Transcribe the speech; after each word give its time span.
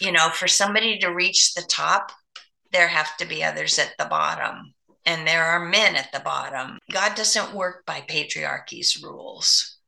you 0.00 0.12
know, 0.12 0.30
for 0.30 0.48
somebody 0.48 0.98
to 0.98 1.08
reach 1.08 1.54
the 1.54 1.62
top, 1.62 2.12
there 2.72 2.88
have 2.88 3.16
to 3.16 3.26
be 3.26 3.42
others 3.42 3.78
at 3.78 3.94
the 3.98 4.04
bottom. 4.04 4.74
And 5.04 5.26
there 5.26 5.44
are 5.44 5.64
men 5.64 5.96
at 5.96 6.12
the 6.12 6.20
bottom. 6.20 6.78
God 6.90 7.14
doesn't 7.14 7.54
work 7.54 7.84
by 7.86 8.02
patriarchy's 8.02 9.02
rules. 9.02 9.78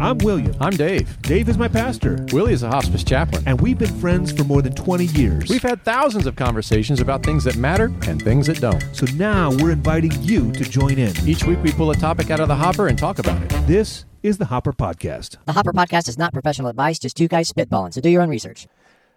I'm 0.00 0.16
William. 0.18 0.56
I'm 0.60 0.72
Dave. 0.72 1.20
Dave 1.20 1.50
is 1.50 1.58
my 1.58 1.68
pastor. 1.68 2.24
Willie 2.32 2.54
is 2.54 2.62
a 2.62 2.68
hospice 2.68 3.04
chaplain. 3.04 3.42
And 3.46 3.60
we've 3.60 3.76
been 3.76 3.94
friends 4.00 4.32
for 4.32 4.44
more 4.44 4.62
than 4.62 4.72
20 4.74 5.04
years. 5.06 5.50
We've 5.50 5.62
had 5.62 5.84
thousands 5.84 6.26
of 6.26 6.36
conversations 6.36 7.00
about 7.00 7.22
things 7.22 7.44
that 7.44 7.56
matter 7.56 7.92
and 8.08 8.20
things 8.22 8.46
that 8.46 8.62
don't. 8.62 8.82
So 8.96 9.04
now 9.16 9.50
we're 9.58 9.72
inviting 9.72 10.12
you 10.22 10.50
to 10.52 10.64
join 10.64 10.98
in. 10.98 11.12
Each 11.28 11.44
week 11.44 11.62
we 11.62 11.70
pull 11.72 11.90
a 11.90 11.94
topic 11.94 12.30
out 12.30 12.40
of 12.40 12.48
the 12.48 12.56
hopper 12.56 12.88
and 12.88 12.98
talk 12.98 13.18
about 13.18 13.42
it. 13.42 13.50
This 13.66 14.06
is 14.22 14.38
the 14.38 14.46
Hopper 14.46 14.72
Podcast. 14.72 15.36
The 15.44 15.52
Hopper 15.52 15.72
Podcast 15.72 16.08
is 16.08 16.16
not 16.16 16.32
professional 16.32 16.68
advice, 16.68 16.98
just 16.98 17.16
two 17.16 17.28
guys 17.28 17.52
spitballing, 17.52 17.92
so 17.92 18.00
do 18.00 18.08
your 18.08 18.22
own 18.22 18.28
research. 18.30 18.66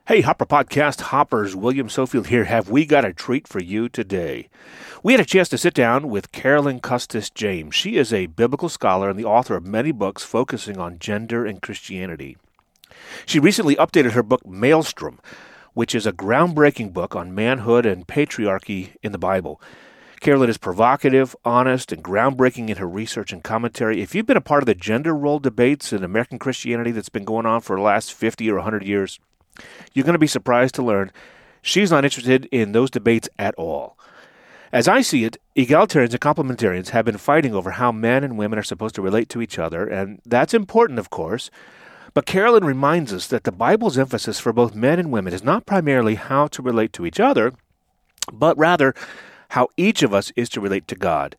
Hey, 0.05 0.19
Hopper 0.19 0.45
Podcast 0.45 0.99
hoppers, 0.99 1.55
William 1.55 1.87
Sofield 1.87 2.25
here. 2.25 2.43
Have 2.43 2.69
we 2.69 2.85
got 2.85 3.05
a 3.05 3.13
treat 3.13 3.47
for 3.47 3.61
you 3.61 3.87
today? 3.87 4.49
We 5.01 5.13
had 5.13 5.21
a 5.21 5.25
chance 5.25 5.47
to 5.47 5.57
sit 5.57 5.73
down 5.73 6.09
with 6.09 6.33
Carolyn 6.33 6.81
Custis 6.81 7.29
James. 7.29 7.73
She 7.73 7.95
is 7.95 8.11
a 8.11 8.25
biblical 8.25 8.67
scholar 8.67 9.09
and 9.09 9.17
the 9.17 9.23
author 9.23 9.55
of 9.55 9.65
many 9.65 9.93
books 9.93 10.21
focusing 10.21 10.77
on 10.77 10.99
gender 10.99 11.45
and 11.45 11.61
Christianity. 11.61 12.35
She 13.25 13.39
recently 13.39 13.77
updated 13.77 14.11
her 14.11 14.23
book 14.23 14.43
Malestrom, 14.43 15.19
which 15.73 15.95
is 15.95 16.05
a 16.05 16.11
groundbreaking 16.11 16.91
book 16.91 17.15
on 17.15 17.33
manhood 17.33 17.85
and 17.85 18.05
patriarchy 18.05 18.97
in 19.03 19.13
the 19.13 19.17
Bible. 19.17 19.61
Carolyn 20.19 20.49
is 20.49 20.57
provocative, 20.57 21.33
honest, 21.45 21.93
and 21.93 22.03
groundbreaking 22.03 22.67
in 22.67 22.75
her 22.75 22.89
research 22.89 23.31
and 23.31 23.41
commentary. 23.41 24.01
If 24.01 24.13
you've 24.13 24.25
been 24.25 24.35
a 24.35 24.41
part 24.41 24.63
of 24.63 24.67
the 24.67 24.75
gender 24.75 25.15
role 25.15 25.39
debates 25.39 25.93
in 25.93 26.03
American 26.03 26.39
Christianity 26.39 26.91
that's 26.91 27.07
been 27.07 27.23
going 27.23 27.45
on 27.45 27.61
for 27.61 27.77
the 27.77 27.81
last 27.81 28.11
50 28.11 28.51
or 28.51 28.55
100 28.55 28.83
years, 28.83 29.17
you're 29.93 30.05
going 30.05 30.13
to 30.13 30.19
be 30.19 30.27
surprised 30.27 30.75
to 30.75 30.83
learn 30.83 31.11
she's 31.61 31.91
not 31.91 32.03
interested 32.03 32.45
in 32.45 32.71
those 32.71 32.91
debates 32.91 33.29
at 33.39 33.55
all. 33.55 33.97
As 34.71 34.87
I 34.87 35.01
see 35.01 35.23
it, 35.23 35.37
egalitarians 35.55 36.11
and 36.11 36.19
complementarians 36.19 36.89
have 36.89 37.05
been 37.05 37.17
fighting 37.17 37.53
over 37.53 37.71
how 37.71 37.91
men 37.91 38.23
and 38.23 38.37
women 38.37 38.57
are 38.57 38.63
supposed 38.63 38.95
to 38.95 39.03
relate 39.03 39.29
to 39.29 39.41
each 39.41 39.59
other, 39.59 39.87
and 39.87 40.19
that's 40.25 40.53
important, 40.53 40.97
of 40.97 41.11
course. 41.11 41.51
But 42.15 42.25
Carolyn 42.25 42.65
reminds 42.65 43.13
us 43.13 43.27
that 43.27 43.43
the 43.43 43.51
Bible's 43.51 43.97
emphasis 43.97 44.39
for 44.39 44.51
both 44.51 44.75
men 44.75 44.99
and 44.99 45.11
women 45.11 45.33
is 45.33 45.43
not 45.43 45.65
primarily 45.65 46.15
how 46.15 46.47
to 46.47 46.61
relate 46.61 46.91
to 46.93 47.05
each 47.05 47.19
other, 47.19 47.53
but 48.31 48.57
rather 48.57 48.95
how 49.49 49.67
each 49.77 50.01
of 50.01 50.13
us 50.13 50.31
is 50.35 50.49
to 50.49 50.61
relate 50.61 50.87
to 50.87 50.95
God. 50.95 51.35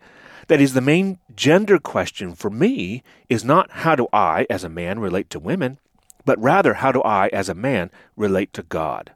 That 0.46 0.60
is, 0.60 0.74
the 0.74 0.80
main 0.80 1.18
gender 1.34 1.78
question 1.78 2.34
for 2.34 2.50
me 2.50 3.02
is 3.28 3.44
not 3.44 3.70
how 3.70 3.96
do 3.96 4.06
I, 4.12 4.46
as 4.50 4.62
a 4.62 4.68
man, 4.68 4.98
relate 4.98 5.30
to 5.30 5.40
women, 5.40 5.78
but 6.24 6.40
rather 6.40 6.74
how 6.74 6.92
do 6.92 7.02
I, 7.02 7.28
as 7.28 7.48
a 7.48 7.54
man, 7.54 7.90
relate 8.16 8.52
to 8.54 8.62
God. 8.62 9.12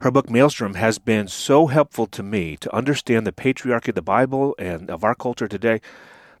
Her 0.00 0.10
book 0.12 0.28
Malestrom 0.28 0.76
has 0.76 0.98
been 0.98 1.26
so 1.26 1.66
helpful 1.66 2.06
to 2.06 2.22
me 2.22 2.56
to 2.58 2.74
understand 2.74 3.26
the 3.26 3.32
patriarchy 3.32 3.88
of 3.88 3.96
the 3.96 4.02
Bible 4.02 4.54
and 4.58 4.90
of 4.90 5.02
our 5.02 5.14
culture 5.14 5.48
today 5.48 5.80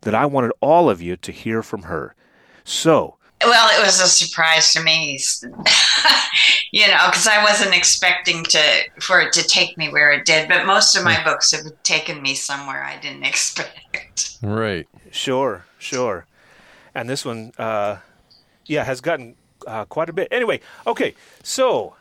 that 0.02 0.14
I 0.14 0.26
wanted 0.26 0.52
all 0.60 0.88
of 0.88 1.02
you 1.02 1.16
to 1.16 1.32
hear 1.32 1.62
from 1.62 1.82
her. 1.82 2.14
So, 2.62 3.16
well, 3.42 3.68
it 3.76 3.84
was 3.84 4.00
a 4.00 4.06
surprise 4.06 4.72
to 4.72 4.82
me, 4.82 5.18
you 6.72 6.86
know, 6.86 7.06
because 7.06 7.26
I 7.26 7.42
wasn't 7.42 7.74
expecting 7.74 8.44
to 8.44 8.62
for 9.00 9.20
it 9.20 9.32
to 9.32 9.42
take 9.42 9.76
me 9.76 9.88
where 9.88 10.12
it 10.12 10.24
did. 10.24 10.48
But 10.48 10.66
most 10.66 10.96
of 10.96 11.04
my 11.04 11.22
books 11.24 11.52
have 11.52 11.64
taken 11.82 12.20
me 12.20 12.34
somewhere 12.34 12.84
I 12.84 12.98
didn't 12.98 13.24
expect. 13.24 14.38
Right. 14.42 14.86
Sure, 15.10 15.64
sure. 15.78 16.26
And 16.94 17.08
this 17.08 17.24
one, 17.24 17.52
uh, 17.58 17.98
yeah, 18.66 18.84
has 18.84 19.00
gotten 19.00 19.36
uh, 19.68 19.84
quite 19.84 20.08
a 20.08 20.12
bit. 20.12 20.28
Anyway, 20.30 20.60
okay, 20.86 21.14
so 21.42 21.94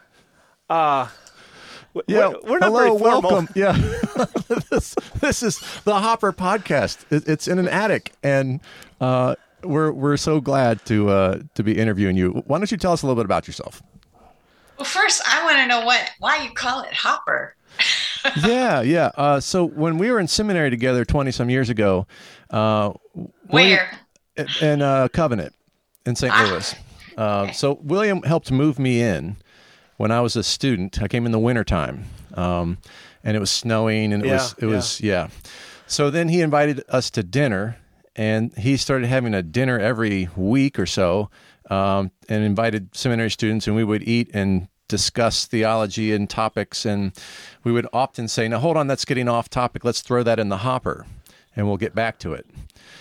uh, 0.70 1.08
yeah, 2.08 2.30
we're, 2.30 2.52
we're 2.52 2.60
not 2.60 2.68
hello, 2.68 2.80
very 2.80 3.00
formal. 3.00 3.32
welcome. 3.32 3.50
Yeah, 3.56 3.74
this, 4.70 4.96
this 5.20 5.44
is 5.44 5.60
the 5.84 5.96
Hopper 5.96 6.34
Podcast. 6.34 7.06
It, 7.12 7.28
it's 7.28 7.48
in 7.48 7.60
an 7.60 7.68
attic, 7.68 8.14
and 8.24 8.62
uh, 9.02 9.36
we're 9.64 9.92
we're 9.92 10.18
so 10.18 10.40
glad 10.40 10.84
to 10.86 11.10
uh, 11.10 11.40
to 11.56 11.64
be 11.64 11.78
interviewing 11.78 12.16
you. 12.18 12.44
Why 12.48 12.58
don't 12.58 12.72
you 12.72 12.78
tell 12.78 12.94
us 12.94 13.02
a 13.02 13.06
little 13.06 13.22
bit 13.22 13.26
about 13.26 13.48
yourself? 13.48 13.82
Well, 14.78 14.86
first, 14.86 15.22
I 15.28 15.44
want 15.44 15.58
to 15.58 15.68
know 15.68 15.86
what 15.86 16.12
why 16.20 16.44
you 16.44 16.52
call 16.52 16.82
it 16.82 16.94
Hopper. 16.94 17.56
yeah, 18.46 18.82
yeah. 18.82 19.12
Uh, 19.16 19.40
so 19.40 19.66
when 19.66 19.98
we 19.98 20.12
were 20.12 20.20
in 20.20 20.28
seminary 20.28 20.70
together 20.70 21.06
twenty 21.06 21.32
some 21.32 21.50
years 21.50 21.70
ago, 21.70 22.08
uh, 22.50 22.94
where 23.48 23.92
in 24.62 24.82
uh, 24.82 25.08
Covenant 25.10 25.54
in 26.06 26.16
St. 26.16 26.34
Ah. 26.34 26.50
Louis. 26.50 26.76
Uh, 27.18 27.52
so 27.52 27.80
William 27.82 28.22
helped 28.24 28.52
move 28.52 28.78
me 28.78 29.02
in 29.02 29.38
when 29.98 30.12
I 30.12 30.22
was 30.22 30.36
a 30.36 30.44
student. 30.44 31.02
I 31.02 31.08
came 31.08 31.26
in 31.26 31.32
the 31.32 31.40
wintertime, 31.40 32.06
um, 32.36 32.78
and 33.24 33.36
it 33.36 33.40
was 33.40 33.50
snowing, 33.52 34.14
and 34.14 34.24
it 34.24 34.28
Yeah, 34.28 34.34
was 34.34 34.56
it 34.60 34.66
was 34.68 35.02
yeah. 35.02 35.30
So 35.88 36.10
then 36.12 36.30
he 36.30 36.42
invited 36.42 36.84
us 36.90 37.10
to 37.12 37.24
dinner, 37.24 37.78
and 38.16 38.56
he 38.58 38.78
started 38.78 39.08
having 39.08 39.34
a 39.34 39.42
dinner 39.42 39.80
every 39.80 40.30
week 40.36 40.78
or 40.78 40.86
so, 40.86 41.30
um, 41.70 42.12
and 42.30 42.44
invited 42.44 42.96
seminary 42.96 43.32
students, 43.32 43.68
and 43.68 43.76
we 43.76 43.84
would 43.84 44.04
eat 44.04 44.30
and 44.34 44.68
discuss 44.88 45.46
theology 45.46 46.14
and 46.14 46.30
topics, 46.30 46.86
and 46.86 47.12
we 47.64 47.72
would 47.72 47.88
often 47.92 48.28
say, 48.28 48.48
"Now 48.48 48.60
hold 48.60 48.78
on, 48.78 48.88
that's 48.88 49.06
getting 49.06 49.28
off 49.28 49.50
topic. 49.50 49.84
Let's 49.84 50.02
throw 50.02 50.24
that 50.24 50.40
in 50.40 50.50
the 50.50 50.58
hopper." 50.58 51.06
And 51.56 51.66
we'll 51.68 51.78
get 51.78 51.96
back 51.96 52.20
to 52.20 52.34
it. 52.34 52.46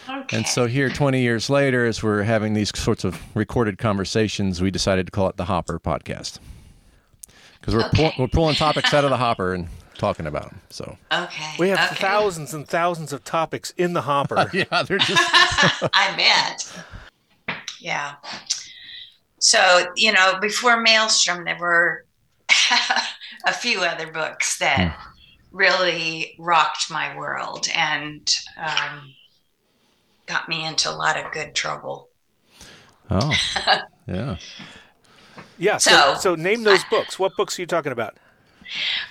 Okay. 0.09 0.37
And 0.37 0.47
so 0.47 0.67
here, 0.67 0.89
20 0.89 1.21
years 1.21 1.50
later, 1.50 1.84
as 1.87 2.03
we're 2.03 2.22
having 2.22 2.55
these 2.55 2.77
sorts 2.78 3.05
of 3.05 3.21
recorded 3.37 3.78
conversations, 3.78 4.61
we 4.62 4.71
decided 4.71 5.06
to 5.06 5.12
call 5.12 5.28
it 5.28 5.37
the 5.37 5.47
Hopper 5.47 5.78
Podcast 5.81 6.39
because 7.61 7.75
we're 7.75 7.84
Okay. 7.87 8.11
pull, 8.11 8.25
we're 8.25 8.28
pulling 8.28 8.55
topics 8.55 8.94
out 8.94 9.05
of 9.05 9.11
the 9.11 9.17
hopper 9.27 9.53
and 9.55 9.69
talking 9.99 10.27
about 10.27 10.50
them. 10.50 10.61
So 10.71 10.97
okay, 11.12 11.55
We 11.59 11.71
have 11.71 11.91
okay. 11.93 12.00
thousands 12.00 12.55
and 12.55 12.69
thousands 12.69 13.12
of 13.12 13.25
topics 13.25 13.71
in 13.77 13.94
the 13.94 14.03
hopper. 14.03 14.49
yeah, 14.53 14.83
they're 14.83 14.99
just 14.99 15.22
I 15.93 16.15
bet. 16.17 17.56
Yeah. 17.81 18.15
So, 19.38 19.87
you 19.97 20.12
know, 20.12 20.38
before 20.41 20.83
Malestrom, 20.84 21.44
there 21.44 21.59
were 21.59 22.05
a 23.44 23.53
few 23.53 23.81
other 23.81 24.11
books 24.11 24.59
that 24.59 24.97
really 25.53 26.34
rocked 26.38 26.91
my 26.91 27.17
world 27.17 27.67
and 27.75 28.34
um, 28.56 29.15
got 30.26 30.48
me 30.48 30.64
into 30.66 30.91
a 30.91 30.92
lot 30.94 31.16
of 31.16 31.32
good 31.32 31.54
trouble. 31.54 32.09
oh 33.10 33.32
yeah. 34.06 34.37
yeah. 35.59 35.76
So, 35.78 35.91
So- 35.91 36.14
so 36.19 36.34
name 36.34 36.62
those 36.64 36.84
books. 36.84 37.19
What 37.19 37.37
books 37.37 37.59
are 37.59 37.62
you 37.62 37.66
talking 37.66 37.92
about? 37.92 38.16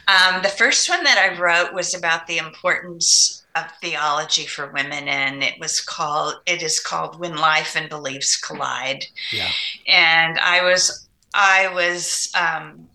Um, 0.07 0.41
the 0.43 0.49
first 0.49 0.89
one 0.89 1.03
that 1.05 1.17
I 1.17 1.39
wrote 1.39 1.73
was 1.73 1.95
about 1.95 2.27
the 2.27 2.37
importance 2.39 3.45
of 3.55 3.63
theology 3.79 4.45
for 4.45 4.69
women, 4.73 5.07
and 5.07 5.41
it 5.41 5.57
was 5.61 5.79
called 5.79 6.35
it 6.45 6.61
is 6.61 6.79
called 6.81 7.17
When 7.19 7.37
Life 7.37 7.77
and 7.77 7.87
Beliefs 7.89 8.35
Collide. 8.35 9.05
Yeah. 9.31 9.49
And 9.87 10.37
I 10.39 10.61
was 10.61 11.07
I 11.33 11.69
was 11.73 12.29
um, 12.37 12.89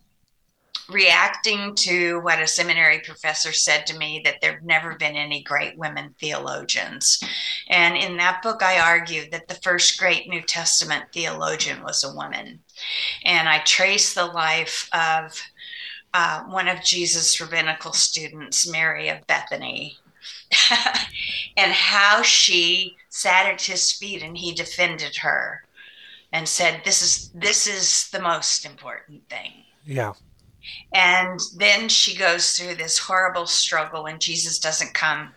reacting 0.92 1.74
to 1.76 2.20
what 2.20 2.40
a 2.40 2.46
seminary 2.46 3.00
professor 3.00 3.52
said 3.52 3.86
to 3.86 3.98
me 3.98 4.20
that 4.24 4.40
there've 4.40 4.62
never 4.62 4.96
been 4.96 5.16
any 5.16 5.42
great 5.42 5.76
women 5.76 6.14
theologians. 6.18 7.22
And 7.68 7.96
in 7.96 8.16
that 8.18 8.42
book, 8.42 8.62
I 8.62 8.78
argued 8.78 9.30
that 9.32 9.48
the 9.48 9.54
first 9.54 9.98
great 9.98 10.28
New 10.28 10.42
Testament 10.42 11.06
theologian 11.12 11.82
was 11.82 12.04
a 12.04 12.14
woman. 12.14 12.60
And 13.24 13.48
I 13.48 13.60
traced 13.60 14.14
the 14.14 14.26
life 14.26 14.88
of 14.92 15.40
uh, 16.12 16.42
one 16.44 16.68
of 16.68 16.82
Jesus' 16.82 17.40
rabbinical 17.40 17.92
students, 17.92 18.70
Mary 18.70 19.08
of 19.08 19.26
Bethany, 19.26 19.96
and 21.56 21.72
how 21.72 22.22
she 22.22 22.96
sat 23.08 23.46
at 23.46 23.62
his 23.62 23.92
feet 23.92 24.22
and 24.22 24.36
he 24.36 24.52
defended 24.52 25.16
her 25.16 25.64
and 26.32 26.48
said, 26.48 26.82
"This 26.84 27.02
is 27.02 27.30
this 27.34 27.66
is 27.66 28.08
the 28.10 28.20
most 28.20 28.64
important 28.64 29.28
thing." 29.28 29.64
Yeah. 29.84 30.12
And 30.92 31.40
then 31.56 31.88
she 31.88 32.16
goes 32.16 32.52
through 32.52 32.74
this 32.76 32.98
horrible 32.98 33.46
struggle 33.46 34.04
when 34.04 34.18
Jesus 34.18 34.58
doesn't 34.58 34.94
come 34.94 35.30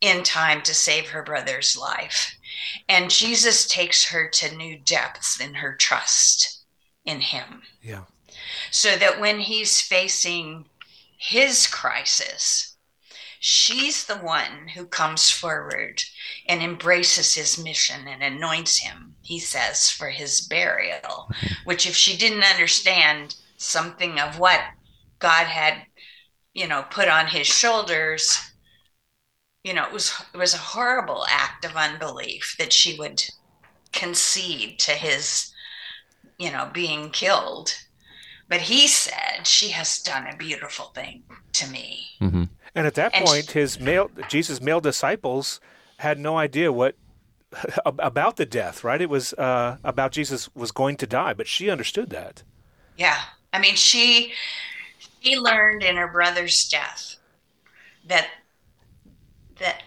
in 0.00 0.22
time 0.22 0.62
to 0.62 0.74
save 0.74 1.08
her 1.08 1.22
brother's 1.22 1.76
life. 1.76 2.34
And 2.88 3.10
Jesus 3.10 3.66
takes 3.66 4.06
her 4.06 4.28
to 4.28 4.56
new 4.56 4.78
depths 4.78 5.40
in 5.40 5.54
her 5.54 5.74
trust 5.76 6.62
in 7.04 7.20
him 7.20 7.62
Yeah. 7.82 8.04
so 8.70 8.96
that 8.96 9.20
when 9.20 9.40
he's 9.40 9.80
facing 9.80 10.66
his 11.16 11.66
crisis, 11.66 12.76
she's 13.38 14.04
the 14.04 14.18
one 14.18 14.68
who 14.74 14.86
comes 14.86 15.30
forward 15.30 16.02
and 16.46 16.62
embraces 16.62 17.34
his 17.34 17.62
mission 17.62 18.06
and 18.06 18.22
anoints 18.22 18.78
him, 18.78 19.14
he 19.22 19.38
says, 19.38 19.90
for 19.90 20.10
his 20.10 20.40
burial. 20.42 21.30
Which, 21.64 21.86
if 21.86 21.96
she 21.96 22.16
didn't 22.16 22.44
understand 22.44 23.36
something 23.60 24.18
of 24.18 24.38
what 24.38 24.60
God 25.18 25.46
had, 25.46 25.86
you 26.54 26.66
know, 26.66 26.84
put 26.90 27.08
on 27.08 27.26
his 27.26 27.46
shoulders, 27.46 28.38
you 29.64 29.74
know, 29.74 29.84
it 29.84 29.92
was 29.92 30.12
it 30.32 30.38
was 30.38 30.54
a 30.54 30.58
horrible 30.58 31.24
act 31.28 31.64
of 31.64 31.76
unbelief 31.76 32.56
that 32.58 32.72
she 32.72 32.98
would 32.98 33.22
concede 33.92 34.78
to 34.80 34.92
his, 34.92 35.52
you 36.38 36.50
know, 36.50 36.70
being 36.72 37.10
killed 37.10 37.74
but 38.50 38.62
he 38.62 38.88
said 38.88 39.46
she 39.46 39.68
has 39.68 40.02
done 40.02 40.26
a 40.26 40.36
beautiful 40.36 40.86
thing 40.86 41.22
to 41.52 41.70
me. 41.70 42.08
Mm-hmm. 42.20 42.44
And 42.74 42.86
at 42.86 42.94
that 42.94 43.14
And 43.14 43.24
point, 43.24 43.52
his 43.52 43.78
male 43.78 44.10
Jesus' 44.28 44.60
male 44.60 44.80
disciples 44.80 45.60
had 45.98 46.18
no 46.18 46.36
idea 46.36 46.72
what 46.72 46.96
about 47.86 48.36
the 48.36 48.44
death. 48.44 48.82
Right? 48.82 49.00
It 49.00 49.08
was 49.08 49.32
uh, 49.34 49.78
about 49.84 50.10
Jesus 50.10 50.50
was 50.54 50.72
going 50.72 50.96
to 50.96 51.06
die, 51.06 51.32
but 51.32 51.46
she 51.46 51.70
understood 51.70 52.10
that. 52.10 52.42
Yeah. 52.96 53.20
I 53.52 53.58
mean, 53.58 53.74
she 53.74 54.32
she 55.20 55.36
learned 55.36 55.82
in 55.82 55.96
her 55.96 56.08
brother's 56.08 56.68
death 56.68 57.16
that 58.06 58.28
that 59.58 59.82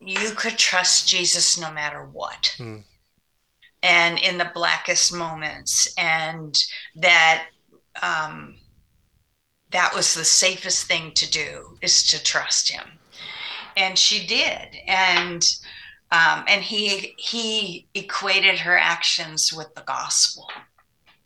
you 0.00 0.30
could 0.30 0.56
trust 0.56 1.08
Jesus 1.08 1.58
no 1.58 1.72
matter 1.72 2.04
what. 2.04 2.54
Hmm. 2.56 2.78
And 3.82 4.18
in 4.18 4.38
the 4.38 4.50
blackest 4.54 5.12
moments 5.12 5.92
and 5.96 6.54
that 6.96 7.46
um 8.02 8.56
that 9.70 9.94
was 9.94 10.14
the 10.14 10.24
safest 10.24 10.86
thing 10.86 11.12
to 11.12 11.30
do 11.30 11.78
is 11.80 12.02
to 12.08 12.22
trust 12.22 12.70
him. 12.70 12.98
And 13.76 13.98
she 13.98 14.26
did. 14.26 14.76
And 14.86 15.44
um, 16.12 16.44
and 16.48 16.62
he 16.62 17.14
he 17.18 17.86
equated 17.94 18.58
her 18.58 18.76
actions 18.76 19.52
with 19.52 19.72
the 19.74 19.82
gospel. 19.82 20.48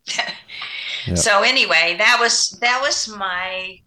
Yeah. 0.07 1.15
So 1.15 1.43
anyway, 1.43 1.95
that 1.99 2.17
was 2.19 2.57
that 2.61 2.81
was 2.81 3.07
my 3.07 3.79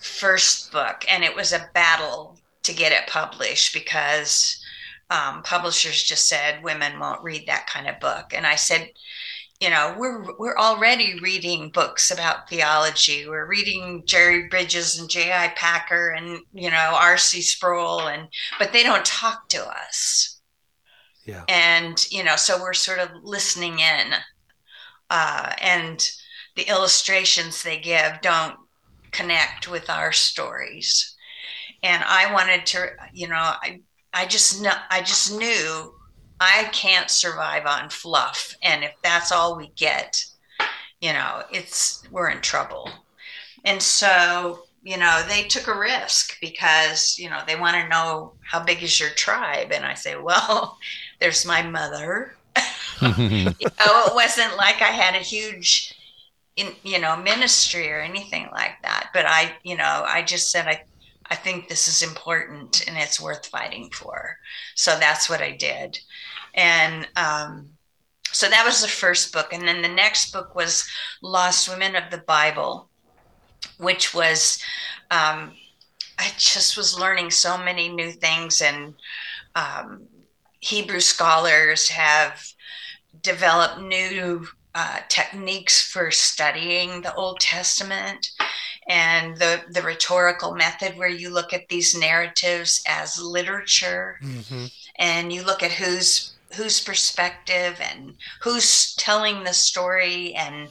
first 0.00 0.70
book, 0.70 1.04
and 1.08 1.24
it 1.24 1.34
was 1.34 1.52
a 1.52 1.68
battle 1.74 2.38
to 2.62 2.72
get 2.74 2.92
it 2.92 3.08
published 3.08 3.72
because 3.72 4.62
um, 5.10 5.42
publishers 5.42 6.02
just 6.02 6.28
said 6.28 6.62
women 6.62 6.98
won't 7.00 7.22
read 7.22 7.46
that 7.46 7.66
kind 7.66 7.88
of 7.88 7.98
book, 8.00 8.32
and 8.34 8.46
I 8.46 8.56
said, 8.56 8.90
you 9.60 9.70
know, 9.70 9.94
we're 9.98 10.36
we're 10.38 10.58
already 10.58 11.18
reading 11.20 11.70
books 11.70 12.10
about 12.10 12.48
theology. 12.50 13.26
We're 13.26 13.46
reading 13.48 14.02
Jerry 14.06 14.46
Bridges 14.48 14.98
and 14.98 15.08
J.I. 15.08 15.48
Packer 15.56 16.10
and 16.10 16.40
you 16.52 16.70
know 16.70 16.92
R.C. 17.00 17.40
Sproul, 17.42 18.08
and 18.08 18.28
but 18.58 18.72
they 18.72 18.82
don't 18.82 19.04
talk 19.06 19.48
to 19.50 19.66
us 19.66 20.38
Yeah. 21.24 21.44
and 21.48 22.04
you 22.10 22.22
know 22.24 22.36
so 22.36 22.60
we're 22.60 22.74
sort 22.74 22.98
of 22.98 23.08
listening 23.22 23.78
in 23.80 24.12
uh, 25.10 25.52
and 25.60 26.10
the 26.56 26.68
illustrations 26.68 27.62
they 27.62 27.78
give 27.78 28.20
don't 28.20 28.56
connect 29.10 29.68
with 29.68 29.88
our 29.88 30.12
stories. 30.12 31.16
And 31.82 32.02
i 32.06 32.32
wanted 32.32 32.66
to 32.66 32.88
you 33.12 33.28
know 33.28 33.36
i 33.36 33.80
i 34.12 34.26
just 34.26 34.62
know 34.62 34.72
i 34.90 35.00
just 35.00 35.38
knew 35.38 35.94
i 36.40 36.68
can't 36.72 37.10
survive 37.10 37.66
on 37.66 37.88
fluff. 37.90 38.54
And 38.62 38.84
if 38.84 38.92
that's 39.02 39.32
all 39.32 39.56
we 39.56 39.70
get 39.76 40.22
you 41.00 41.12
know 41.12 41.42
it's 41.52 42.02
we're 42.10 42.30
in 42.30 42.40
trouble. 42.40 42.90
And 43.64 43.80
so 43.82 44.64
you 44.82 44.96
know 44.96 45.22
they 45.28 45.44
took 45.44 45.68
a 45.68 45.78
risk 45.78 46.38
because 46.40 47.18
you 47.18 47.30
know 47.30 47.40
they 47.46 47.56
want 47.56 47.76
to 47.76 47.88
know 47.88 48.32
how 48.42 48.62
big 48.62 48.82
is 48.82 48.98
your 48.98 49.10
tribe? 49.10 49.72
And 49.72 49.84
i 49.84 49.94
say 49.94 50.16
well 50.16 50.78
there's 51.20 51.46
my 51.46 51.62
mother 51.62 52.37
you 53.18 53.44
know 53.44 54.04
it 54.06 54.14
wasn't 54.14 54.56
like 54.56 54.82
i 54.82 54.90
had 54.90 55.14
a 55.14 55.18
huge 55.18 55.94
in 56.56 56.74
you 56.82 56.98
know 56.98 57.16
ministry 57.16 57.90
or 57.90 58.00
anything 58.00 58.48
like 58.52 58.74
that 58.82 59.10
but 59.14 59.24
i 59.26 59.52
you 59.62 59.76
know 59.76 60.04
i 60.06 60.22
just 60.22 60.50
said 60.50 60.66
i 60.66 60.82
i 61.30 61.34
think 61.34 61.68
this 61.68 61.88
is 61.88 62.02
important 62.02 62.86
and 62.88 62.96
it's 62.96 63.20
worth 63.20 63.46
fighting 63.46 63.90
for. 63.90 64.36
So 64.74 64.98
that's 64.98 65.28
what 65.28 65.40
i 65.40 65.52
did. 65.52 65.98
And 66.54 67.08
um 67.16 67.70
so 68.30 68.48
that 68.48 68.64
was 68.66 68.82
the 68.82 68.88
first 68.88 69.32
book. 69.32 69.54
And 69.54 69.66
then 69.66 69.80
the 69.80 69.88
next 69.88 70.32
book 70.32 70.54
was 70.54 70.86
lost 71.22 71.68
women 71.68 71.96
of 71.96 72.10
the 72.10 72.18
bible 72.26 72.88
which 73.78 74.14
was 74.14 74.62
um 75.10 75.52
i 76.18 76.28
just 76.36 76.76
was 76.76 76.98
learning 76.98 77.30
so 77.30 77.56
many 77.58 77.88
new 77.88 78.10
things. 78.10 78.60
And 78.60 78.94
um 79.54 80.06
hebrew 80.60 81.00
scholars 81.00 81.88
have 81.88 82.42
developed 83.22 83.80
new 83.80 84.46
uh, 84.74 85.00
techniques 85.08 85.82
for 85.90 86.10
studying 86.10 87.00
the 87.02 87.14
Old 87.14 87.40
Testament 87.40 88.30
and 88.88 89.36
the, 89.36 89.62
the 89.70 89.82
rhetorical 89.82 90.54
method 90.54 90.96
where 90.96 91.08
you 91.08 91.30
look 91.30 91.52
at 91.52 91.68
these 91.68 91.98
narratives 91.98 92.82
as 92.88 93.20
literature 93.20 94.18
Mm-hmm. 94.22 94.66
and 94.98 95.32
you 95.32 95.44
look 95.44 95.62
at 95.62 95.72
whose 95.72 96.34
whose 96.54 96.80
perspective 96.80 97.78
and 97.80 98.14
who's 98.40 98.94
telling 98.94 99.44
the 99.44 99.52
story 99.52 100.32
and 100.34 100.68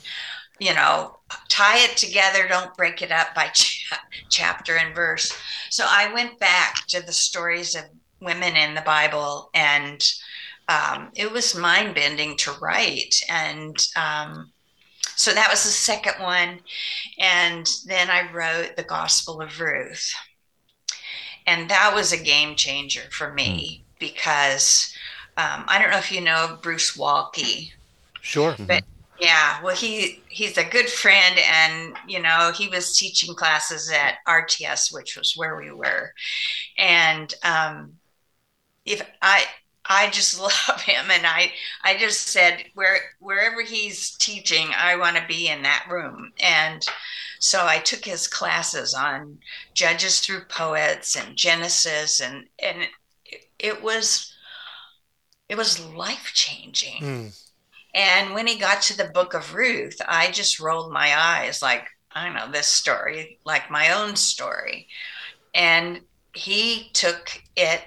you 0.59 0.73
know 0.73 1.17
tie 1.49 1.77
it 1.79 1.95
together 1.97 2.47
don't 2.47 2.75
break 2.75 3.01
it 3.01 3.11
up 3.11 3.35
by 3.35 3.47
cha- 3.53 4.01
chapter 4.29 4.75
and 4.77 4.95
verse 4.95 5.31
so 5.69 5.85
i 5.87 6.11
went 6.13 6.39
back 6.39 6.85
to 6.87 7.05
the 7.05 7.13
stories 7.13 7.75
of 7.75 7.83
women 8.21 8.55
in 8.55 8.73
the 8.73 8.81
bible 8.81 9.49
and 9.53 10.13
um, 10.67 11.09
it 11.15 11.31
was 11.31 11.55
mind 11.55 11.95
bending 11.95 12.35
to 12.37 12.51
write. 12.61 13.23
And 13.29 13.75
um, 13.95 14.51
so 15.15 15.33
that 15.33 15.49
was 15.49 15.63
the 15.63 15.69
second 15.69 16.21
one. 16.21 16.59
And 17.17 17.69
then 17.85 18.09
I 18.09 18.31
wrote 18.31 18.75
The 18.75 18.83
Gospel 18.83 19.41
of 19.41 19.59
Ruth. 19.59 20.13
And 21.45 21.69
that 21.69 21.93
was 21.95 22.11
a 22.11 22.21
game 22.21 22.55
changer 22.55 23.03
for 23.11 23.33
me 23.33 23.85
because 23.99 24.93
um, 25.37 25.63
I 25.67 25.79
don't 25.79 25.91
know 25.91 25.97
if 25.97 26.11
you 26.11 26.21
know 26.21 26.57
Bruce 26.61 26.97
Waltke. 26.97 27.71
Sure. 28.21 28.55
But 28.59 28.83
yeah, 29.19 29.61
well, 29.63 29.75
he 29.75 30.21
he's 30.29 30.57
a 30.57 30.63
good 30.63 30.89
friend, 30.89 31.39
and 31.39 31.95
you 32.07 32.21
know 32.21 32.51
he 32.55 32.67
was 32.67 32.97
teaching 32.97 33.33
classes 33.33 33.91
at 33.91 34.15
RTS, 34.27 34.93
which 34.93 35.15
was 35.15 35.33
where 35.35 35.55
we 35.55 35.71
were, 35.71 36.13
and 36.77 37.33
um, 37.43 37.93
if 38.85 39.01
I 39.21 39.45
I 39.89 40.09
just 40.09 40.39
love 40.69 40.81
him, 40.81 41.11
and 41.11 41.25
I 41.25 41.53
I 41.83 41.97
just 41.97 42.27
said 42.27 42.65
where 42.73 42.99
wherever 43.19 43.61
he's 43.61 44.11
teaching, 44.17 44.69
I 44.75 44.95
want 44.95 45.17
to 45.17 45.25
be 45.27 45.47
in 45.47 45.63
that 45.63 45.87
room, 45.89 46.31
and 46.39 46.85
so 47.39 47.65
I 47.65 47.79
took 47.79 48.03
his 48.03 48.27
classes 48.27 48.93
on 48.93 49.39
Judges 49.73 50.19
through 50.19 50.45
Poets 50.45 51.15
and 51.15 51.35
Genesis, 51.35 52.19
and 52.19 52.47
and 52.59 52.87
it, 53.59 53.81
was 53.81 54.33
it 55.49 55.57
was 55.57 55.85
life 55.93 56.31
changing. 56.33 57.01
Mm. 57.01 57.43
And 57.93 58.33
when 58.33 58.47
he 58.47 58.59
got 58.59 58.81
to 58.83 58.97
the 58.97 59.09
book 59.13 59.33
of 59.33 59.55
Ruth, 59.55 59.99
I 60.07 60.31
just 60.31 60.59
rolled 60.59 60.91
my 60.91 61.17
eyes 61.17 61.61
like, 61.61 61.87
I 62.11 62.29
know 62.29 62.51
this 62.51 62.67
story, 62.67 63.39
like 63.43 63.71
my 63.71 63.91
own 63.91 64.15
story. 64.15 64.87
And 65.55 66.01
he 66.33 66.91
took 66.93 67.41
it 67.55 67.81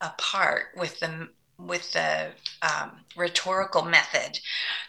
apart 0.00 0.68
with 0.76 0.98
the 1.00 1.28
with 1.66 1.92
the 1.92 2.28
um, 2.62 2.92
rhetorical 3.16 3.82
method 3.82 4.38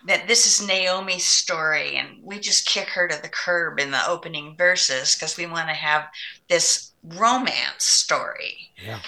that 0.08 0.28
this 0.28 0.46
is 0.46 0.66
Naomi's 0.66 1.26
story, 1.26 1.98
and 1.98 2.24
we 2.24 2.40
just 2.40 2.66
kick 2.66 2.88
her 2.90 3.08
to 3.08 3.22
the 3.22 3.30
curb 3.30 3.80
in 3.80 3.92
the 3.92 4.08
opening 4.08 4.56
verses 4.58 5.16
because 5.16 5.38
we 5.38 5.46
want 5.46 5.68
to 5.68 5.74
have 5.74 6.08
this 6.50 6.94
romance 7.04 7.84
story. 7.84 8.70
Yeah. 8.82 9.00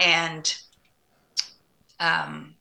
And 0.00 0.54
um, 1.98 2.54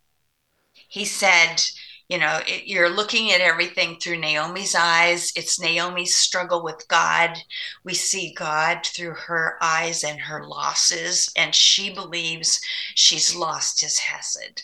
he 0.89 1.05
said, 1.05 1.61
you 2.09 2.17
know, 2.17 2.39
it, 2.47 2.65
you're 2.65 2.89
looking 2.89 3.31
at 3.31 3.39
everything 3.39 3.97
through 3.97 4.17
Naomi's 4.17 4.75
eyes. 4.75 5.31
It's 5.35 5.59
Naomi's 5.59 6.15
struggle 6.15 6.63
with 6.63 6.87
God. 6.87 7.37
We 7.83 7.93
see 7.93 8.33
God 8.33 8.83
through 8.83 9.13
her 9.13 9.57
eyes 9.61 10.03
and 10.03 10.19
her 10.19 10.45
losses, 10.45 11.31
and 11.37 11.53
she 11.53 11.93
believes 11.93 12.59
she's 12.95 13.35
lost 13.35 13.81
his 13.81 13.99
Hesed. 13.99 14.63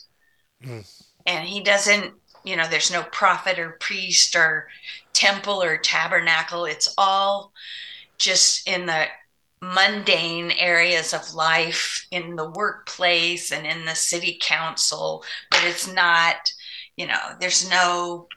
Mm. 0.63 0.91
And 1.27 1.47
he 1.47 1.61
doesn't, 1.61 2.13
you 2.43 2.55
know, 2.55 2.67
there's 2.67 2.91
no 2.91 3.03
prophet 3.11 3.59
or 3.59 3.77
priest 3.79 4.35
or 4.35 4.67
temple 5.13 5.61
or 5.61 5.77
tabernacle. 5.77 6.65
It's 6.65 6.93
all 6.97 7.53
just 8.17 8.67
in 8.67 8.87
the 8.87 9.05
mundane 9.61 10.51
areas 10.51 11.13
of 11.13 11.33
life 11.33 12.07
in 12.11 12.35
the 12.35 12.49
workplace 12.49 13.51
and 13.51 13.65
in 13.65 13.85
the 13.85 13.95
city 13.95 14.37
council, 14.41 15.23
but 15.49 15.63
it's 15.63 15.91
not, 15.91 16.35
you 16.97 17.07
know, 17.07 17.35
there's 17.39 17.69
no 17.69 18.27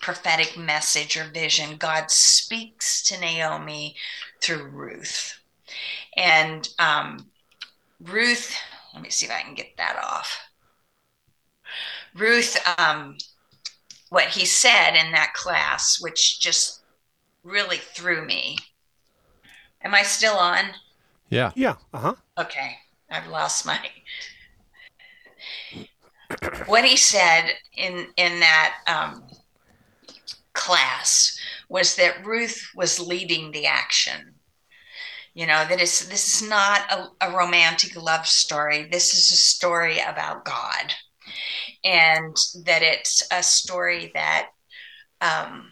prophetic 0.00 0.56
message 0.56 1.16
or 1.16 1.24
vision. 1.24 1.76
God 1.76 2.10
speaks 2.10 3.02
to 3.04 3.20
Naomi 3.20 3.96
through 4.40 4.68
Ruth. 4.68 5.40
And 6.16 6.68
um, 6.78 7.26
Ruth, 8.00 8.56
let 8.94 9.02
me 9.02 9.10
see 9.10 9.26
if 9.26 9.32
I 9.32 9.42
can 9.42 9.54
get 9.54 9.76
that 9.76 10.00
off. 10.02 10.38
Ruth, 12.14 12.56
um, 12.78 13.18
what 14.08 14.24
he 14.24 14.46
said 14.46 14.92
in 14.96 15.12
that 15.12 15.34
class, 15.34 16.00
which 16.00 16.40
just 16.40 16.80
really 17.42 17.78
threw 17.78 18.24
me. 18.24 18.58
Am 19.82 19.94
I 19.94 20.02
still 20.02 20.36
on? 20.36 20.64
Yeah. 21.28 21.52
Yeah. 21.54 21.76
Uh 21.92 21.98
huh. 21.98 22.14
Okay, 22.38 22.76
I've 23.10 23.28
lost 23.28 23.66
my. 23.66 23.78
What 26.66 26.84
he 26.84 26.96
said 26.96 27.50
in 27.76 28.06
in 28.16 28.40
that 28.40 28.74
um, 28.86 29.22
class 30.52 31.38
was 31.68 31.96
that 31.96 32.24
Ruth 32.24 32.70
was 32.74 33.00
leading 33.00 33.50
the 33.50 33.66
action. 33.66 34.34
You 35.34 35.46
know, 35.46 35.64
that 35.68 35.80
is 35.80 36.08
this 36.08 36.42
is 36.42 36.48
not 36.48 36.80
a, 36.90 37.28
a 37.28 37.36
romantic 37.36 37.94
love 38.00 38.26
story. 38.26 38.88
This 38.90 39.12
is 39.14 39.30
a 39.30 39.36
story 39.36 39.98
about 40.00 40.44
God. 40.44 40.94
And 41.84 42.36
that 42.64 42.82
it's 42.82 43.22
a 43.30 43.42
story 43.42 44.10
that 44.14 44.48
um, 45.20 45.70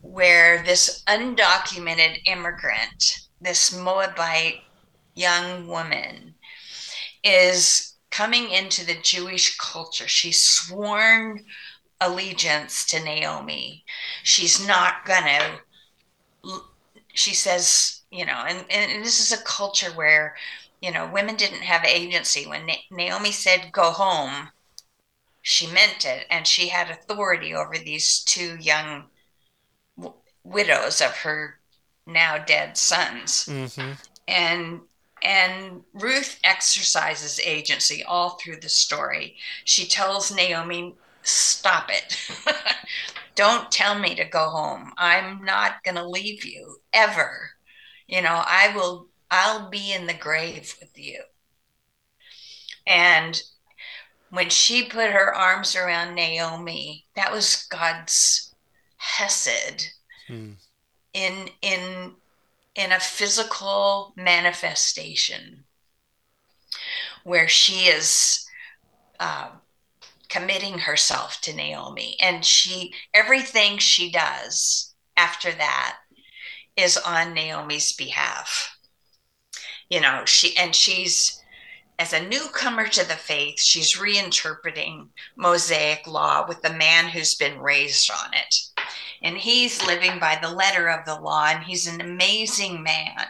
where 0.00 0.62
this 0.62 1.02
undocumented 1.08 2.20
immigrant, 2.26 3.18
this 3.40 3.76
Moabite 3.76 4.60
young 5.14 5.66
woman, 5.66 6.34
is 7.22 7.93
coming 8.14 8.50
into 8.50 8.86
the 8.86 8.94
Jewish 9.02 9.56
culture. 9.58 10.06
She's 10.06 10.40
sworn 10.40 11.44
allegiance 12.00 12.84
to 12.86 13.02
Naomi. 13.02 13.84
She's 14.22 14.64
not 14.64 15.04
going 15.04 15.24
to, 15.24 16.60
she 17.12 17.34
says, 17.34 18.02
you 18.12 18.24
know, 18.24 18.44
and, 18.46 18.64
and 18.70 19.04
this 19.04 19.20
is 19.20 19.36
a 19.36 19.42
culture 19.42 19.90
where, 19.90 20.36
you 20.80 20.92
know, 20.92 21.10
women 21.12 21.34
didn't 21.34 21.62
have 21.62 21.84
agency. 21.84 22.46
When 22.46 22.66
Na- 22.66 22.74
Naomi 22.92 23.32
said, 23.32 23.72
go 23.72 23.90
home, 23.90 24.48
she 25.42 25.66
meant 25.66 26.04
it. 26.04 26.26
And 26.30 26.46
she 26.46 26.68
had 26.68 26.90
authority 26.90 27.52
over 27.52 27.74
these 27.76 28.22
two 28.22 28.56
young 28.60 29.06
w- 29.96 30.14
widows 30.44 31.00
of 31.00 31.16
her 31.16 31.58
now 32.06 32.38
dead 32.38 32.76
sons. 32.76 33.46
Mm-hmm. 33.46 33.92
And 34.28 34.80
and 35.24 35.82
Ruth 35.94 36.38
exercises 36.44 37.40
agency 37.40 38.04
all 38.04 38.30
through 38.38 38.60
the 38.60 38.68
story. 38.68 39.36
She 39.64 39.86
tells 39.86 40.30
Naomi, 40.34 40.96
Stop 41.22 41.90
it. 41.90 42.18
Don't 43.34 43.72
tell 43.72 43.98
me 43.98 44.14
to 44.16 44.24
go 44.24 44.50
home. 44.50 44.92
I'm 44.98 45.42
not 45.44 45.82
going 45.82 45.96
to 45.96 46.06
leave 46.06 46.44
you 46.44 46.76
ever. 46.92 47.50
You 48.06 48.22
know, 48.22 48.42
I 48.46 48.72
will, 48.76 49.08
I'll 49.30 49.70
be 49.70 49.92
in 49.92 50.06
the 50.06 50.14
grave 50.14 50.76
with 50.80 50.98
you. 50.98 51.22
And 52.86 53.42
when 54.30 54.50
she 54.50 54.84
put 54.84 55.10
her 55.10 55.34
arms 55.34 55.76
around 55.76 56.14
Naomi, 56.14 57.06
that 57.16 57.32
was 57.32 57.66
God's 57.70 58.54
hesed 58.98 59.90
Hmm. 60.26 60.52
in 61.12 61.50
in 61.60 62.16
in 62.74 62.92
a 62.92 63.00
physical 63.00 64.12
manifestation 64.16 65.64
where 67.22 67.48
she 67.48 67.86
is 67.86 68.46
uh, 69.20 69.50
committing 70.28 70.78
herself 70.78 71.40
to 71.40 71.54
Naomi, 71.54 72.16
and 72.20 72.44
she 72.44 72.92
everything 73.14 73.78
she 73.78 74.10
does 74.10 74.94
after 75.16 75.52
that 75.52 75.98
is 76.76 76.96
on 76.96 77.34
Naomi's 77.34 77.92
behalf. 77.92 78.76
You 79.88 80.00
know, 80.00 80.24
she 80.24 80.56
and 80.56 80.74
she's 80.74 81.40
as 81.98 82.12
a 82.12 82.26
newcomer 82.28 82.88
to 82.88 83.06
the 83.06 83.14
faith, 83.14 83.60
she's 83.60 83.96
reinterpreting 83.96 85.08
Mosaic 85.36 86.06
law 86.06 86.46
with 86.46 86.60
the 86.62 86.72
man 86.72 87.08
who's 87.08 87.34
been 87.34 87.58
raised 87.58 88.10
on 88.10 88.34
it. 88.34 88.56
And 89.22 89.36
he's 89.38 89.86
living 89.86 90.18
by 90.18 90.38
the 90.40 90.50
letter 90.50 90.88
of 90.88 91.04
the 91.06 91.18
law, 91.20 91.46
and 91.46 91.62
he's 91.62 91.86
an 91.86 92.00
amazing 92.00 92.82
man. 92.82 93.26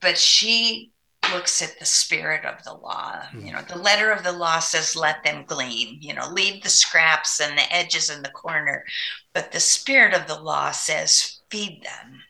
But 0.00 0.18
she 0.18 0.90
looks 1.32 1.62
at 1.62 1.78
the 1.78 1.84
spirit 1.84 2.44
of 2.44 2.64
the 2.64 2.74
law. 2.74 3.22
You 3.38 3.52
know, 3.52 3.62
the 3.62 3.78
letter 3.78 4.10
of 4.10 4.24
the 4.24 4.32
law 4.32 4.58
says, 4.58 4.96
let 4.96 5.22
them 5.22 5.44
glean, 5.46 5.98
you 6.00 6.14
know, 6.14 6.28
leave 6.30 6.62
the 6.62 6.68
scraps 6.68 7.40
and 7.40 7.56
the 7.56 7.72
edges 7.72 8.10
in 8.10 8.22
the 8.22 8.30
corner. 8.30 8.84
But 9.32 9.52
the 9.52 9.60
spirit 9.60 10.14
of 10.14 10.26
the 10.26 10.40
law 10.40 10.72
says, 10.72 11.40
feed 11.48 11.84
them. 11.84 12.22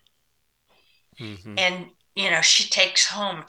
Mm-hmm. 1.18 1.58
And, 1.58 1.86
you 2.14 2.30
know, 2.30 2.42
she 2.42 2.68
takes 2.68 3.06
home 3.06 3.44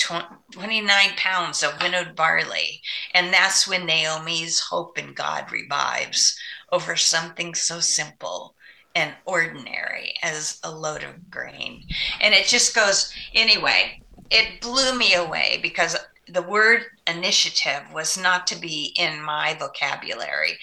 29 0.51 1.09
pounds 1.17 1.63
of 1.63 1.81
winnowed 1.81 2.15
barley. 2.15 2.81
And 3.13 3.33
that's 3.33 3.67
when 3.67 3.85
Naomi's 3.85 4.59
hope 4.59 4.97
in 4.97 5.13
God 5.13 5.51
revives 5.51 6.37
over 6.71 6.95
something 6.95 7.55
so 7.55 7.79
simple 7.79 8.55
and 8.95 9.13
ordinary 9.25 10.13
as 10.23 10.59
a 10.63 10.71
load 10.71 11.03
of 11.03 11.29
grain. 11.29 11.83
And 12.21 12.33
it 12.33 12.45
just 12.45 12.75
goes, 12.75 13.13
anyway, 13.33 14.01
it 14.29 14.61
blew 14.61 14.97
me 14.97 15.13
away 15.13 15.59
because 15.61 15.97
the 16.29 16.41
word 16.41 16.83
initiative 17.05 17.83
was 17.93 18.17
not 18.17 18.47
to 18.47 18.55
be 18.59 18.93
in 18.97 19.21
my 19.21 19.55
vocabulary. 19.59 20.57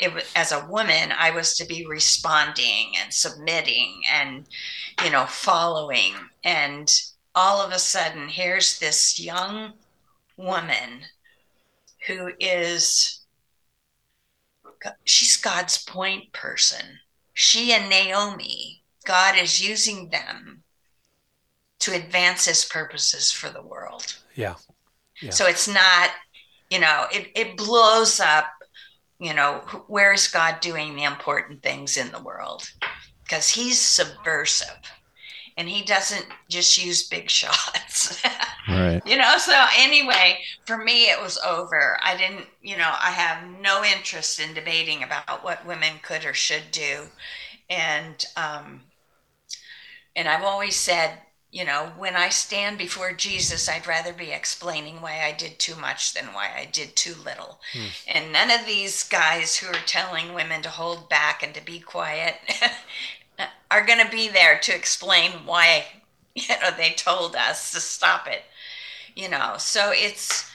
It 0.00 0.12
was, 0.12 0.24
as 0.36 0.52
a 0.52 0.66
woman, 0.66 1.10
I 1.16 1.30
was 1.30 1.56
to 1.56 1.64
be 1.64 1.86
responding 1.86 2.92
and 3.02 3.12
submitting 3.12 4.02
and, 4.12 4.46
you 5.02 5.10
know, 5.10 5.24
following. 5.24 6.12
And 6.44 6.92
all 7.36 7.60
of 7.60 7.70
a 7.70 7.78
sudden, 7.78 8.28
here's 8.28 8.78
this 8.78 9.20
young 9.20 9.74
woman 10.38 11.02
who 12.06 12.32
is, 12.40 13.20
she's 15.04 15.36
God's 15.36 15.84
point 15.84 16.32
person. 16.32 16.98
She 17.34 17.72
and 17.72 17.90
Naomi, 17.90 18.82
God 19.04 19.36
is 19.36 19.66
using 19.66 20.08
them 20.08 20.62
to 21.80 21.94
advance 21.94 22.46
his 22.46 22.64
purposes 22.64 23.30
for 23.30 23.50
the 23.50 23.62
world. 23.62 24.16
Yeah. 24.34 24.54
Yeah. 25.20 25.30
So 25.30 25.46
it's 25.46 25.68
not, 25.68 26.10
you 26.70 26.80
know, 26.80 27.06
it, 27.12 27.30
it 27.34 27.56
blows 27.58 28.18
up, 28.18 28.46
you 29.18 29.34
know, 29.34 29.62
where 29.88 30.14
is 30.14 30.26
God 30.26 30.60
doing 30.60 30.96
the 30.96 31.04
important 31.04 31.62
things 31.62 31.98
in 31.98 32.10
the 32.12 32.22
world? 32.22 32.70
Because 33.24 33.50
he's 33.50 33.78
subversive 33.78 34.80
and 35.56 35.68
he 35.68 35.82
doesn't 35.82 36.26
just 36.48 36.82
use 36.82 37.08
big 37.08 37.30
shots. 37.30 38.22
Right. 38.68 39.00
you 39.06 39.16
know, 39.16 39.38
so 39.38 39.54
anyway, 39.76 40.40
for 40.64 40.76
me, 40.76 41.04
it 41.04 41.22
was 41.22 41.38
over. 41.38 41.96
I 42.02 42.16
didn't, 42.16 42.46
you 42.62 42.76
know, 42.76 42.92
I 43.00 43.10
have 43.12 43.48
no 43.60 43.84
interest 43.84 44.40
in 44.40 44.54
debating 44.54 45.04
about 45.04 45.44
what 45.44 45.64
women 45.64 46.00
could 46.02 46.24
or 46.24 46.34
should 46.34 46.72
do. 46.72 47.02
And, 47.70 48.24
um, 48.36 48.80
and 50.16 50.26
I've 50.28 50.42
always 50.42 50.74
said, 50.74 51.20
you 51.52 51.64
know, 51.64 51.92
when 51.96 52.16
I 52.16 52.28
stand 52.28 52.76
before 52.76 53.12
Jesus, 53.12 53.68
I'd 53.68 53.86
rather 53.86 54.12
be 54.12 54.30
explaining 54.32 55.00
why 55.00 55.22
I 55.24 55.32
did 55.32 55.58
too 55.58 55.76
much 55.76 56.12
than 56.12 56.34
why 56.34 56.50
I 56.56 56.66
did 56.66 56.96
too 56.96 57.14
little. 57.24 57.60
And 58.06 58.32
none 58.32 58.50
of 58.50 58.66
these 58.66 59.04
guys 59.04 59.56
who 59.56 59.68
are 59.68 59.80
telling 59.86 60.34
women 60.34 60.60
to 60.62 60.68
hold 60.68 61.08
back 61.08 61.42
and 61.42 61.54
to 61.54 61.64
be 61.64 61.78
quiet 61.78 62.34
are 63.70 63.84
going 63.84 64.04
to 64.04 64.10
be 64.10 64.28
there 64.28 64.58
to 64.60 64.74
explain 64.74 65.32
why, 65.44 65.84
you 66.34 66.48
know, 66.60 66.70
they 66.76 66.90
told 66.90 67.36
us 67.36 67.72
to 67.72 67.80
stop 67.80 68.26
it. 68.26 68.42
You 69.14 69.30
know, 69.30 69.54
so 69.58 69.92
it's, 69.94 70.50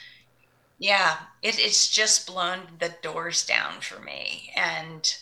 yeah, 0.78 1.18
it, 1.42 1.60
it's 1.60 1.90
just 1.90 2.28
blown 2.28 2.60
the 2.80 2.94
doors 3.02 3.46
down 3.46 3.82
for 3.82 4.00
me. 4.02 4.52
And, 4.56 5.16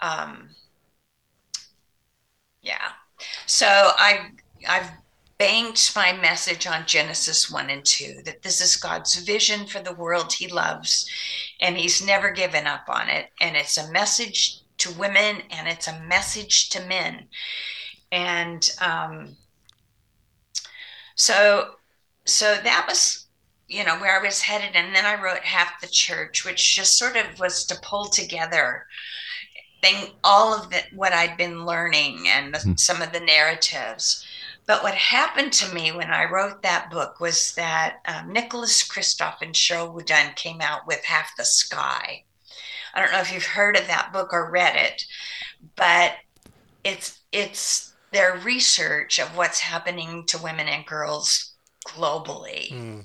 um, 0.00 0.50
yeah. 2.62 2.92
So 3.46 3.66
I 3.66 4.30
I've 4.68 4.90
banked 5.38 5.94
my 5.94 6.12
message 6.12 6.66
on 6.66 6.86
Genesis 6.86 7.50
1 7.50 7.70
and 7.70 7.84
2 7.84 8.22
that 8.24 8.42
this 8.42 8.60
is 8.60 8.76
God's 8.76 9.14
vision 9.16 9.66
for 9.66 9.80
the 9.80 9.94
world 9.94 10.32
he 10.32 10.48
loves 10.48 11.08
and 11.60 11.76
he's 11.76 12.04
never 12.04 12.30
given 12.30 12.66
up 12.66 12.84
on 12.88 13.08
it 13.08 13.30
and 13.40 13.56
it's 13.56 13.76
a 13.76 13.90
message 13.92 14.60
to 14.78 14.92
women 14.92 15.42
and 15.50 15.68
it's 15.68 15.88
a 15.88 16.00
message 16.00 16.68
to 16.70 16.86
men. 16.86 17.28
And 18.12 18.70
um 18.80 19.36
so 21.14 21.76
so 22.24 22.56
that 22.62 22.86
was 22.88 23.26
you 23.68 23.84
know 23.84 23.98
where 23.98 24.18
I 24.18 24.22
was 24.22 24.42
headed 24.42 24.76
and 24.76 24.94
then 24.94 25.06
I 25.06 25.20
wrote 25.20 25.42
half 25.42 25.80
the 25.80 25.88
church 25.88 26.44
which 26.44 26.76
just 26.76 26.98
sort 26.98 27.16
of 27.16 27.40
was 27.40 27.64
to 27.66 27.80
pull 27.82 28.06
together 28.06 28.86
thing 29.82 30.12
all 30.24 30.54
of 30.54 30.70
the, 30.70 30.82
what 30.94 31.12
I'd 31.12 31.36
been 31.36 31.64
learning 31.64 32.26
and 32.28 32.54
the, 32.54 32.74
some 32.76 33.02
of 33.02 33.12
the 33.12 33.20
narratives. 33.20 34.24
But 34.66 34.82
what 34.82 34.94
happened 34.94 35.52
to 35.54 35.74
me 35.74 35.92
when 35.92 36.10
I 36.10 36.24
wrote 36.24 36.62
that 36.62 36.90
book 36.90 37.20
was 37.20 37.54
that 37.54 37.98
um, 38.06 38.32
Nicholas 38.32 38.86
Kristof 38.86 39.36
and 39.40 39.54
Sheryl 39.54 39.94
WuDunn 39.94 40.34
came 40.34 40.60
out 40.60 40.86
with 40.86 41.04
Half 41.04 41.36
the 41.36 41.44
Sky. 41.44 42.24
I 42.96 43.02
don't 43.02 43.12
know 43.12 43.20
if 43.20 43.30
you've 43.32 43.44
heard 43.44 43.76
of 43.76 43.86
that 43.88 44.12
book 44.12 44.32
or 44.32 44.50
read 44.50 44.74
it, 44.74 45.04
but 45.76 46.14
it's 46.82 47.20
it's 47.30 47.92
their 48.10 48.38
research 48.38 49.18
of 49.18 49.36
what's 49.36 49.60
happening 49.60 50.24
to 50.28 50.38
women 50.42 50.66
and 50.66 50.86
girls 50.86 51.54
globally. 51.86 52.72
Mm. 52.72 53.04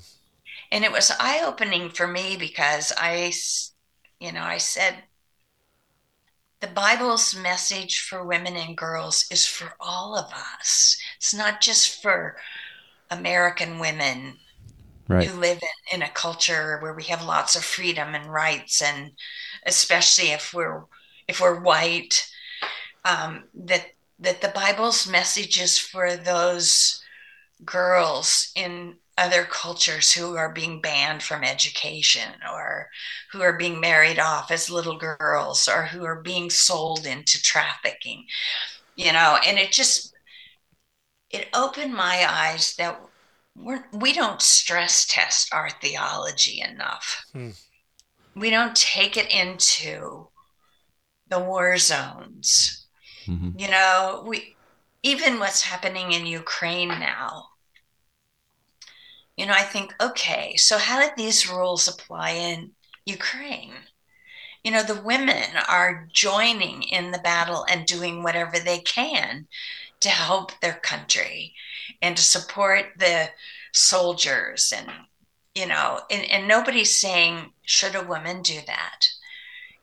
And 0.70 0.84
it 0.84 0.92
was 0.92 1.12
eye 1.20 1.42
opening 1.44 1.90
for 1.90 2.08
me 2.08 2.36
because 2.38 2.92
I, 2.96 3.32
you 4.18 4.32
know, 4.32 4.42
I 4.42 4.56
said, 4.56 4.94
the 6.60 6.68
Bible's 6.68 7.36
message 7.36 8.00
for 8.00 8.24
women 8.24 8.56
and 8.56 8.76
girls 8.76 9.26
is 9.30 9.44
for 9.46 9.74
all 9.78 10.16
of 10.16 10.32
us. 10.32 10.96
It's 11.18 11.34
not 11.34 11.60
just 11.60 12.00
for 12.00 12.36
American 13.10 13.78
women 13.78 14.38
Right. 15.08 15.28
who 15.28 15.38
live 15.40 15.58
in, 15.62 15.96
in 15.96 16.02
a 16.02 16.08
culture 16.08 16.78
where 16.80 16.94
we 16.94 17.04
have 17.04 17.24
lots 17.24 17.56
of 17.56 17.64
freedom 17.64 18.14
and 18.14 18.32
rights, 18.32 18.80
and 18.80 19.10
especially 19.66 20.30
if 20.30 20.52
we're 20.54 20.84
if 21.28 21.40
we're 21.40 21.60
white, 21.60 22.28
um, 23.04 23.44
that 23.54 23.92
that 24.18 24.40
the 24.40 24.48
Bible's 24.48 25.08
message 25.08 25.60
is 25.60 25.78
for 25.78 26.16
those 26.16 27.02
girls 27.64 28.52
in 28.54 28.96
other 29.18 29.44
cultures 29.44 30.12
who 30.12 30.36
are 30.36 30.52
being 30.52 30.80
banned 30.80 31.22
from 31.22 31.44
education 31.44 32.32
or 32.50 32.88
who 33.30 33.42
are 33.42 33.52
being 33.58 33.78
married 33.80 34.18
off 34.18 34.50
as 34.50 34.70
little 34.70 34.98
girls 34.98 35.68
or 35.68 35.84
who 35.86 36.04
are 36.04 36.22
being 36.22 36.48
sold 36.50 37.06
into 37.06 37.40
trafficking 37.42 38.24
you 38.96 39.12
know 39.12 39.38
and 39.46 39.58
it 39.58 39.70
just 39.72 40.14
it 41.30 41.48
opened 41.54 41.94
my 41.94 42.26
eyes 42.28 42.74
that 42.76 43.00
we're, 43.56 43.84
we 43.92 44.12
don't 44.12 44.40
stress 44.42 45.06
test 45.06 45.52
our 45.52 45.70
theology 45.82 46.60
enough 46.60 47.24
Hmm. 47.32 47.50
We 48.34 48.50
don't 48.50 48.76
take 48.76 49.16
it 49.16 49.30
into 49.30 50.28
the 51.28 51.38
war 51.38 51.76
zones 51.78 52.86
Mhm. 53.26 53.58
you 53.60 53.68
know 53.68 54.24
we 54.26 54.56
even 55.02 55.38
what's 55.38 55.62
happening 55.62 56.12
in 56.12 56.26
ukraine 56.26 56.88
now 56.88 57.48
you 59.36 59.46
know 59.46 59.52
i 59.54 59.62
think 59.62 59.94
okay 60.00 60.56
so 60.56 60.78
how 60.78 61.00
did 61.00 61.12
these 61.16 61.48
rules 61.48 61.88
apply 61.88 62.30
in 62.30 62.72
ukraine 63.06 63.74
you 64.64 64.70
know 64.70 64.82
the 64.82 65.00
women 65.00 65.56
are 65.68 66.08
joining 66.12 66.82
in 66.82 67.10
the 67.10 67.18
battle 67.18 67.64
and 67.68 67.86
doing 67.86 68.22
whatever 68.22 68.58
they 68.58 68.78
can 68.80 69.46
to 70.00 70.08
help 70.08 70.52
their 70.60 70.74
country 70.74 71.54
and 72.00 72.16
to 72.16 72.22
support 72.24 72.86
the 72.98 73.28
soldiers 73.72 74.72
and 74.76 74.90
you 75.54 75.66
know 75.66 76.00
and, 76.10 76.24
and 76.30 76.48
nobody's 76.48 76.94
saying 76.94 77.52
should 77.62 77.94
a 77.94 78.02
woman 78.02 78.42
do 78.42 78.60
that? 78.66 79.06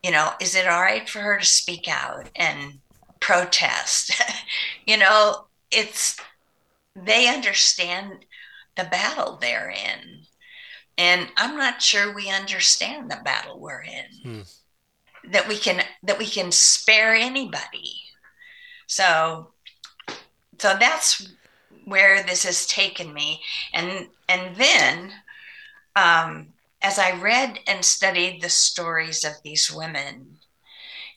You 0.03 0.11
know 0.11 0.31
is 0.39 0.55
it 0.55 0.67
all 0.67 0.81
right 0.81 1.07
for 1.07 1.19
her 1.19 1.39
to 1.39 1.45
speak 1.45 1.88
out 1.88 2.29
and 2.35 2.79
protest? 3.19 4.11
You 4.85 4.97
know 4.97 5.45
it's 5.69 6.19
they 6.95 7.27
understand 7.27 8.25
the 8.75 8.85
battle 8.85 9.38
they're 9.39 9.69
in. 9.69 10.21
And 10.97 11.29
i'm 11.38 11.55
not 11.55 11.81
sure 11.81 12.13
we 12.13 12.29
understand 12.29 13.09
the 13.09 13.19
battle 13.23 13.59
we're 13.59 13.83
in. 13.83 14.05
Hmm. 14.23 14.41
That 15.31 15.47
we 15.47 15.57
can 15.57 15.83
that 16.03 16.17
we 16.17 16.25
can 16.25 16.51
spare 16.51 17.13
anybody. 17.13 18.01
So 18.88 19.51
so 20.59 20.75
that's 20.79 21.29
where 21.85 22.23
this 22.23 22.43
has 22.43 22.65
taken 22.67 23.13
me. 23.13 23.41
And 23.73 24.07
and 24.27 24.55
then 24.55 25.13
um 25.96 26.48
as 26.81 26.98
i 27.00 27.12
read 27.12 27.60
and 27.67 27.84
studied 27.84 28.41
the 28.41 28.50
stories 28.50 29.24
of 29.24 29.34
these 29.43 29.72
women 29.72 30.38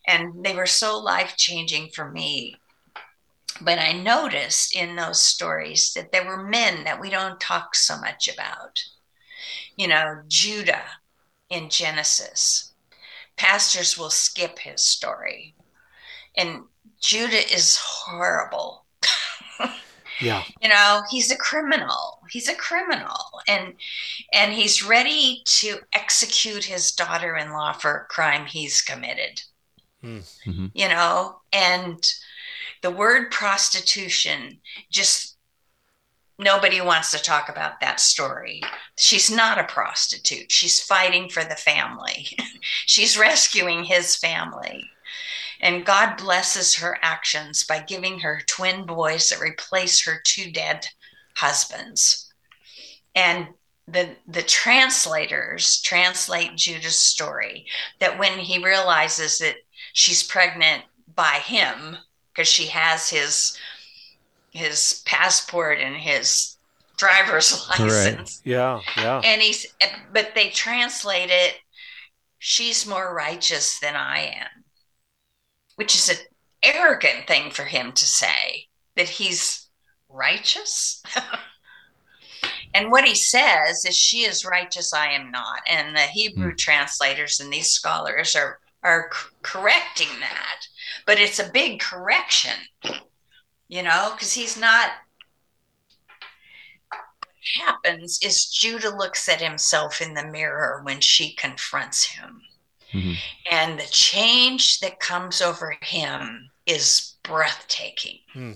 and 0.06 0.44
they 0.44 0.54
were 0.54 0.66
so 0.66 0.98
life 0.98 1.34
changing 1.36 1.88
for 1.94 2.10
me 2.10 2.56
but 3.60 3.78
i 3.78 3.92
noticed 3.92 4.74
in 4.74 4.96
those 4.96 5.20
stories 5.20 5.92
that 5.94 6.12
there 6.12 6.26
were 6.26 6.42
men 6.42 6.84
that 6.84 7.00
we 7.00 7.10
don't 7.10 7.40
talk 7.40 7.74
so 7.74 7.98
much 7.98 8.28
about. 8.28 8.82
You 9.76 9.88
know 9.88 10.22
judah 10.28 10.84
in 11.50 11.68
genesis. 11.68 12.72
Pastors 13.36 13.96
will 13.98 14.10
skip 14.10 14.58
his 14.58 14.82
story. 14.82 15.54
And 16.36 16.64
judah 17.00 17.52
is 17.52 17.78
horrible 17.80 18.84
Yeah. 20.22 20.42
you 20.60 20.68
know 20.68 21.02
he's 21.10 21.30
a 21.30 21.36
criminal. 21.36 22.20
He's 22.30 22.48
a 22.48 22.54
criminal. 22.54 23.16
And 23.48 23.74
and 24.32 24.52
he's 24.52 24.82
ready 24.84 25.42
to 25.46 25.78
execute 25.92 26.64
his 26.64 26.92
daughter-in-law 26.92 27.74
for 27.74 27.96
a 27.96 28.06
crime 28.06 28.46
he's 28.46 28.80
committed. 28.82 29.42
Mhm. 30.04 30.72
you 30.74 30.88
know 30.88 31.40
and 31.52 32.12
the 32.82 32.90
word 32.90 33.30
prostitution 33.30 34.60
just 34.90 35.36
nobody 36.38 36.80
wants 36.80 37.12
to 37.12 37.18
talk 37.22 37.48
about 37.48 37.80
that 37.80 38.00
story. 38.00 38.60
She's 38.98 39.30
not 39.30 39.58
a 39.58 39.64
prostitute. 39.64 40.50
She's 40.50 40.80
fighting 40.80 41.28
for 41.28 41.44
the 41.44 41.54
family. 41.54 42.36
She's 42.86 43.16
rescuing 43.16 43.84
his 43.84 44.16
family 44.16 44.90
and 45.62 45.86
God 45.86 46.16
blesses 46.16 46.74
her 46.76 46.98
actions 47.02 47.64
by 47.64 47.80
giving 47.80 48.20
her 48.20 48.42
twin 48.46 48.84
boys 48.84 49.30
that 49.30 49.40
replace 49.40 50.04
her 50.04 50.20
two 50.24 50.50
dead 50.52 50.86
husbands. 51.36 52.30
And 53.14 53.48
the 53.88 54.16
the 54.28 54.42
translators 54.42 55.80
translate 55.82 56.56
Judah's 56.56 56.98
story 56.98 57.66
that 58.00 58.18
when 58.18 58.38
he 58.38 58.64
realizes 58.64 59.38
that 59.38 59.56
she's 59.92 60.22
pregnant 60.22 60.84
by 61.14 61.40
him 61.44 61.96
because 62.32 62.48
she 62.48 62.66
has 62.66 63.10
his 63.10 63.58
his 64.50 65.02
passport 65.06 65.78
and 65.78 65.96
his 65.96 66.56
driver's 66.96 67.52
Right. 67.78 67.80
license 67.80 68.40
Yeah. 68.44 68.80
Yeah. 68.96 69.20
and 69.24 69.42
he's 69.42 69.66
but 70.12 70.32
they 70.34 70.50
translate 70.50 71.30
it 71.30 71.56
she's 72.38 72.86
more 72.86 73.14
righteous 73.14 73.78
than 73.80 73.96
i 73.96 74.18
am 74.20 74.61
which 75.82 75.96
is 75.96 76.08
an 76.10 76.16
arrogant 76.62 77.26
thing 77.26 77.50
for 77.50 77.64
him 77.64 77.90
to 77.90 78.06
say 78.06 78.68
that 78.94 79.08
he's 79.08 79.68
righteous. 80.08 81.02
And 82.74 82.90
what 82.90 83.04
he 83.04 83.14
says 83.14 83.84
is 83.84 83.94
she 83.94 84.22
is 84.22 84.46
righteous 84.46 84.94
i 84.94 85.08
am 85.08 85.30
not. 85.30 85.60
And 85.68 85.94
the 85.94 86.00
hebrew 86.00 86.52
hmm. 86.52 86.56
translators 86.56 87.38
and 87.38 87.52
these 87.52 87.70
scholars 87.70 88.34
are 88.34 88.60
are 88.82 89.10
c- 89.12 89.28
correcting 89.42 90.08
that. 90.20 90.60
But 91.04 91.18
it's 91.18 91.38
a 91.38 91.50
big 91.50 91.80
correction 91.80 92.54
you 93.68 93.82
know 93.82 94.12
because 94.14 94.32
he's 94.32 94.58
not 94.58 94.90
What 96.88 97.66
happens 97.66 98.20
is 98.22 98.46
Judah 98.46 98.96
looks 98.96 99.28
at 99.28 99.42
himself 99.42 100.00
in 100.00 100.14
the 100.14 100.26
mirror 100.26 100.80
when 100.82 101.00
she 101.00 101.34
confronts 101.34 102.06
him. 102.06 102.40
Mhm. 102.92 103.16
And 103.50 103.80
the 103.80 103.86
change 103.86 104.80
that 104.80 105.00
comes 105.00 105.40
over 105.40 105.76
him 105.82 106.50
is 106.66 107.14
breathtaking. 107.22 108.20
Hmm. 108.32 108.52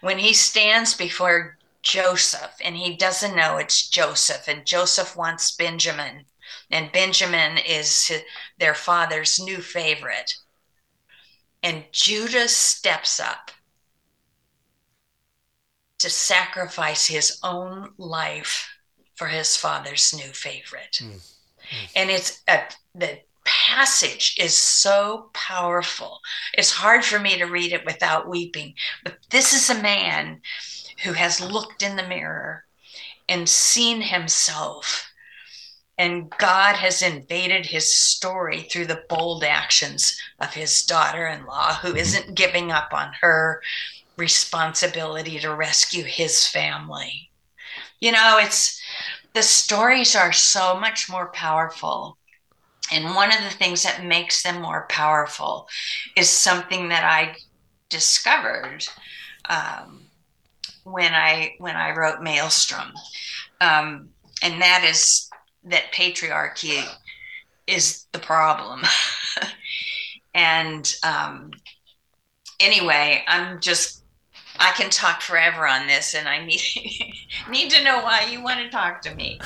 When 0.00 0.18
he 0.18 0.32
stands 0.32 0.94
before 0.94 1.58
Joseph 1.82 2.54
and 2.62 2.76
he 2.76 2.96
doesn't 2.96 3.36
know 3.36 3.58
it's 3.58 3.88
Joseph, 3.88 4.48
and 4.48 4.66
Joseph 4.66 5.14
wants 5.16 5.52
Benjamin, 5.52 6.26
and 6.70 6.92
Benjamin 6.92 7.58
is 7.58 8.12
their 8.58 8.74
father's 8.74 9.38
new 9.38 9.60
favorite. 9.62 10.34
And 11.62 11.84
Judah 11.92 12.48
steps 12.48 13.20
up 13.20 13.50
to 15.98 16.10
sacrifice 16.10 17.06
his 17.06 17.38
own 17.42 17.94
life 17.96 18.68
for 19.14 19.28
his 19.28 19.56
father's 19.56 20.12
new 20.12 20.32
favorite. 20.32 21.00
And 21.94 22.10
it's 22.10 22.42
a, 22.46 22.62
the 22.94 23.20
passage 23.46 24.36
is 24.38 24.54
so 24.54 25.30
powerful. 25.32 26.20
It's 26.54 26.72
hard 26.72 27.04
for 27.04 27.18
me 27.18 27.38
to 27.38 27.46
read 27.46 27.72
it 27.72 27.86
without 27.86 28.28
weeping. 28.28 28.74
But 29.04 29.18
this 29.30 29.52
is 29.52 29.70
a 29.70 29.82
man 29.82 30.40
who 31.04 31.12
has 31.12 31.40
looked 31.40 31.82
in 31.82 31.96
the 31.96 32.06
mirror 32.06 32.64
and 33.28 33.48
seen 33.48 34.00
himself. 34.00 35.10
And 35.98 36.30
God 36.38 36.76
has 36.76 37.00
invaded 37.00 37.66
his 37.66 37.94
story 37.94 38.62
through 38.62 38.86
the 38.86 39.04
bold 39.08 39.42
actions 39.42 40.20
of 40.40 40.52
his 40.52 40.82
daughter 40.84 41.26
in 41.26 41.46
law, 41.46 41.74
who 41.74 41.88
mm-hmm. 41.88 41.96
isn't 41.96 42.34
giving 42.34 42.70
up 42.70 42.92
on 42.92 43.12
her 43.20 43.62
responsibility 44.16 45.38
to 45.38 45.54
rescue 45.54 46.04
his 46.04 46.46
family. 46.46 47.30
You 48.00 48.12
know, 48.12 48.38
it's 48.40 48.80
the 49.32 49.42
stories 49.42 50.14
are 50.14 50.32
so 50.32 50.78
much 50.78 51.08
more 51.08 51.28
powerful. 51.28 52.18
And 52.92 53.14
one 53.14 53.32
of 53.32 53.42
the 53.42 53.50
things 53.50 53.82
that 53.82 54.04
makes 54.04 54.42
them 54.42 54.60
more 54.60 54.86
powerful 54.88 55.68
is 56.16 56.28
something 56.28 56.88
that 56.88 57.04
I 57.04 57.36
discovered 57.88 58.86
um, 59.48 60.02
when 60.84 61.12
I 61.12 61.54
when 61.58 61.76
I 61.76 61.94
wrote 61.96 62.20
Malestrom, 62.20 62.92
um, 63.60 64.08
and 64.42 64.60
that 64.60 64.84
is 64.88 65.28
that 65.64 65.92
patriarchy 65.92 66.84
is 67.66 68.06
the 68.12 68.18
problem. 68.18 68.82
and 70.34 70.94
um, 71.02 71.50
anyway, 72.60 73.24
I'm 73.26 73.60
just 73.60 74.04
I 74.58 74.72
can 74.72 74.90
talk 74.90 75.20
forever 75.22 75.66
on 75.66 75.86
this, 75.86 76.14
and 76.14 76.28
I 76.28 76.44
need 76.44 76.60
need 77.50 77.70
to 77.70 77.82
know 77.82 78.02
why 78.02 78.28
you 78.30 78.42
want 78.42 78.60
to 78.60 78.70
talk 78.70 79.02
to 79.02 79.14
me. 79.14 79.40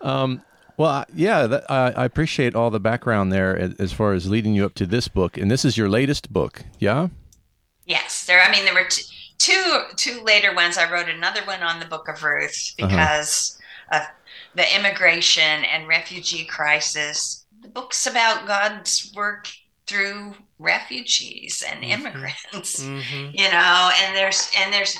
um, 0.00 0.42
well, 0.76 1.04
yeah, 1.14 1.46
that, 1.46 1.70
I, 1.70 1.90
I 1.92 2.04
appreciate 2.04 2.54
all 2.54 2.70
the 2.70 2.80
background 2.80 3.32
there 3.32 3.72
as, 3.78 3.92
far 3.92 4.12
as 4.12 4.28
leading 4.28 4.54
you 4.54 4.64
up 4.64 4.74
to 4.74 4.86
this 4.86 5.08
book, 5.08 5.36
and 5.36 5.50
this 5.50 5.64
is 5.64 5.76
your 5.76 5.88
latest 5.88 6.32
book, 6.32 6.62
yeah? 6.78 7.08
Yes, 7.86 8.24
there. 8.26 8.40
I 8.42 8.50
mean, 8.50 8.64
there 8.64 8.74
were 8.74 8.88
t- 8.88 9.04
two 9.38 9.82
two 9.96 10.20
later 10.22 10.54
ones. 10.54 10.78
I 10.78 10.90
wrote 10.90 11.08
another 11.08 11.42
one 11.44 11.62
on 11.62 11.80
the 11.80 11.86
Book 11.86 12.08
of 12.08 12.22
Ruth 12.22 12.74
because 12.78 13.58
of 13.92 14.00
the 14.54 14.74
immigration 14.76 15.42
and 15.64 15.86
refugee 15.86 16.44
crisis. 16.46 17.44
The 17.60 17.68
book's 17.68 18.06
about 18.06 18.46
God's 18.46 19.12
work 19.14 19.48
through 19.86 20.34
refugees 20.58 21.62
and 21.68 21.82
Mhm. 21.84 21.90
immigrants 21.90 22.80
Mm-hmm. 22.82 23.30
you 23.34 23.50
know 23.50 23.90
and 24.02 24.16
there's 24.16 24.50
and 24.56 24.72
there's 24.72 24.96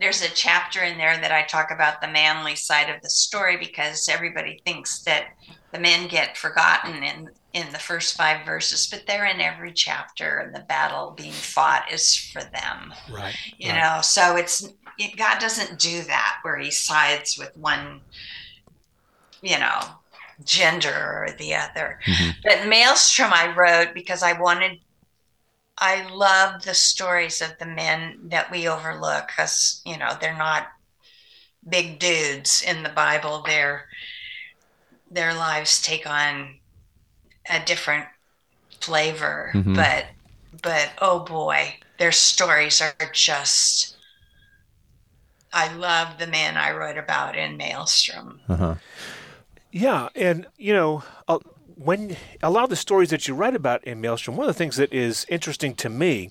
there's 0.00 0.22
a 0.22 0.28
chapter 0.34 0.82
in 0.82 0.96
there 0.98 1.16
that 1.20 1.32
i 1.32 1.42
talk 1.42 1.70
about 1.70 2.00
the 2.00 2.08
manly 2.08 2.54
side 2.54 2.88
of 2.88 3.00
the 3.02 3.10
story 3.10 3.56
because 3.56 4.08
everybody 4.08 4.60
thinks 4.64 5.02
that 5.02 5.26
the 5.72 5.78
men 5.78 6.08
get 6.08 6.36
forgotten 6.36 7.02
in 7.02 7.28
in 7.52 7.70
the 7.72 7.78
first 7.78 8.16
five 8.16 8.44
verses 8.46 8.86
but 8.86 9.04
they're 9.06 9.26
in 9.26 9.40
every 9.40 9.72
chapter 9.72 10.38
and 10.38 10.54
the 10.54 10.60
battle 10.68 11.12
being 11.16 11.32
fought 11.32 11.84
is 11.92 12.16
for 12.16 12.42
them 12.42 12.92
Right. 13.10 13.34
you 13.58 13.70
right. 13.70 13.78
know 13.80 14.00
so 14.02 14.36
it's 14.36 14.66
it, 14.98 15.16
god 15.16 15.38
doesn't 15.40 15.78
do 15.78 16.02
that 16.04 16.38
where 16.42 16.58
he 16.58 16.70
sides 16.70 17.36
with 17.38 17.56
one 17.56 18.00
you 19.42 19.58
know 19.58 19.80
gender 20.44 20.88
or 21.24 21.28
the 21.38 21.54
other 21.54 22.00
Mhm. 22.06 22.34
but 22.42 22.58
malestrom 22.68 23.32
i 23.32 23.54
wrote 23.54 23.94
because 23.94 24.22
i 24.22 24.32
wanted 24.32 24.78
i 25.78 26.06
love 26.08 26.62
the 26.64 26.74
stories 26.74 27.40
of 27.42 27.50
the 27.58 27.66
men 27.66 28.18
that 28.28 28.50
we 28.50 28.68
overlook 28.68 29.26
because 29.28 29.80
you 29.84 29.96
know 29.98 30.16
they're 30.20 30.36
not 30.36 30.68
big 31.68 31.98
dudes 31.98 32.62
in 32.62 32.82
the 32.82 32.88
bible 32.90 33.42
their 33.46 33.86
their 35.10 35.34
lives 35.34 35.80
take 35.82 36.06
on 36.06 36.58
a 37.50 37.60
different 37.64 38.06
flavor 38.80 39.52
Mhm. 39.54 39.74
but 39.74 40.06
but 40.62 40.92
oh 41.00 41.20
boy 41.20 41.76
their 41.98 42.12
stories 42.12 42.80
are 42.82 42.94
just 43.12 43.96
i 45.52 45.72
love 45.74 46.18
the 46.18 46.26
men 46.26 46.56
i 46.56 46.70
wrote 46.70 46.98
about 46.98 47.36
in 47.36 47.56
malestrom 47.58 48.40
Uh-huh. 48.48 48.74
Yeah, 49.70 50.08
and 50.14 50.46
you 50.58 50.74
know, 50.74 51.02
uh, 51.28 51.38
when 51.84 52.16
a 52.42 52.50
lot 52.50 52.64
of 52.64 52.70
the 52.70 52.76
stories 52.76 53.10
that 53.10 53.26
you 53.26 53.34
write 53.34 53.54
about 53.54 53.82
in 53.84 54.00
Malestrom, 54.00 54.34
one 54.34 54.48
of 54.48 54.54
the 54.54 54.58
things 54.58 54.76
that 54.76 54.92
is 54.92 55.26
interesting 55.28 55.74
to 55.76 55.88
me 55.88 56.30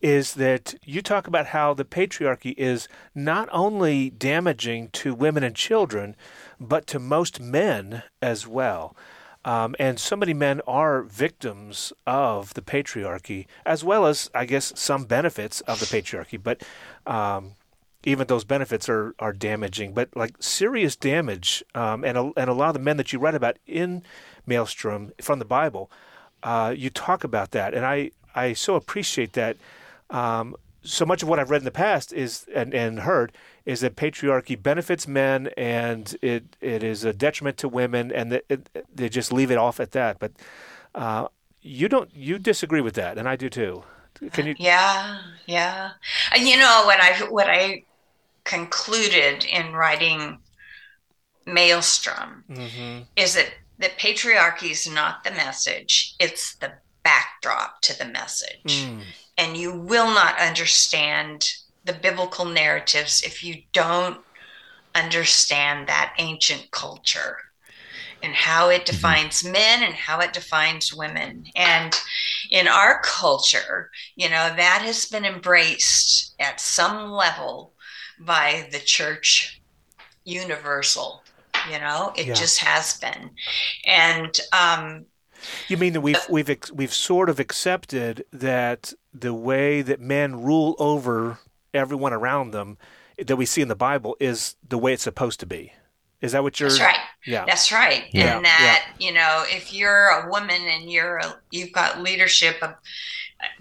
is 0.00 0.34
that 0.34 0.74
you 0.84 1.02
talk 1.02 1.26
about 1.26 1.46
how 1.46 1.74
the 1.74 1.84
patriarchy 1.84 2.54
is 2.56 2.88
not 3.14 3.48
only 3.52 4.10
damaging 4.10 4.88
to 4.88 5.14
women 5.14 5.42
and 5.42 5.54
children, 5.54 6.16
but 6.58 6.86
to 6.86 6.98
most 6.98 7.40
men 7.40 8.02
as 8.22 8.46
well. 8.46 8.96
Um, 9.44 9.74
and 9.78 9.98
so 9.98 10.16
many 10.16 10.34
men 10.34 10.60
are 10.66 11.02
victims 11.02 11.92
of 12.06 12.54
the 12.54 12.62
patriarchy, 12.62 13.46
as 13.64 13.82
well 13.82 14.06
as, 14.06 14.30
I 14.34 14.44
guess, 14.44 14.72
some 14.76 15.04
benefits 15.04 15.60
of 15.62 15.80
the 15.80 15.86
patriarchy. 15.86 16.42
But 16.42 16.62
um, 17.06 17.52
even 18.04 18.26
those 18.26 18.44
benefits 18.44 18.88
are, 18.88 19.14
are 19.18 19.32
damaging, 19.32 19.92
but 19.92 20.14
like 20.14 20.34
serious 20.40 20.96
damage. 20.96 21.62
Um, 21.74 22.04
and, 22.04 22.16
a, 22.16 22.32
and 22.36 22.50
a 22.50 22.54
lot 22.54 22.68
of 22.68 22.74
the 22.74 22.80
men 22.80 22.96
that 22.98 23.12
you 23.12 23.18
read 23.18 23.34
about 23.34 23.58
in 23.66 24.02
Malestrom 24.50 25.12
from 25.22 25.38
the 25.38 25.44
Bible, 25.44 25.84
uh, 26.42 26.74
you 26.76 26.90
talk 26.90 27.24
about 27.24 27.50
that. 27.52 27.74
And 27.74 27.84
I, 27.86 28.10
I 28.34 28.54
so 28.54 28.74
appreciate 28.74 29.32
that. 29.34 29.56
Um, 30.10 30.56
so 30.82 31.04
much 31.04 31.22
of 31.22 31.28
what 31.28 31.38
I've 31.38 31.50
read 31.50 31.60
in 31.60 31.66
the 31.66 31.70
past 31.88 32.12
is 32.12 32.46
and, 32.54 32.74
and 32.74 33.00
heard 33.00 33.32
is 33.66 33.80
that 33.80 33.96
patriarchy 33.96 34.60
benefits 34.60 35.06
men 35.06 35.50
and 35.56 36.16
it, 36.22 36.56
it 36.60 36.82
is 36.82 37.04
a 37.04 37.12
detriment 37.12 37.58
to 37.58 37.68
women, 37.68 38.10
and 38.10 38.32
that 38.32 38.44
it, 38.48 38.60
they 38.94 39.08
just 39.08 39.30
leave 39.32 39.50
it 39.50 39.58
off 39.58 39.78
at 39.78 39.90
that. 39.92 40.18
But 40.18 40.32
uh, 40.94 41.28
you 41.60 41.88
don't 41.88 42.10
you 42.14 42.38
disagree 42.38 42.80
with 42.80 42.94
that, 42.94 43.18
and 43.18 43.28
I 43.28 43.36
do 43.36 43.48
too. 43.50 43.84
Can 44.32 44.46
you? 44.46 44.54
Yeah, 44.58 45.18
yeah. 45.46 45.90
And 46.34 46.48
you 46.48 46.56
know 46.56 46.82
what 46.86 46.98
I 47.00 47.12
what 47.28 47.48
I 47.48 47.84
concluded 48.44 49.44
in 49.44 49.74
writing 49.74 50.38
Malestrom 51.46 52.42
Mhm. 52.48 53.06
is 53.16 53.34
that 53.34 53.52
that 53.80 53.98
patriarchy 53.98 54.70
is 54.70 54.88
not 54.88 55.24
the 55.24 55.32
message; 55.32 56.14
it's 56.20 56.54
the 56.56 56.72
backdrop 57.02 57.80
to 57.82 57.98
the 57.98 58.04
message. 58.04 58.86
Mm. 58.86 59.02
And 59.36 59.56
you 59.56 59.72
will 59.72 60.12
not 60.12 60.38
understand 60.38 61.48
the 61.84 61.94
biblical 61.94 62.44
narratives 62.44 63.22
if 63.22 63.42
you 63.42 63.62
don't 63.72 64.20
understand 64.94 65.88
that 65.88 66.14
ancient 66.18 66.70
culture 66.70 67.36
and 68.22 68.34
how 68.34 68.68
it 68.68 68.84
defines 68.84 69.44
men 69.44 69.82
and 69.82 69.94
how 69.94 70.20
it 70.20 70.32
defines 70.32 70.94
women. 70.94 71.46
And 71.56 71.98
in 72.50 72.68
our 72.68 73.00
culture, 73.02 73.90
you 74.16 74.28
know, 74.28 74.52
that 74.56 74.82
has 74.84 75.06
been 75.06 75.24
embraced 75.24 76.34
at 76.38 76.60
some 76.60 77.10
level 77.10 77.72
by 78.18 78.68
the 78.72 78.78
church 78.78 79.62
universal. 80.24 81.22
You 81.70 81.78
know, 81.80 82.12
it 82.16 82.26
Yeah. 82.26 82.34
just 82.34 82.58
has 82.60 82.98
been. 82.98 83.30
And 83.86 84.38
um, 84.52 85.06
You 85.68 85.76
mean 85.76 85.92
that 85.94 86.00
we've 86.00 86.20
we've 86.28 86.50
ex- 86.50 86.70
we've 86.72 86.94
sort 86.94 87.28
of 87.30 87.40
accepted 87.40 88.24
that 88.32 88.92
the 89.12 89.34
way 89.34 89.82
that 89.82 90.00
men 90.00 90.42
rule 90.42 90.76
over 90.78 91.38
everyone 91.74 92.12
around 92.12 92.50
them 92.52 92.78
that 93.18 93.36
we 93.36 93.46
see 93.46 93.60
in 93.62 93.68
the 93.68 93.76
Bible 93.76 94.16
is 94.20 94.56
the 94.66 94.78
way 94.78 94.92
it's 94.92 95.02
supposed 95.02 95.40
to 95.40 95.46
be. 95.46 95.72
Is 96.20 96.32
that 96.32 96.42
what 96.42 96.60
you're? 96.60 96.68
that's 96.68 96.80
right. 96.82 96.98
Yeah. 97.26 97.44
That's 97.46 97.72
right. 97.72 98.04
Yeah, 98.12 98.36
And 98.36 98.44
that, 98.44 98.92
you 98.98 99.12
know, 99.12 99.44
if 99.48 99.72
you're 99.72 100.08
a 100.08 100.30
woman 100.30 100.60
and 100.60 100.90
you're 100.90 101.16
a, 101.18 101.40
you've 101.50 101.72
got 101.72 102.02
leadership 102.02 102.56
of 102.62 102.74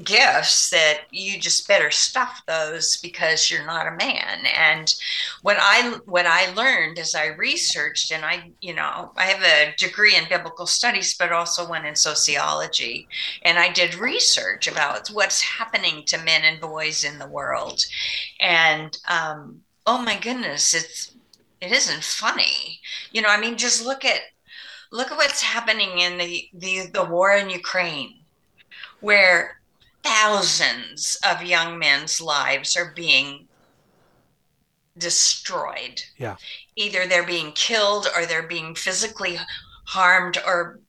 gifts 0.04 0.70
that 0.70 1.02
you 1.12 1.39
just 1.39 1.68
better 1.68 1.92
stuff 1.92 2.42
those 2.48 2.98
because 2.98 3.50
you're 3.50 3.65
not 3.65 3.88
a 3.88 3.96
man. 3.96 4.46
And 4.58 4.94
what 5.42 5.58
I 5.60 6.00
what 6.06 6.26
I 6.26 6.54
learned 6.54 7.00
as 7.00 7.15
I 7.15 7.28
researched 7.28 8.12
and 8.12 8.26
I, 8.26 8.52
you 8.62 8.74
know, 8.74 9.12
I 9.15 9.26
have 9.26 9.42
a 9.42 9.76
degree 9.78 10.15
in 10.15 10.24
biblical 10.30 10.65
studies 10.65 11.15
but 11.18 11.32
also 11.32 11.68
one 11.68 11.86
in 11.86 11.96
sociology 11.96 13.08
and 13.44 13.58
I 13.58 13.72
did 13.72 13.96
research 13.96 14.68
about 14.68 15.08
what's 15.10 15.42
happening 15.42 16.04
to 16.06 16.24
men 16.24 16.44
and 16.44 16.62
boys 16.62 17.04
in 17.04 17.20
the 17.20 17.28
world. 17.28 17.86
And 18.39 18.98
um 19.08 19.62
oh 19.86 20.02
my 20.02 20.18
goodness, 20.20 20.74
it's 20.74 21.15
it 21.62 21.72
isn't 21.72 22.04
funny. 22.04 22.80
You 23.12 23.22
know, 23.22 23.30
I 23.30 23.39
mean, 23.39 23.58
just 23.58 23.86
look 23.86 24.06
at 24.06 24.22
look 24.92 25.12
at 25.12 25.18
what's 25.18 25.42
happening 25.42 26.00
in 26.00 26.18
the 26.18 26.50
the, 26.54 26.88
the 26.94 27.04
war 27.04 27.34
in 27.34 27.50
Ukraine, 27.50 28.20
where 29.02 29.59
thousands 30.03 31.17
of 31.29 31.43
young 31.43 31.77
men's 31.77 32.21
lives 32.21 32.75
are 32.77 32.93
being 32.95 33.47
destroyed. 34.97 36.01
Yeah. 36.17 36.35
Either 36.75 37.07
they're 37.07 37.25
being 37.25 37.51
killed 37.53 38.07
or 38.15 38.25
they're 38.25 38.47
being 38.47 38.75
physically 38.75 39.39
harmed 39.85 40.38
or 40.45 40.79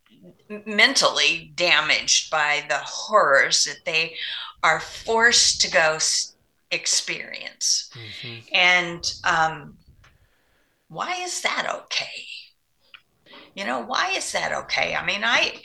mentally 0.66 1.52
damaged 1.54 2.30
by 2.30 2.64
the 2.68 2.78
horrors 2.78 3.64
that 3.64 3.84
they 3.84 4.16
are 4.62 4.80
forced 4.80 5.60
to 5.62 5.70
go 5.70 5.98
experience. 6.70 7.90
Mhm. 7.94 8.42
And 8.52 9.14
um, 9.24 9.78
why 10.88 11.14
is 11.22 11.40
that 11.42 11.68
okay? 11.82 12.26
You 13.54 13.64
know, 13.64 13.80
why 13.80 14.10
is 14.10 14.32
that 14.32 14.52
okay? 14.52 14.94
I 14.94 15.04
mean, 15.04 15.22
I. 15.24 15.62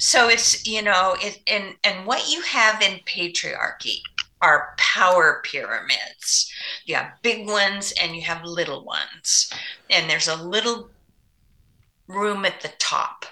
So 0.00 0.28
it's 0.28 0.66
you 0.66 0.80
know 0.80 1.14
it 1.20 1.40
and 1.46 1.76
and 1.84 2.06
what 2.06 2.32
you 2.32 2.40
have 2.40 2.80
in 2.80 3.00
patriarchy 3.00 4.00
are 4.40 4.74
power 4.78 5.42
pyramids. 5.44 6.50
You 6.86 6.94
have 6.94 7.20
big 7.22 7.46
ones 7.46 7.92
and 8.00 8.16
you 8.16 8.22
have 8.22 8.42
little 8.42 8.82
ones, 8.82 9.52
and 9.90 10.08
there's 10.08 10.28
a 10.28 10.42
little 10.42 10.88
room 12.08 12.46
at 12.46 12.62
the 12.62 12.72
top, 12.78 13.26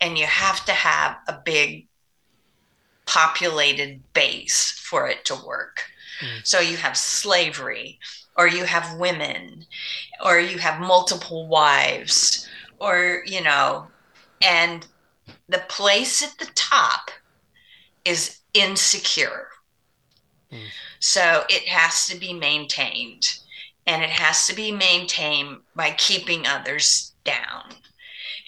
and 0.00 0.16
you 0.16 0.26
have 0.26 0.64
to 0.66 0.72
have 0.72 1.16
a 1.26 1.40
big 1.44 1.88
populated 3.06 4.00
base 4.12 4.70
for 4.70 5.08
it 5.08 5.24
to 5.24 5.34
work. 5.44 5.82
Mm. 6.20 6.46
So 6.46 6.60
you 6.60 6.76
have 6.76 6.96
slavery, 6.96 7.98
or 8.36 8.46
you 8.46 8.64
have 8.64 8.96
women, 8.96 9.66
or 10.24 10.38
you 10.38 10.58
have 10.58 10.80
multiple 10.80 11.48
wives, 11.48 12.48
or, 12.78 13.22
you 13.26 13.42
know, 13.42 13.88
and 14.40 14.86
the 15.48 15.62
place 15.68 16.22
at 16.22 16.38
the 16.38 16.50
top 16.54 17.10
is 18.04 18.40
insecure. 18.54 19.48
Mm. 20.52 20.66
So 21.00 21.44
it 21.48 21.66
has 21.68 22.06
to 22.06 22.16
be 22.16 22.32
maintained, 22.32 23.38
and 23.86 24.02
it 24.02 24.10
has 24.10 24.46
to 24.46 24.54
be 24.54 24.72
maintained 24.72 25.58
by 25.74 25.90
keeping 25.92 26.46
others 26.46 27.12
down. 27.24 27.74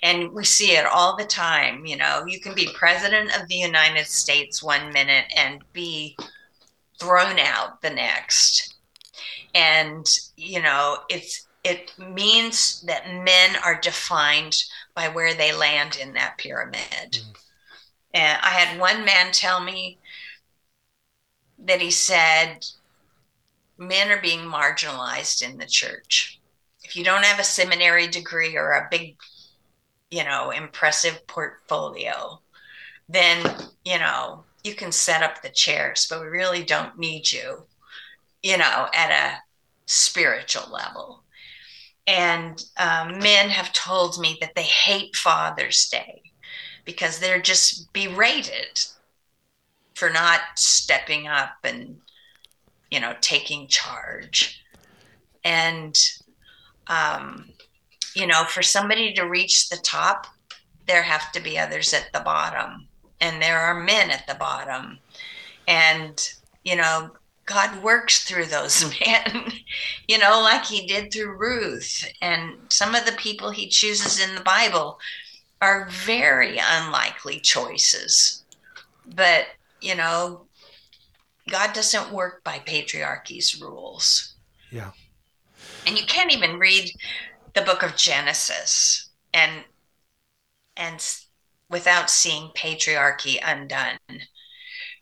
And 0.03 0.33
we 0.33 0.45
see 0.45 0.77
it 0.77 0.87
all 0.87 1.17
the 1.17 1.25
time. 1.25 1.85
You 1.87 1.97
know, 1.97 2.25
you 2.27 2.41
can 2.41 2.55
be 2.55 2.69
president 2.75 3.39
of 3.41 3.49
the 3.49 3.57
United 3.57 4.07
States 4.07 4.63
one 4.63 4.93
minute 4.93 5.25
and 5.37 5.65
be 5.73 6.17
thrown 7.01 7.39
out 7.39 7.83
the 7.83 7.91
next. 7.91 8.77
And, 9.55 10.07
you 10.37 10.63
know, 10.63 10.99
it's 11.09 11.47
it 11.65 11.93
means 11.99 12.83
that 12.83 13.13
men 13.25 13.57
are 13.65 13.81
defined 13.81 14.57
by 14.97 15.09
where 15.09 15.35
they 15.35 15.53
land 15.53 15.97
in 16.01 16.15
that 16.15 16.39
pyramid. 16.39 17.21
Hmm. 17.23 17.33
And 18.15 18.41
I 18.43 18.49
had 18.49 18.81
one 18.81 19.05
man 19.05 19.31
tell 19.31 19.63
me 19.63 19.99
that 21.61 21.81
he 21.81 21.93
said 21.93 22.67
men 23.79 24.11
are 24.11 24.21
being 24.21 24.41
marginalized 24.41 25.49
in 25.49 25.59
the 25.59 25.67
church. 25.67 26.41
If 26.83 26.97
you 26.97 27.05
don't 27.05 27.25
have 27.25 27.39
a 27.39 27.45
seminary 27.45 28.09
degree 28.09 28.57
or 28.57 28.73
a 28.73 28.89
big 28.91 29.17
you 30.11 30.25
know, 30.25 30.51
impressive 30.51 31.27
portfolio, 31.27 32.41
then, 33.09 33.45
you 33.85 33.99
know, 33.99 34.45
you 34.65 34.75
can 34.75 34.93
set 34.93 35.23
up 35.23 35.43
the 35.43 35.49
chairs, 35.49 36.07
but 36.09 36.21
we 36.21 36.27
really 36.27 36.65
don't 36.65 36.99
need 36.99 37.31
you, 37.31 37.65
you 38.43 38.57
know, 38.57 38.89
at 38.95 39.11
a 39.11 39.39
spiritual 39.87 40.71
level. 40.73 41.23
And 42.07 42.63
um, 42.79 43.19
men 43.19 43.49
have 43.49 43.73
told 43.73 44.21
me 44.21 44.39
that 44.41 44.55
they 44.55 44.63
hate 44.63 45.17
Father's 45.17 45.89
Day 45.89 46.23
because 46.85 47.19
they're 47.19 47.43
just 47.43 47.93
berated 47.93 48.81
for 49.95 50.11
not 50.11 50.41
stepping 50.55 51.27
up 51.27 51.57
and, 51.65 51.99
you 52.91 53.01
know, 53.01 53.15
taking 53.21 53.67
charge. 53.67 54.63
And, 55.43 55.99
um, 56.87 57.51
you 58.15 58.27
know, 58.27 58.45
for 58.45 58.63
somebody 58.63 59.13
to 59.15 59.25
reach 59.25 59.69
the 59.69 59.79
top, 59.79 60.27
there 60.87 61.03
have 61.03 61.33
to 61.33 61.41
be 61.41 61.59
others 61.59 61.93
at 61.93 62.09
the 62.13 62.21
bottom. 62.21 62.87
And 63.21 63.43
there 63.43 63.59
are 63.59 63.83
men 63.83 64.11
at 64.11 64.27
the 64.27 64.35
bottom. 64.35 64.99
And, 65.67 66.29
you 66.65 66.77
know, 66.77 67.11
God 67.47 67.83
works 67.83 68.25
through 68.25 68.47
those 68.47 68.85
men, 69.07 69.53
you 70.09 70.19
know, 70.19 70.41
like 70.43 70.65
he 70.65 70.87
did 70.87 71.13
through 71.13 71.37
Ruth. 71.37 72.05
And 72.21 72.59
some 72.69 72.95
of 72.95 73.07
the 73.07 73.13
people 73.13 73.51
he 73.51 73.69
chooses 73.69 74.21
in 74.21 74.35
the 74.35 74.43
Bible 74.43 74.99
are 75.63 75.89
very 75.89 76.59
unlikely 76.63 77.41
choices. 77.41 78.45
But, 79.15 79.47
you 79.81 79.95
know, 79.95 80.43
God 81.49 81.73
doesn't 81.73 82.13
work 82.13 82.43
by 82.43 82.59
patriarchy's 82.59 83.61
rules. 83.61 84.35
Yeah. 84.71 84.91
And 85.87 85.99
you 85.99 86.05
can't 86.05 86.33
even 86.33 86.59
read 86.59 86.91
the 87.55 87.63
book 87.63 87.83
of 87.83 87.97
Genesis 87.97 89.09
and 89.33 89.65
and 90.77 91.03
without 91.71 92.11
seeing 92.11 92.51
patriarchy 92.51 93.39
undone 93.43 93.99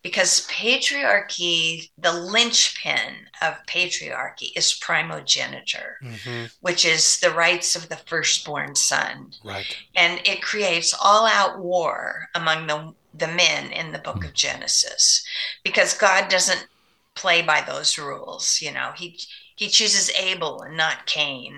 because 0.05 0.47
patriarchy, 0.49 1.89
the 1.97 2.13
linchpin 2.13 3.25
of 3.41 3.55
patriarchy 3.65 4.51
is 4.55 4.75
primogeniture, 4.75 5.97
mm-hmm. 6.03 6.45
which 6.61 6.85
is 6.85 7.19
the 7.21 7.31
rights 7.31 7.75
of 7.75 7.89
the 7.89 7.95
firstborn 7.95 8.75
son. 8.75 9.31
Right. 9.43 9.65
And 9.95 10.21
it 10.23 10.43
creates 10.43 10.93
all 10.93 11.25
out 11.25 11.57
war 11.57 12.29
among 12.35 12.67
the, 12.67 12.93
the 13.15 13.33
men 13.33 13.71
in 13.71 13.93
the 13.93 13.97
book 13.97 14.23
of 14.23 14.35
Genesis 14.35 15.25
because 15.63 15.97
God 15.97 16.29
doesn't 16.29 16.67
play 17.15 17.41
by 17.41 17.61
those 17.61 17.97
rules. 17.97 18.59
You 18.61 18.73
know, 18.73 18.91
he, 18.95 19.19
he 19.55 19.69
chooses 19.69 20.11
Abel 20.11 20.61
and 20.61 20.77
not 20.77 21.07
Cain, 21.07 21.55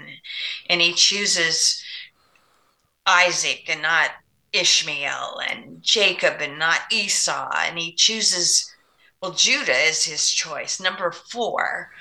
and 0.69 0.79
he 0.79 0.93
chooses 0.93 1.83
Isaac 3.05 3.65
and 3.67 3.81
not 3.81 4.11
Ishmael 4.53 5.41
and 5.49 5.81
Jacob 5.81 6.41
and 6.41 6.57
not 6.57 6.81
Esau. 6.91 7.51
And 7.55 7.77
he 7.77 7.93
chooses, 7.93 8.73
well, 9.21 9.31
Judah 9.31 9.77
is 9.77 10.03
his 10.03 10.29
choice, 10.29 10.79
number 10.79 11.11
four, 11.11 11.91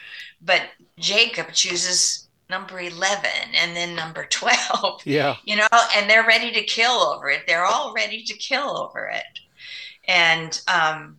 but 0.41 0.63
Jacob 0.99 1.53
chooses 1.53 2.29
number 2.49 2.79
11 2.79 3.29
and 3.55 3.77
then 3.77 3.95
number 3.95 4.25
12. 4.31 5.03
Yeah. 5.07 5.37
You 5.45 5.57
know, 5.57 5.67
and 5.97 6.09
they're 6.09 6.27
ready 6.27 6.53
to 6.53 6.65
kill 6.65 6.93
over 6.93 7.29
it. 7.29 7.43
They're 7.47 7.65
all 7.65 7.93
ready 7.95 8.23
to 8.25 8.35
kill 8.35 8.79
over 8.79 9.07
it. 9.07 9.25
And, 10.09 10.61
um, 10.69 11.19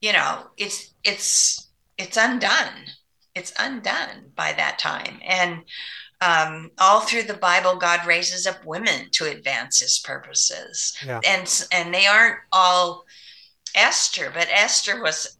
you 0.00 0.12
know, 0.12 0.46
it's, 0.56 0.94
it's, 1.04 1.68
it's 1.98 2.16
undone. 2.16 2.86
It's 3.34 3.52
undone 3.58 4.30
by 4.36 4.52
that 4.52 4.78
time. 4.78 5.18
And, 5.24 5.64
um, 6.22 6.70
all 6.78 7.00
through 7.00 7.24
the 7.24 7.34
Bible, 7.34 7.76
God 7.76 8.06
raises 8.06 8.46
up 8.46 8.64
women 8.64 9.08
to 9.12 9.24
advance 9.24 9.80
His 9.80 9.98
purposes, 9.98 10.96
yeah. 11.04 11.20
and 11.26 11.66
and 11.72 11.92
they 11.92 12.06
aren't 12.06 12.38
all 12.52 13.04
Esther, 13.74 14.30
but 14.32 14.48
Esther 14.48 15.02
was 15.02 15.36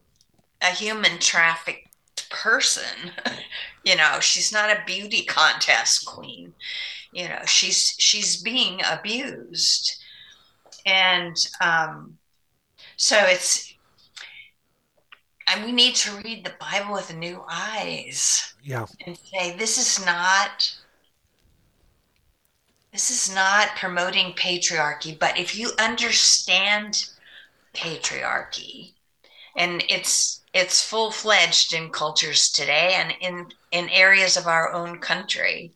a 0.61 0.71
human 0.71 1.19
trafficked 1.19 1.89
person. 2.31 3.13
you 3.85 3.97
know, 3.97 4.19
she's 4.21 4.53
not 4.53 4.71
a 4.71 4.83
beauty 4.85 5.25
contest 5.29 6.05
queen. 6.05 6.53
You 7.13 7.29
know, 7.29 7.43
she's 7.47 7.95
she's 7.99 8.43
being 8.43 8.81
abused, 8.91 10.03
and 10.85 11.37
um, 11.61 12.19
so 12.97 13.17
it's 13.19 13.72
and 15.49 15.65
we 15.65 15.73
need 15.73 15.95
to 15.95 16.17
read 16.23 16.45
the 16.45 16.53
Bible 16.61 16.93
with 16.93 17.15
new 17.15 17.45
eyes 17.49 18.55
yeah. 18.63 18.87
and 19.07 19.17
say 19.19 19.57
this 19.57 19.79
is 19.79 20.05
not 20.05 20.77
this 22.93 23.11
is 23.11 23.35
not 23.35 23.77
promoting 23.77 24.33
patriarchy 24.35 25.19
but 25.19 25.39
if 25.39 25.57
you 25.57 25.71
understand 25.79 27.09
patriarchy 27.75 28.93
and 29.57 29.85
it's 29.89 30.43
it's 30.55 30.85
full-fledged 30.85 31.73
in 31.73 31.91
cultures 31.91 32.51
today 32.51 32.95
and 32.95 33.15
in 33.21 33.47
in 33.71 33.89
areas 33.89 34.37
of 34.37 34.47
our 34.47 34.73
own 34.73 34.99
country 34.99 35.73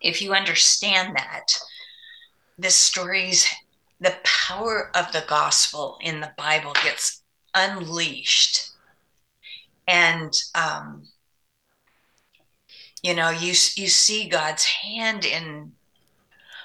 if 0.00 0.20
you 0.20 0.32
understand 0.32 1.16
that 1.16 1.56
the 2.58 2.70
stories 2.70 3.48
the 4.00 4.14
power 4.24 4.90
of 4.96 5.10
the 5.12 5.24
gospel 5.28 5.96
in 6.00 6.20
the 6.20 6.32
bible 6.36 6.72
gets 6.82 7.21
unleashed. 7.54 8.70
And 9.88 10.32
um, 10.54 11.08
you 13.02 13.14
know 13.14 13.30
you 13.30 13.48
you 13.48 13.88
see 13.88 14.28
god's 14.28 14.64
hand 14.64 15.24
in 15.24 15.72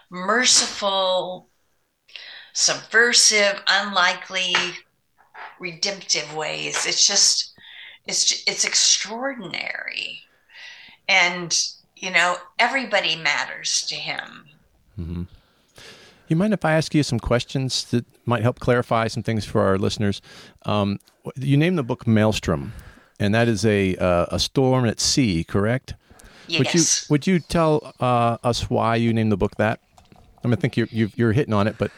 merciful 0.10 1.47
subversive 2.54 3.62
unlikely 3.67 4.56
redemptive 5.60 6.36
ways. 6.36 6.86
It's 6.86 7.06
just 7.06 7.54
it's 8.06 8.43
it's 8.47 8.65
extraordinary. 8.65 10.21
And 11.08 11.58
you 11.95 12.12
know 12.12 12.38
everybody 12.60 13.15
matters 13.15 13.86
to 13.88 13.95
him. 13.95 14.45
Mm-hmm. 15.00 15.23
You 16.28 16.36
mind 16.36 16.54
if 16.54 16.66
i 16.66 16.74
ask 16.74 16.94
you 16.94 17.04
some 17.04 17.20
questions 17.20 17.86
that 17.86 18.06
might 18.26 18.42
help 18.42 18.60
clarify 18.60 19.08
some 19.08 19.24
things 19.24 19.46
for 19.46 19.62
our 19.62 19.78
listeners 19.78 20.22
um, 20.66 21.00
you 21.36 21.58
named 21.58 21.78
the 21.78 21.84
book 21.84 22.06
malestrom 22.06 22.72
and 23.20 23.34
that 23.34 23.48
is 23.48 23.66
a 23.66 23.96
uh, 23.96 24.26
a 24.30 24.40
storm 24.40 24.86
at 24.86 25.00
sea 25.00 25.44
correct 25.44 25.94
Yes. 26.48 26.60
Would 26.60 26.74
you 26.74 26.84
would 27.10 27.28
you 27.28 27.40
tell 27.40 27.94
uh, 28.00 28.38
us 28.44 28.70
why 28.70 28.96
you 28.96 29.13
named 29.13 29.32
the 29.32 29.38
book 29.38 29.56
that? 29.58 29.80
I 30.44 30.48
mean, 30.48 30.54
I 30.54 30.58
think 30.58 30.78
you're 30.78 30.88
you're 30.92 31.34
hitting 31.34 31.54
on 31.54 31.68
it, 31.68 31.76
but 31.78 31.92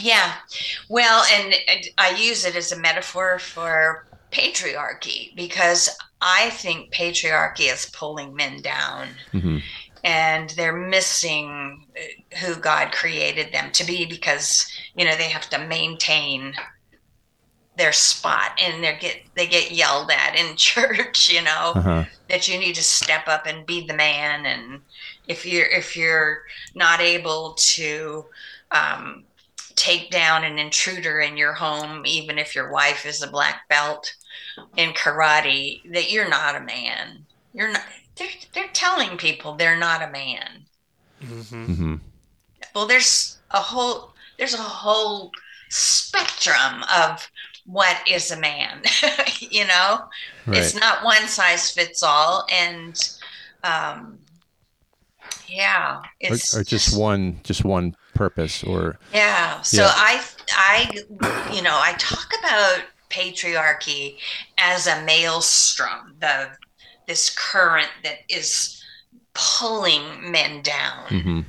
yeah, 0.00 0.34
well, 0.88 1.24
and 1.32 1.54
I 1.98 2.16
use 2.16 2.44
it 2.44 2.56
as 2.56 2.72
a 2.72 2.78
metaphor 2.78 3.38
for 3.38 4.06
patriarchy 4.32 5.34
because 5.36 5.90
I 6.20 6.50
think 6.50 6.92
patriarchy 6.92 7.72
is 7.72 7.90
pulling 7.92 8.34
men 8.34 8.60
down. 8.62 9.08
Mm-hmm. 9.32 9.58
And 10.04 10.50
they're 10.50 10.76
missing 10.76 11.86
who 12.42 12.56
God 12.56 12.92
created 12.92 13.52
them 13.52 13.72
to 13.72 13.84
be 13.84 14.04
because 14.04 14.70
you 14.94 15.04
know 15.04 15.16
they 15.16 15.28
have 15.28 15.48
to 15.50 15.66
maintain 15.66 16.54
their 17.76 17.92
spot 17.92 18.52
and 18.60 18.84
they 18.84 18.96
get 19.00 19.16
they 19.34 19.46
get 19.46 19.72
yelled 19.72 20.10
at 20.10 20.36
in 20.36 20.56
church 20.56 21.32
you 21.32 21.42
know 21.42 21.72
uh-huh. 21.74 22.04
that 22.28 22.48
you 22.48 22.58
need 22.58 22.74
to 22.74 22.82
step 22.82 23.26
up 23.26 23.46
and 23.46 23.66
be 23.66 23.86
the 23.86 23.94
man 23.94 24.46
and 24.46 24.80
if 25.26 25.44
you're 25.44 25.66
if 25.66 25.96
you're 25.96 26.42
not 26.74 27.00
able 27.00 27.54
to 27.54 28.24
um, 28.70 29.24
take 29.74 30.10
down 30.10 30.44
an 30.44 30.58
intruder 30.58 31.20
in 31.20 31.36
your 31.36 31.52
home 31.52 32.04
even 32.06 32.38
if 32.38 32.54
your 32.54 32.70
wife 32.70 33.06
is 33.06 33.22
a 33.22 33.30
black 33.30 33.68
belt 33.68 34.14
in 34.76 34.90
karate 34.90 35.80
that 35.92 36.12
you're 36.12 36.28
not 36.28 36.54
a 36.54 36.60
man 36.60 37.24
you're 37.52 37.72
not 37.72 37.82
they're, 38.16 38.28
they're 38.52 38.68
telling 38.72 39.16
people 39.16 39.54
they're 39.54 39.78
not 39.78 40.02
a 40.02 40.10
man 40.10 40.64
mm-hmm. 41.22 41.66
Mm-hmm. 41.66 41.94
well 42.74 42.86
there's 42.86 43.38
a 43.50 43.58
whole 43.58 44.12
there's 44.38 44.54
a 44.54 44.58
whole 44.58 45.32
spectrum 45.70 46.84
of 46.94 47.28
what 47.66 47.96
is 48.08 48.30
a 48.30 48.38
man 48.38 48.82
you 49.40 49.66
know 49.66 50.04
right. 50.46 50.58
it's 50.58 50.74
not 50.74 51.04
one 51.04 51.26
size 51.26 51.70
fits 51.70 52.02
all 52.02 52.46
and 52.52 53.16
um 53.64 54.18
yeah 55.48 56.02
it's 56.20 56.54
or, 56.54 56.60
or 56.60 56.64
just 56.64 56.98
one 56.98 57.40
just 57.42 57.64
one 57.64 57.96
purpose 58.14 58.62
or 58.62 58.98
yeah 59.12 59.60
so 59.62 59.82
yeah. 59.82 59.92
i 59.96 60.24
i 60.52 61.52
you 61.52 61.62
know 61.62 61.78
i 61.82 61.94
talk 61.98 62.32
about 62.38 62.82
patriarchy 63.08 64.16
as 64.58 64.86
a 64.86 65.02
maelstrom 65.04 66.14
the 66.20 66.48
this 67.06 67.30
current 67.30 67.90
that 68.02 68.18
is 68.28 68.82
pulling 69.34 70.30
men 70.30 70.62
down. 70.62 71.06
Mm-hmm. 71.08 71.40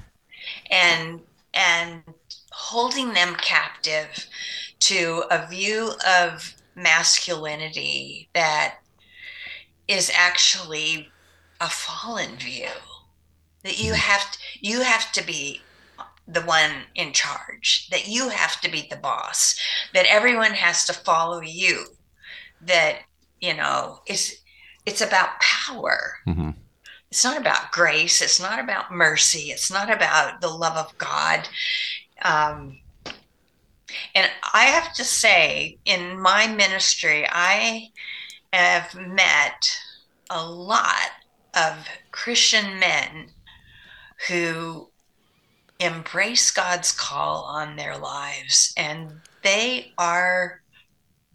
and 0.71 1.21
and 1.53 2.03
holding 2.51 3.13
them 3.13 3.35
captive 3.35 4.27
to 4.79 5.23
a 5.31 5.47
view 5.47 5.93
of 6.07 6.55
masculinity 6.75 8.29
that 8.33 8.79
is 9.87 10.11
actually 10.15 11.09
a 11.61 11.69
fallen 11.69 12.35
view. 12.37 12.69
That 13.63 13.79
you 13.79 13.93
mm-hmm. 13.93 13.99
have 13.99 14.31
to, 14.31 14.37
you 14.61 14.81
have 14.81 15.11
to 15.13 15.25
be 15.25 15.61
the 16.27 16.41
one 16.41 16.71
in 16.95 17.13
charge, 17.13 17.87
that 17.89 18.07
you 18.07 18.29
have 18.29 18.59
to 18.61 18.69
be 18.69 18.87
the 18.89 18.95
boss, 18.95 19.59
that 19.93 20.05
everyone 20.07 20.53
has 20.53 20.85
to 20.85 20.93
follow 20.93 21.41
you, 21.41 21.85
that, 22.61 22.99
you 23.41 23.53
know, 23.53 24.01
it's, 24.07 24.35
it's 24.85 25.01
about 25.01 25.39
power. 25.39 26.17
Mm-hmm. 26.27 26.51
It's 27.09 27.23
not 27.23 27.37
about 27.37 27.71
grace. 27.71 28.21
It's 28.21 28.39
not 28.39 28.59
about 28.59 28.91
mercy. 28.91 29.51
It's 29.51 29.71
not 29.71 29.91
about 29.91 30.41
the 30.41 30.49
love 30.49 30.75
of 30.75 30.97
God. 30.97 31.47
Um, 32.23 32.79
and 34.13 34.29
I 34.53 34.65
have 34.65 34.93
to 34.95 35.03
say, 35.03 35.77
in 35.85 36.19
my 36.19 36.47
ministry, 36.47 37.25
I 37.29 37.89
have 38.51 38.93
met 38.95 39.69
a 40.29 40.45
lot 40.45 41.11
of 41.53 41.87
Christian 42.11 42.79
men 42.79 43.29
who 44.27 44.89
embrace 45.79 46.51
God's 46.51 46.91
call 46.91 47.43
on 47.43 47.75
their 47.75 47.97
lives, 47.97 48.73
and 48.75 49.13
they 49.43 49.93
are 49.97 50.61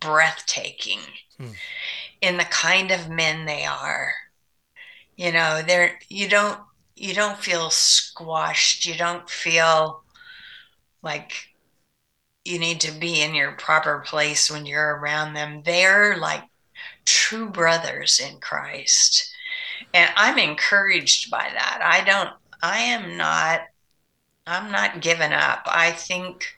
breathtaking 0.00 1.00
Hmm. 1.40 1.52
In 2.20 2.36
the 2.36 2.44
kind 2.44 2.90
of 2.90 3.08
men 3.08 3.46
they 3.46 3.64
are. 3.64 4.12
You 5.16 5.32
know, 5.32 5.62
they're 5.66 5.98
you 6.08 6.28
don't 6.28 6.60
you 6.96 7.14
don't 7.14 7.38
feel 7.38 7.70
squashed. 7.70 8.86
You 8.86 8.96
don't 8.96 9.28
feel 9.28 10.02
like 11.02 11.32
you 12.44 12.58
need 12.58 12.80
to 12.80 12.92
be 12.92 13.22
in 13.22 13.34
your 13.34 13.52
proper 13.52 14.00
place 14.00 14.50
when 14.50 14.66
you're 14.66 14.96
around 14.96 15.34
them. 15.34 15.62
They're 15.64 16.16
like 16.16 16.42
true 17.04 17.48
brothers 17.48 18.20
in 18.20 18.38
Christ. 18.40 19.34
And 19.94 20.10
I'm 20.16 20.38
encouraged 20.38 21.30
by 21.30 21.48
that. 21.52 21.80
I 21.82 22.04
don't 22.04 22.30
I 22.62 22.78
am 22.80 23.16
not 23.16 23.62
I'm 24.46 24.70
not 24.70 25.00
giving 25.00 25.32
up. 25.32 25.62
I 25.66 25.92
think 25.92 26.54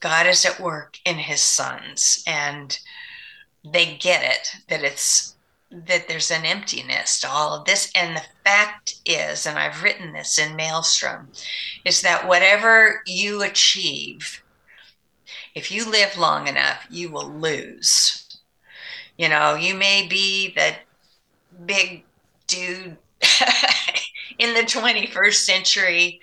God 0.00 0.26
is 0.26 0.44
at 0.44 0.60
work 0.60 0.98
in 1.04 1.16
his 1.16 1.40
sons 1.40 2.22
and 2.26 2.78
they 3.64 3.96
get 3.96 4.22
it 4.22 4.60
that 4.68 4.84
it's 4.84 5.34
that 5.70 6.06
there's 6.06 6.30
an 6.30 6.44
emptiness 6.44 7.18
to 7.20 7.28
all 7.28 7.52
of 7.52 7.64
this. 7.64 7.90
And 7.96 8.16
the 8.16 8.22
fact 8.44 8.96
is 9.04 9.46
and 9.46 9.58
I've 9.58 9.82
written 9.82 10.12
this 10.12 10.38
in 10.38 10.56
Malestrom 10.56 11.26
is 11.84 12.02
that 12.02 12.28
whatever 12.28 13.02
you 13.06 13.42
achieve 13.42 14.42
if 15.54 15.70
you 15.70 15.88
live 15.90 16.16
long 16.18 16.46
enough 16.46 16.86
you 16.90 17.10
will 17.10 17.28
lose. 17.28 18.38
You 19.16 19.28
know 19.28 19.54
you 19.54 19.74
may 19.74 20.06
be 20.06 20.54
the 20.54 20.74
big 21.66 22.04
dude 22.46 22.96
in 24.38 24.54
the 24.54 24.60
21st 24.60 25.34
century 25.34 26.20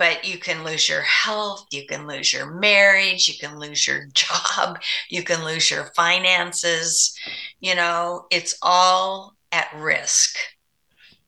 but 0.00 0.24
you 0.26 0.38
can 0.38 0.64
lose 0.64 0.88
your 0.88 1.02
health, 1.02 1.66
you 1.70 1.84
can 1.86 2.06
lose 2.06 2.32
your 2.32 2.46
marriage, 2.50 3.28
you 3.28 3.34
can 3.38 3.58
lose 3.58 3.86
your 3.86 4.06
job, 4.14 4.78
you 5.10 5.22
can 5.22 5.44
lose 5.44 5.70
your 5.70 5.92
finances. 5.94 7.14
You 7.60 7.74
know, 7.74 8.24
it's 8.30 8.56
all 8.62 9.34
at 9.52 9.68
risk. 9.76 10.38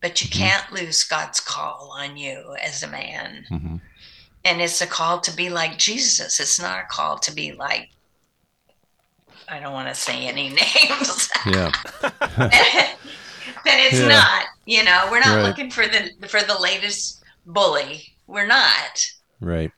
But 0.01 0.25
you 0.25 0.31
can't 0.31 0.73
lose 0.73 1.05
God's 1.05 1.39
call 1.39 1.95
on 1.99 2.17
you 2.17 2.57
as 2.63 2.83
a 2.83 2.89
man. 2.89 3.45
Mm-hmm. 3.51 3.77
And 4.47 4.63
it's 4.63 4.81
a 4.81 4.87
call 4.87 5.21
to 5.21 5.37
be 5.37 5.51
like 5.51 5.77
Jesus. 5.77 6.41
It's 6.41 6.59
not 6.59 6.81
a 6.81 6.87
call 6.89 7.19
to 7.19 7.35
be 7.35 7.53
like, 7.53 7.91
I 9.49 9.61
don't 9.61 9.75
want 9.75 9.89
to 9.89 9.95
say 9.95 10.27
any 10.27 10.49
names. 10.63 11.29
Yeah. 11.45 11.73
that 12.01 12.97
it's 13.67 14.01
Yeah. 14.01 14.09
not, 14.09 14.45
you 14.65 14.83
know, 14.83 15.09
we're 15.11 15.21
not 15.21 15.37
Right. 15.37 15.43
looking 15.43 15.71
for 15.71 15.87
the 15.87 16.11
for 16.27 16.41
the 16.41 16.59
latest 16.59 17.23
bully. 17.45 18.12
We're 18.33 18.47
not. 18.47 19.13
Right. 19.41 19.73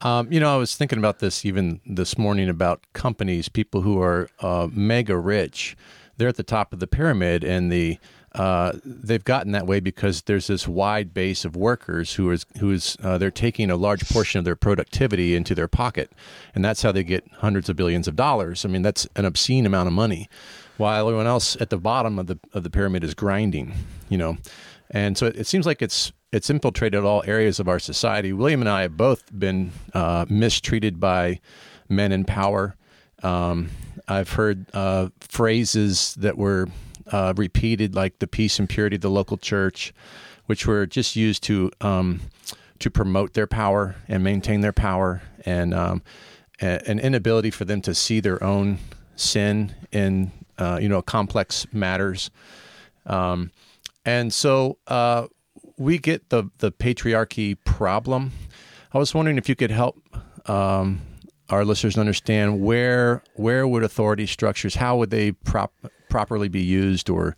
Um, 0.00 0.32
you 0.32 0.40
know, 0.40 0.52
I 0.52 0.56
was 0.56 0.74
thinking 0.74 0.98
about 0.98 1.20
this 1.20 1.44
even 1.44 1.80
this 1.86 2.18
morning 2.18 2.48
about 2.48 2.84
companies, 2.92 3.48
people 3.48 3.82
who 3.82 4.02
are 4.02 4.28
uh, 4.40 4.66
mega 4.72 5.16
rich. 5.16 5.76
They're 6.16 6.26
at 6.26 6.36
the 6.36 6.42
top 6.42 6.72
of 6.72 6.80
the 6.80 6.88
pyramid, 6.88 7.44
and 7.44 7.70
the 7.70 7.98
uh, 8.34 8.72
they've 8.84 9.22
gotten 9.22 9.52
that 9.52 9.68
way 9.68 9.78
because 9.78 10.22
there's 10.22 10.48
this 10.48 10.66
wide 10.66 11.14
base 11.14 11.44
of 11.44 11.54
workers 11.54 12.14
who 12.14 12.32
is 12.32 12.46
who 12.58 12.72
is 12.72 12.96
uh, 13.00 13.16
they're 13.16 13.30
taking 13.30 13.70
a 13.70 13.76
large 13.76 14.08
portion 14.08 14.40
of 14.40 14.44
their 14.44 14.56
productivity 14.56 15.36
into 15.36 15.54
their 15.54 15.68
pocket, 15.68 16.10
and 16.56 16.64
that's 16.64 16.82
how 16.82 16.90
they 16.90 17.04
get 17.04 17.24
hundreds 17.38 17.68
of 17.68 17.76
billions 17.76 18.08
of 18.08 18.16
dollars. 18.16 18.64
I 18.64 18.68
mean, 18.68 18.82
that's 18.82 19.06
an 19.14 19.24
obscene 19.24 19.66
amount 19.66 19.86
of 19.86 19.92
money, 19.92 20.28
while 20.78 21.06
everyone 21.06 21.28
else 21.28 21.56
at 21.60 21.70
the 21.70 21.78
bottom 21.78 22.18
of 22.18 22.26
the 22.26 22.40
of 22.52 22.64
the 22.64 22.70
pyramid 22.70 23.04
is 23.04 23.14
grinding. 23.14 23.72
You 24.08 24.18
know, 24.18 24.38
and 24.92 25.16
so 25.18 25.26
it, 25.26 25.36
it 25.36 25.46
seems 25.46 25.66
like 25.66 25.82
it's 25.82 26.12
it's 26.32 26.48
infiltrated 26.48 27.04
all 27.04 27.22
areas 27.26 27.60
of 27.60 27.68
our 27.68 27.78
society. 27.78 28.32
William 28.32 28.60
and 28.60 28.68
I 28.68 28.82
have 28.82 28.96
both 28.96 29.24
been 29.38 29.72
uh, 29.92 30.24
mistreated 30.28 30.98
by 30.98 31.40
men 31.88 32.12
in 32.12 32.24
power. 32.24 32.74
Um, 33.22 33.68
I've 34.08 34.30
heard 34.30 34.66
uh, 34.74 35.08
phrases 35.20 36.14
that 36.14 36.38
were 36.38 36.68
uh, 37.10 37.34
repeated, 37.36 37.94
like 37.94 38.18
the 38.18 38.26
peace 38.26 38.58
and 38.58 38.68
purity 38.68 38.96
of 38.96 39.02
the 39.02 39.10
local 39.10 39.36
church, 39.36 39.92
which 40.46 40.66
were 40.66 40.86
just 40.86 41.16
used 41.16 41.42
to 41.44 41.70
um, 41.80 42.20
to 42.78 42.90
promote 42.90 43.34
their 43.34 43.46
power 43.46 43.96
and 44.08 44.24
maintain 44.24 44.60
their 44.60 44.72
power, 44.72 45.22
and 45.44 45.74
um, 45.74 46.02
a- 46.60 46.88
an 46.88 46.98
inability 46.98 47.50
for 47.50 47.64
them 47.64 47.80
to 47.82 47.94
see 47.94 48.20
their 48.20 48.42
own 48.42 48.78
sin 49.16 49.74
in 49.92 50.32
uh, 50.58 50.78
you 50.80 50.88
know 50.88 51.02
complex 51.02 51.66
matters. 51.72 52.30
Um, 53.06 53.50
and 54.04 54.32
so 54.32 54.78
uh, 54.86 55.26
we 55.76 55.98
get 55.98 56.30
the 56.30 56.44
the 56.58 56.72
patriarchy 56.72 57.56
problem. 57.64 58.32
I 58.92 58.98
was 58.98 59.14
wondering 59.14 59.38
if 59.38 59.48
you 59.48 59.54
could 59.56 59.70
help 59.70 59.96
um, 60.48 61.00
our 61.48 61.64
listeners 61.64 61.98
understand 61.98 62.60
where 62.60 63.22
where 63.34 63.66
would 63.66 63.82
authority 63.82 64.26
structures, 64.26 64.74
how 64.74 64.96
would 64.98 65.10
they 65.10 65.32
prop, 65.32 65.72
properly 66.08 66.48
be 66.48 66.62
used, 66.62 67.10
or 67.10 67.36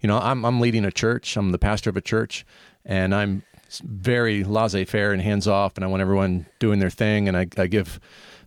you 0.00 0.08
know, 0.08 0.18
I'm 0.18 0.44
I'm 0.44 0.60
leading 0.60 0.84
a 0.84 0.92
church, 0.92 1.36
I'm 1.36 1.52
the 1.52 1.58
pastor 1.58 1.90
of 1.90 1.96
a 1.96 2.00
church, 2.00 2.44
and 2.84 3.14
I'm 3.14 3.42
very 3.82 4.44
laissez-faire 4.44 5.12
and 5.12 5.20
hands 5.20 5.48
off, 5.48 5.76
and 5.76 5.84
I 5.84 5.88
want 5.88 6.00
everyone 6.00 6.46
doing 6.58 6.78
their 6.78 6.90
thing, 6.90 7.28
and 7.28 7.36
I, 7.36 7.46
I 7.56 7.66
give 7.66 7.98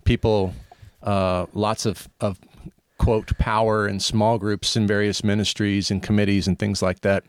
people 0.05 0.53
uh, 1.03 1.45
lots 1.53 1.85
of, 1.85 2.07
of 2.21 2.39
quote 2.99 3.35
power 3.39 3.87
in 3.87 3.99
small 3.99 4.37
groups 4.37 4.75
in 4.75 4.85
various 4.85 5.23
ministries 5.23 5.89
and 5.89 6.03
committees 6.03 6.47
and 6.47 6.59
things 6.59 6.83
like 6.83 7.01
that. 7.01 7.23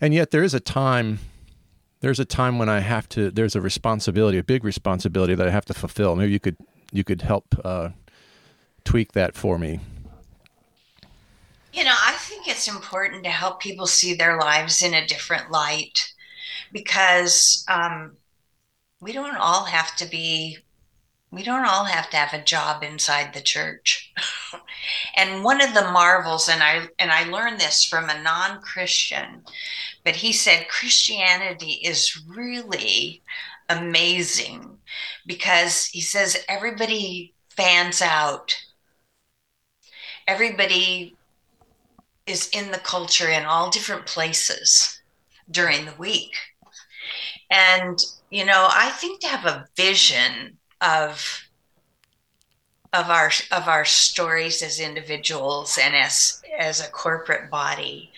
And 0.00 0.12
yet 0.12 0.32
there 0.32 0.42
is 0.42 0.54
a 0.54 0.60
time 0.60 1.20
there's 2.00 2.20
a 2.20 2.24
time 2.24 2.58
when 2.58 2.68
I 2.68 2.80
have 2.80 3.08
to 3.10 3.30
there's 3.30 3.54
a 3.54 3.60
responsibility, 3.60 4.38
a 4.38 4.44
big 4.44 4.64
responsibility 4.64 5.34
that 5.34 5.46
I 5.46 5.50
have 5.50 5.64
to 5.66 5.74
fulfill. 5.74 6.16
Maybe 6.16 6.32
you 6.32 6.40
could 6.40 6.56
you 6.92 7.04
could 7.04 7.22
help 7.22 7.46
uh, 7.64 7.90
tweak 8.84 9.12
that 9.12 9.34
for 9.34 9.58
me. 9.58 9.80
You 11.72 11.84
know, 11.84 11.94
I 11.94 12.14
think 12.18 12.48
it's 12.48 12.68
important 12.68 13.24
to 13.24 13.30
help 13.30 13.60
people 13.60 13.86
see 13.86 14.14
their 14.14 14.38
lives 14.38 14.82
in 14.82 14.94
a 14.94 15.06
different 15.06 15.50
light 15.50 15.98
because 16.72 17.64
um, 17.68 18.16
we 19.00 19.12
don't 19.12 19.36
all 19.36 19.64
have 19.64 19.94
to 19.96 20.06
be, 20.06 20.58
we 21.30 21.42
don't 21.42 21.66
all 21.66 21.84
have 21.84 22.08
to 22.10 22.16
have 22.16 22.32
a 22.32 22.42
job 22.42 22.82
inside 22.82 23.34
the 23.34 23.42
church. 23.42 24.12
and 25.16 25.44
one 25.44 25.60
of 25.60 25.74
the 25.74 25.90
marvels, 25.92 26.48
and 26.48 26.62
I 26.62 26.88
and 26.98 27.10
I 27.10 27.24
learned 27.24 27.60
this 27.60 27.84
from 27.84 28.08
a 28.08 28.22
non-Christian, 28.22 29.42
but 30.04 30.16
he 30.16 30.32
said 30.32 30.68
Christianity 30.68 31.80
is 31.84 32.22
really 32.26 33.22
amazing 33.68 34.78
because 35.26 35.86
he 35.86 36.00
says 36.00 36.44
everybody 36.48 37.34
fans 37.50 38.02
out. 38.02 38.56
Everybody 40.28 41.16
is 42.26 42.48
in 42.52 42.72
the 42.72 42.78
culture 42.78 43.28
in 43.28 43.44
all 43.44 43.70
different 43.70 44.06
places 44.06 45.00
during 45.50 45.84
the 45.84 45.94
week. 45.98 46.34
And, 47.50 47.98
you 48.30 48.44
know, 48.44 48.68
I 48.70 48.90
think 48.90 49.20
to 49.20 49.28
have 49.28 49.46
a 49.46 49.66
vision 49.76 50.58
of 50.80 51.45
of 52.92 53.10
our 53.10 53.30
of 53.52 53.68
our 53.68 53.84
stories 53.84 54.62
as 54.62 54.80
individuals 54.80 55.78
and 55.82 55.94
as 55.94 56.42
as 56.58 56.80
a 56.80 56.90
corporate 56.90 57.50
body 57.50 58.10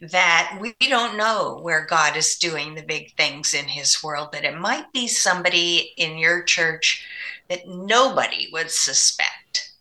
that 0.00 0.56
we 0.60 0.74
don't 0.80 1.18
know 1.18 1.58
where 1.62 1.84
God 1.84 2.16
is 2.16 2.36
doing 2.36 2.74
the 2.74 2.82
big 2.82 3.14
things 3.16 3.52
in 3.52 3.66
his 3.66 4.02
world 4.02 4.32
that 4.32 4.44
it 4.44 4.58
might 4.58 4.90
be 4.92 5.06
somebody 5.06 5.92
in 5.96 6.16
your 6.16 6.42
church 6.42 7.06
that 7.48 7.68
nobody 7.68 8.48
would 8.52 8.70
suspect. 8.70 9.72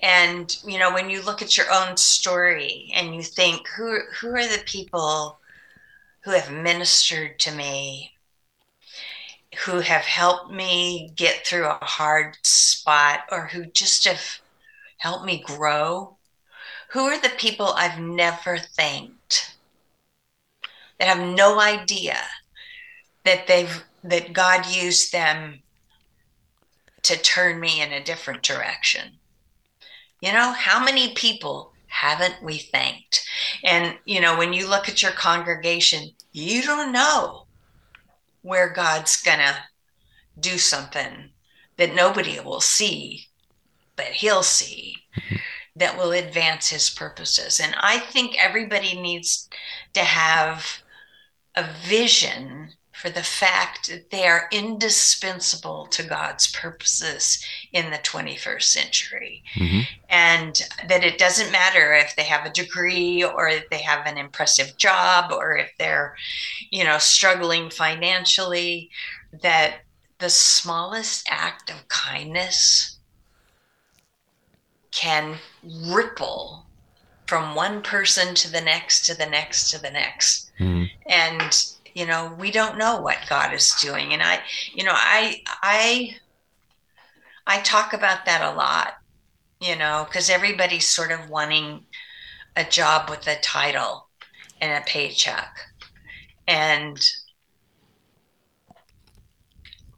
And 0.00 0.56
you 0.64 0.78
know 0.78 0.92
when 0.92 1.10
you 1.10 1.22
look 1.22 1.42
at 1.42 1.56
your 1.56 1.70
own 1.72 1.96
story 1.96 2.92
and 2.94 3.14
you 3.14 3.22
think 3.22 3.68
who 3.68 4.00
who 4.20 4.34
are 4.34 4.46
the 4.46 4.62
people 4.64 5.38
who 6.22 6.30
have 6.30 6.52
ministered 6.52 7.38
to 7.40 7.52
me 7.52 8.12
who 9.64 9.80
have 9.80 10.02
helped 10.02 10.52
me 10.52 11.12
get 11.16 11.46
through 11.46 11.66
a 11.66 11.78
hard 11.82 12.36
spot 12.42 13.20
or 13.30 13.46
who 13.46 13.66
just 13.66 14.04
have 14.06 14.40
helped 14.98 15.24
me 15.24 15.42
grow 15.44 16.16
who 16.90 17.00
are 17.00 17.20
the 17.20 17.30
people 17.30 17.72
i've 17.76 17.98
never 17.98 18.58
thanked 18.58 19.56
that 20.98 21.08
have 21.08 21.36
no 21.36 21.60
idea 21.60 22.16
that 23.24 23.46
they've 23.46 23.84
that 24.04 24.32
God 24.32 24.66
used 24.66 25.12
them 25.12 25.62
to 27.02 27.16
turn 27.20 27.60
me 27.60 27.82
in 27.82 27.92
a 27.92 28.04
different 28.04 28.42
direction. 28.42 29.18
You 30.20 30.32
know, 30.32 30.52
how 30.52 30.82
many 30.82 31.14
people 31.14 31.72
haven't 31.86 32.42
we 32.42 32.58
thanked? 32.58 33.26
And, 33.64 33.98
you 34.04 34.20
know, 34.20 34.36
when 34.36 34.52
you 34.52 34.68
look 34.68 34.88
at 34.88 35.02
your 35.02 35.12
congregation, 35.12 36.10
you 36.32 36.62
don't 36.62 36.92
know 36.92 37.46
where 38.42 38.68
God's 38.68 39.20
going 39.22 39.38
to 39.38 39.56
do 40.38 40.58
something 40.58 41.30
that 41.76 41.94
nobody 41.94 42.38
will 42.40 42.60
see, 42.60 43.26
but 43.96 44.06
He'll 44.06 44.42
see 44.42 44.96
that 45.76 45.96
will 45.96 46.12
advance 46.12 46.68
His 46.68 46.90
purposes. 46.90 47.60
And 47.60 47.74
I 47.78 47.98
think 47.98 48.36
everybody 48.38 49.00
needs 49.00 49.48
to 49.94 50.00
have 50.00 50.82
a 51.54 51.64
vision 51.86 52.70
for 53.00 53.08
the 53.08 53.22
fact 53.22 53.88
that 53.88 54.10
they 54.10 54.26
are 54.26 54.48
indispensable 54.52 55.86
to 55.86 56.02
God's 56.02 56.52
purposes 56.52 57.42
in 57.72 57.90
the 57.90 57.98
21st 57.98 58.70
century. 58.70 59.42
Mhm. 59.54 59.88
And 60.10 60.62
that 60.86 61.02
it 61.02 61.16
doesn't 61.16 61.50
matter 61.50 61.94
if 61.94 62.14
they 62.14 62.24
have 62.24 62.44
a 62.44 62.50
degree 62.50 63.24
or 63.24 63.48
if 63.48 63.68
they 63.70 63.80
have 63.80 64.06
an 64.06 64.18
impressive 64.18 64.76
job 64.76 65.32
or 65.32 65.56
if 65.56 65.70
they're, 65.78 66.14
you 66.70 66.84
know, 66.84 66.98
struggling 66.98 67.70
financially, 67.70 68.90
that 69.42 69.80
the 70.18 70.30
smallest 70.30 71.26
act 71.30 71.70
of 71.70 71.88
kindness 71.88 72.98
can 74.90 75.38
ripple 75.62 76.66
from 77.26 77.54
one 77.54 77.80
person 77.80 78.34
to 78.34 78.50
the 78.50 78.60
next 78.60 79.06
to 79.06 79.14
the 79.14 79.26
next 79.26 79.70
to 79.70 79.78
the 79.78 79.90
next 79.90 80.50
Mhm. 80.58 80.90
and 81.06 81.64
you 82.00 82.06
know 82.06 82.34
we 82.38 82.50
don't 82.50 82.78
know 82.78 82.98
what 83.02 83.18
god 83.28 83.52
is 83.52 83.76
doing. 83.82 84.14
And 84.14 84.22
i 84.22 84.40
you 84.72 84.84
know 84.84 84.94
i 84.94 85.42
i 85.62 86.16
i 87.46 87.60
talk 87.60 87.92
about 87.92 88.24
that 88.24 88.40
a 88.40 88.56
lot 88.56 88.94
you 89.60 89.76
know 89.76 90.06
because 90.08 90.30
everybody's 90.30 90.88
sort 90.88 91.12
of 91.12 91.28
wanting 91.28 91.84
a 92.56 92.64
job 92.64 93.10
with 93.10 93.26
a 93.26 93.38
title 93.42 94.08
and 94.62 94.82
a 94.82 94.86
paycheck. 94.86 95.54
And 96.48 96.98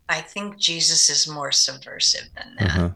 i 0.09 0.21
think 0.21 0.59
jesus 0.59 1.09
is 1.09 1.33
more 1.33 1.53
subversive 1.53 2.29
than 2.37 2.57
that. 2.59 2.67
Uh-huh. 2.67 2.91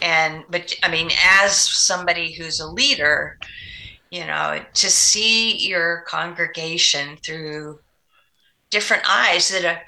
and 0.00 0.44
but 0.48 0.74
i 0.82 0.90
mean 0.90 1.10
as 1.22 1.52
somebody 1.54 2.32
who's 2.32 2.60
a 2.60 2.66
leader 2.66 3.38
you 4.10 4.24
know 4.26 4.60
to 4.72 4.90
see 4.90 5.68
your 5.68 6.02
congregation 6.08 7.18
through 7.18 7.78
different 8.70 9.02
eyes 9.08 9.48
that 9.48 9.64
are 9.64 9.82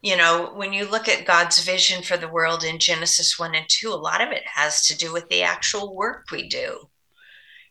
you 0.00 0.16
know 0.16 0.50
when 0.54 0.72
you 0.72 0.84
look 0.88 1.08
at 1.08 1.26
god's 1.26 1.60
vision 1.64 2.02
for 2.02 2.16
the 2.16 2.28
world 2.28 2.64
in 2.64 2.78
genesis 2.78 3.38
1 3.38 3.54
and 3.54 3.66
2 3.68 3.92
a 3.92 3.94
lot 3.94 4.20
of 4.20 4.30
it 4.30 4.42
has 4.46 4.86
to 4.86 4.96
do 4.96 5.12
with 5.12 5.28
the 5.28 5.42
actual 5.42 5.94
work 5.94 6.26
we 6.32 6.48
do 6.48 6.88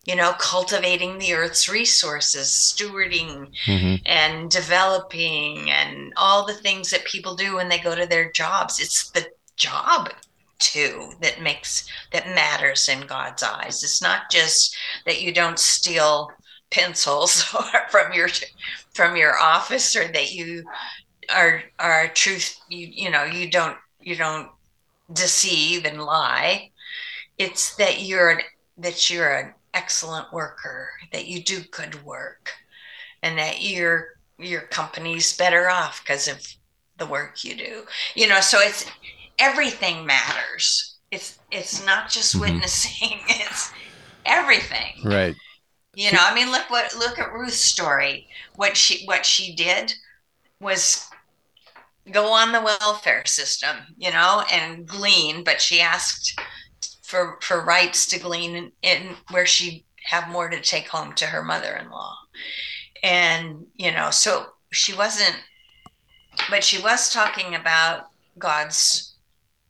you 0.05 0.15
know 0.15 0.33
cultivating 0.33 1.17
the 1.17 1.33
earth's 1.33 1.69
resources 1.69 2.47
stewarding 2.49 3.51
Mhm. 3.67 4.01
and 4.05 4.49
developing 4.49 5.69
and 5.69 6.13
all 6.17 6.45
the 6.45 6.53
things 6.55 6.89
that 6.89 7.05
people 7.05 7.35
do 7.35 7.55
when 7.55 7.69
they 7.69 7.79
go 7.79 7.95
to 7.95 8.05
their 8.05 8.31
jobs 8.31 8.79
it's 8.79 9.09
the 9.11 9.27
job 9.57 10.11
too 10.59 11.13
that 11.21 11.41
makes 11.41 11.85
that 12.11 12.27
matters 12.35 12.87
in 12.89 13.01
god's 13.01 13.43
eyes 13.43 13.83
it's 13.83 14.01
not 14.01 14.29
just 14.31 14.75
that 15.05 15.21
you 15.21 15.31
don't 15.33 15.59
steal 15.59 16.29
pencils 16.71 17.43
from 17.89 18.13
your 18.13 18.29
from 18.93 19.15
your 19.15 19.37
office 19.39 19.95
or 19.95 20.07
that 20.11 20.31
you 20.33 20.65
are 21.33 21.63
are 21.79 22.07
truth 22.09 22.55
you 22.69 22.87
you 22.91 23.09
know 23.11 23.23
you 23.23 23.49
don't 23.49 23.77
you 23.99 24.15
don't 24.15 24.49
deceive 25.13 25.85
and 25.85 26.01
lie 26.03 26.69
it's 27.37 27.75
that 27.75 28.01
you're 28.03 28.31
an 28.31 28.39
that 28.77 29.09
you're 29.09 29.33
an 29.35 29.53
excellent 29.73 30.31
worker 30.33 30.89
that 31.13 31.27
you 31.27 31.43
do 31.43 31.61
good 31.71 32.03
work 32.03 32.51
and 33.23 33.37
that 33.37 33.61
your 33.61 34.07
your 34.39 34.61
company's 34.63 35.35
better 35.37 35.69
off 35.69 36.01
because 36.03 36.27
of 36.27 36.45
the 36.97 37.05
work 37.05 37.43
you 37.43 37.55
do 37.55 37.83
you 38.15 38.27
know 38.27 38.41
so 38.41 38.59
it's 38.59 38.85
everything 39.39 40.05
matters 40.05 40.97
it's 41.11 41.39
it's 41.51 41.85
not 41.85 42.09
just 42.09 42.35
Mhm. 42.35 42.41
witnessing 42.41 43.19
it's 43.27 43.71
everything 44.25 44.93
Right. 45.03 45.35
You 45.93 46.11
know 46.11 46.19
i 46.21 46.33
mean 46.33 46.51
look 46.51 46.69
what 46.69 46.95
look 46.95 47.19
at 47.19 47.33
ruth's 47.33 47.55
story. 47.57 48.27
What 48.55 48.77
she 48.77 49.05
what 49.05 49.25
she 49.25 49.55
did 49.55 49.93
was 50.59 51.07
go 52.11 52.31
on 52.31 52.51
the 52.51 52.61
welfare 52.61 53.25
system 53.25 53.77
you 53.97 54.11
know 54.11 54.43
and 54.51 54.87
glean 54.87 55.43
but 55.43 55.61
she 55.61 55.81
asked 55.81 56.39
for 57.01 57.37
for 57.41 57.63
rights 57.63 58.05
to 58.07 58.19
glean 58.19 58.55
in, 58.55 58.71
in 58.81 59.15
where 59.31 59.45
she 59.45 59.85
have 60.05 60.29
more 60.29 60.49
to 60.49 60.61
take 60.61 60.87
home 60.87 61.13
to 61.13 61.27
her 61.27 61.43
mother-in-law. 61.43 62.17
And 63.03 63.65
you 63.75 63.91
know 63.91 64.11
so 64.11 64.47
she 64.71 64.93
wasn't 64.93 65.35
but 66.49 66.63
she 66.63 66.81
was 66.81 67.11
talking 67.11 67.55
about 67.55 68.09
god's 68.39 69.15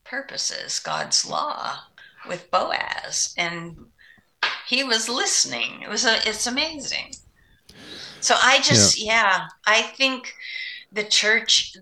purposes 0.04 0.80
god's 0.80 1.26
law 1.26 1.80
with 2.28 2.52
boaz. 2.52 3.34
And 3.38 3.76
he 4.68 4.84
was 4.84 5.10
listening 5.10 5.82
it 5.82 5.90
was 5.90 6.06
a, 6.06 6.18
it's 6.28 6.48
amazing 6.48 7.12
so 8.20 8.36
i 8.42 8.60
just 8.62 9.04
yeah. 9.04 9.48
i 9.66 9.82
think 9.82 10.34
the 10.92 11.04
church 11.04 11.76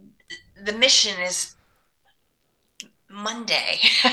the 0.64 0.74
mission 0.74 1.20
is 1.22 1.56
monday 3.10 3.80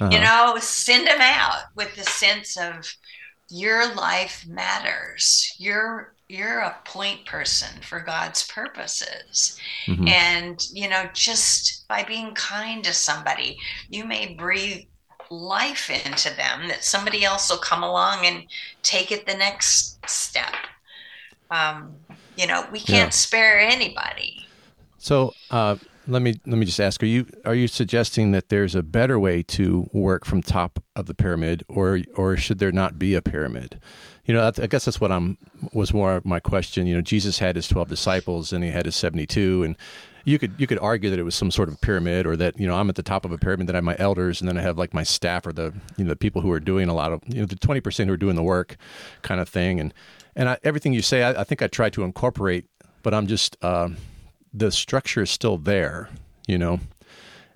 Uh-huh. 0.00 0.10
you 0.12 0.18
know 0.18 0.56
send 0.58 1.06
them 1.06 1.20
out 1.20 1.66
with 1.76 1.94
the 1.94 2.02
sense 2.02 2.56
of 2.56 2.92
your 3.48 3.94
life 3.94 4.44
matters 4.48 5.54
you're 5.56 6.14
you're 6.28 6.58
a 6.60 6.76
point 6.84 7.24
person 7.26 7.68
for 7.80 8.00
god's 8.00 8.42
purposes 8.48 9.56
Mhm. 9.86 10.08
and 10.08 10.66
you 10.72 10.88
know 10.88 11.08
just 11.14 11.86
by 11.86 12.02
being 12.02 12.34
kind 12.34 12.82
to 12.82 12.92
somebody 12.92 13.56
you 13.88 14.04
may 14.04 14.34
breathe 14.34 14.84
life 15.34 15.90
into 15.90 16.30
them 16.36 16.68
that 16.68 16.84
somebody 16.84 17.24
else 17.24 17.50
will 17.50 17.58
come 17.58 17.82
along 17.82 18.26
and 18.26 18.44
take 18.82 19.12
it 19.12 19.26
the 19.26 19.36
next 19.36 19.98
step 20.08 20.54
um, 21.50 21.96
you 22.36 22.46
know 22.46 22.66
we 22.72 22.80
can't 22.80 23.12
Yeah. 23.12 23.14
spare 23.14 23.60
anybody 23.60 24.48
So 24.98 25.36
uh, 25.50 25.76
let 26.06 26.22
me 26.22 26.40
let 26.46 26.58
me 26.58 26.66
just 26.66 26.80
ask: 26.80 27.02
Are 27.02 27.06
you 27.06 27.26
are 27.44 27.54
you 27.54 27.68
suggesting 27.68 28.32
that 28.32 28.48
there's 28.48 28.74
a 28.74 28.82
better 28.82 29.18
way 29.18 29.42
to 29.44 29.88
work 29.92 30.24
from 30.24 30.42
top 30.42 30.82
of 30.96 31.06
the 31.06 31.14
pyramid, 31.14 31.64
or 31.68 32.00
or 32.16 32.36
should 32.36 32.58
there 32.58 32.72
not 32.72 32.98
be 32.98 33.14
a 33.14 33.22
pyramid? 33.22 33.80
You 34.24 34.34
know, 34.34 34.50
I 34.58 34.66
guess 34.66 34.86
that's 34.86 35.00
what 35.00 35.12
I'm 35.12 35.36
was 35.72 35.92
more 35.92 36.22
my 36.24 36.40
question. 36.40 36.86
You 36.86 36.96
know, 36.96 37.00
Jesus 37.02 37.38
had 37.38 37.56
his 37.56 37.68
twelve 37.68 37.88
disciples, 37.88 38.52
and 38.52 38.64
he 38.64 38.70
had 38.70 38.86
his 38.86 38.96
seventy-two, 38.96 39.62
and 39.62 39.76
you 40.24 40.38
could 40.38 40.54
you 40.58 40.66
could 40.66 40.78
argue 40.78 41.10
that 41.10 41.18
it 41.18 41.22
was 41.22 41.34
some 41.34 41.50
sort 41.50 41.68
of 41.68 41.80
pyramid, 41.80 42.26
or 42.26 42.36
that 42.36 42.58
you 42.58 42.66
know 42.66 42.76
I'm 42.76 42.88
at 42.88 42.96
the 42.96 43.02
top 43.02 43.24
of 43.24 43.32
a 43.32 43.38
pyramid, 43.38 43.66
That 43.66 43.74
I 43.74 43.78
have 43.78 43.84
my 43.84 43.96
elders, 43.98 44.40
and 44.40 44.48
then 44.48 44.56
I 44.58 44.62
have 44.62 44.78
like 44.78 44.94
my 44.94 45.02
staff 45.02 45.46
or 45.46 45.52
the 45.52 45.72
you 45.96 46.04
know 46.04 46.10
the 46.10 46.16
people 46.16 46.40
who 46.42 46.50
are 46.50 46.60
doing 46.60 46.88
a 46.88 46.94
lot 46.94 47.12
of 47.12 47.22
you 47.26 47.40
know 47.40 47.46
the 47.46 47.56
twenty 47.56 47.80
percent 47.80 48.08
who 48.08 48.14
are 48.14 48.18
doing 48.18 48.36
the 48.36 48.42
work, 48.42 48.76
kind 49.22 49.40
of 49.40 49.48
thing, 49.48 49.80
and 49.80 49.94
and 50.36 50.48
I, 50.48 50.58
everything 50.64 50.92
you 50.92 51.02
say, 51.02 51.22
I, 51.22 51.42
I 51.42 51.44
think 51.44 51.62
I 51.62 51.68
try 51.68 51.90
to 51.90 52.02
incorporate, 52.02 52.66
but 53.02 53.14
I'm 53.14 53.26
just. 53.26 53.62
Um, 53.64 53.96
the 54.54 54.70
structure 54.70 55.22
is 55.22 55.30
still 55.30 55.58
there, 55.58 56.08
you 56.46 56.56
know, 56.56 56.78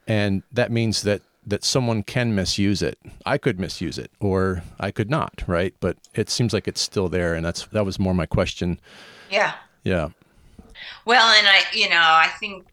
and 0.07 0.43
that 0.53 0.73
means 0.73 1.03
that 1.03 1.23
that 1.47 1.65
someone 1.65 2.03
can 2.03 2.35
misuse 2.35 2.83
it. 2.83 2.99
I 3.25 3.39
could 3.39 3.59
misuse 3.59 3.97
it, 3.97 4.11
or 4.21 4.63
I 4.79 4.91
could 4.91 5.09
not, 5.09 5.43
right? 5.47 5.75
But 5.81 5.97
it 6.15 6.29
seems 6.29 6.53
like 6.53 6.69
it's 6.69 6.81
still 6.81 7.09
there, 7.09 7.35
and 7.35 7.47
that's 7.47 7.67
that 7.69 7.87
was 7.87 7.99
more 7.99 8.15
my 8.15 8.27
question. 8.27 8.81
yeah 9.31 9.55
Yeah, 9.85 10.09
Well, 11.05 11.29
and 11.37 11.47
I, 11.47 11.61
you 11.73 11.89
know, 11.89 11.97
I 11.97 12.29
think 12.41 12.67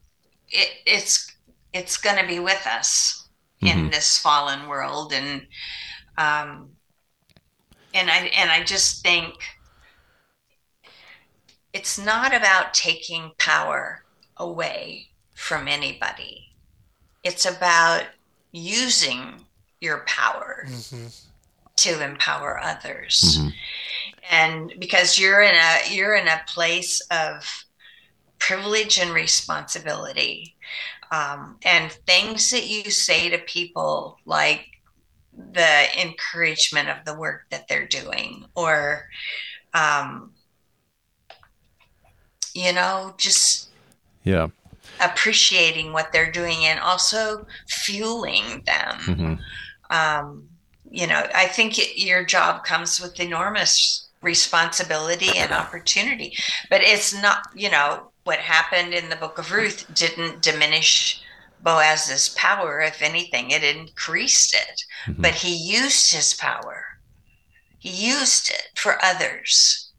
it, 0.49 0.69
it's 0.85 1.31
it's 1.73 1.97
going 1.97 2.17
to 2.17 2.27
be 2.27 2.39
with 2.39 2.65
us 2.65 3.27
in 3.61 3.77
mm-hmm. 3.77 3.89
this 3.89 4.17
fallen 4.17 4.67
world, 4.67 5.13
and 5.13 5.41
um, 6.17 6.69
and 7.93 8.09
I 8.09 8.29
and 8.35 8.49
I 8.49 8.63
just 8.63 9.03
think 9.03 9.33
it's 11.73 11.97
not 11.97 12.33
about 12.33 12.73
taking 12.73 13.31
power 13.37 14.03
away 14.37 15.09
from 15.33 15.67
anybody. 15.67 16.53
It's 17.23 17.45
about 17.45 18.03
using 18.51 19.45
your 19.81 20.03
power 20.05 20.65
mm-hmm. 20.69 21.07
to 21.75 22.03
empower 22.03 22.59
others, 22.61 23.37
mm-hmm. 23.39 23.49
and 24.31 24.73
because 24.79 25.19
you're 25.19 25.41
in 25.41 25.55
a 25.55 25.93
you're 25.93 26.15
in 26.15 26.27
a 26.27 26.41
place 26.47 27.01
of 27.11 27.64
privilege 28.39 28.99
and 28.99 29.13
responsibility 29.13 30.55
um, 31.11 31.57
and 31.63 31.91
things 31.91 32.49
that 32.51 32.67
you 32.67 32.89
say 32.91 33.29
to 33.29 33.37
people 33.39 34.17
like 34.25 34.67
the 35.53 36.01
encouragement 36.01 36.89
of 36.89 36.97
the 37.05 37.13
work 37.13 37.45
that 37.51 37.67
they're 37.67 37.87
doing 37.87 38.45
or 38.55 39.07
um, 39.73 40.31
you 42.53 42.71
know 42.71 43.13
just 43.17 43.69
yeah. 44.23 44.47
appreciating 45.01 45.93
what 45.93 46.11
they're 46.11 46.31
doing 46.31 46.65
and 46.65 46.79
also 46.79 47.45
fueling 47.67 48.63
them. 48.65 48.99
Mhm. 48.99 49.39
Um, 49.89 50.49
you 50.89 51.07
know, 51.07 51.27
I 51.35 51.47
think 51.47 51.77
it, 51.77 51.99
your 51.99 52.23
job 52.23 52.63
comes 52.63 52.99
with 52.99 53.19
enormous 53.19 54.07
responsibility 54.21 55.37
and 55.37 55.51
opportunity, 55.51 56.37
but 56.69 56.81
it's 56.81 57.13
not, 57.13 57.47
you 57.53 57.69
know, 57.69 58.11
what 58.25 58.39
happened 58.39 58.93
in 58.93 59.07
the 59.09 59.15
book 59.15 59.37
of 59.37 59.51
Ruth 59.51 59.85
didn't 59.93 60.41
diminish 60.41 61.21
Boaz's 61.61 62.29
power. 62.29 62.81
If 62.81 63.01
anything, 63.01 63.51
it 63.51 63.63
increased 63.63 64.53
it, 64.53 64.83
Mhm. 65.07 65.21
but 65.21 65.33
he 65.35 65.55
used 65.55 66.11
his 66.11 66.33
power. 66.33 66.99
He 67.79 67.89
used 67.89 68.49
it 68.49 68.69
for 68.75 69.03
others. 69.03 69.89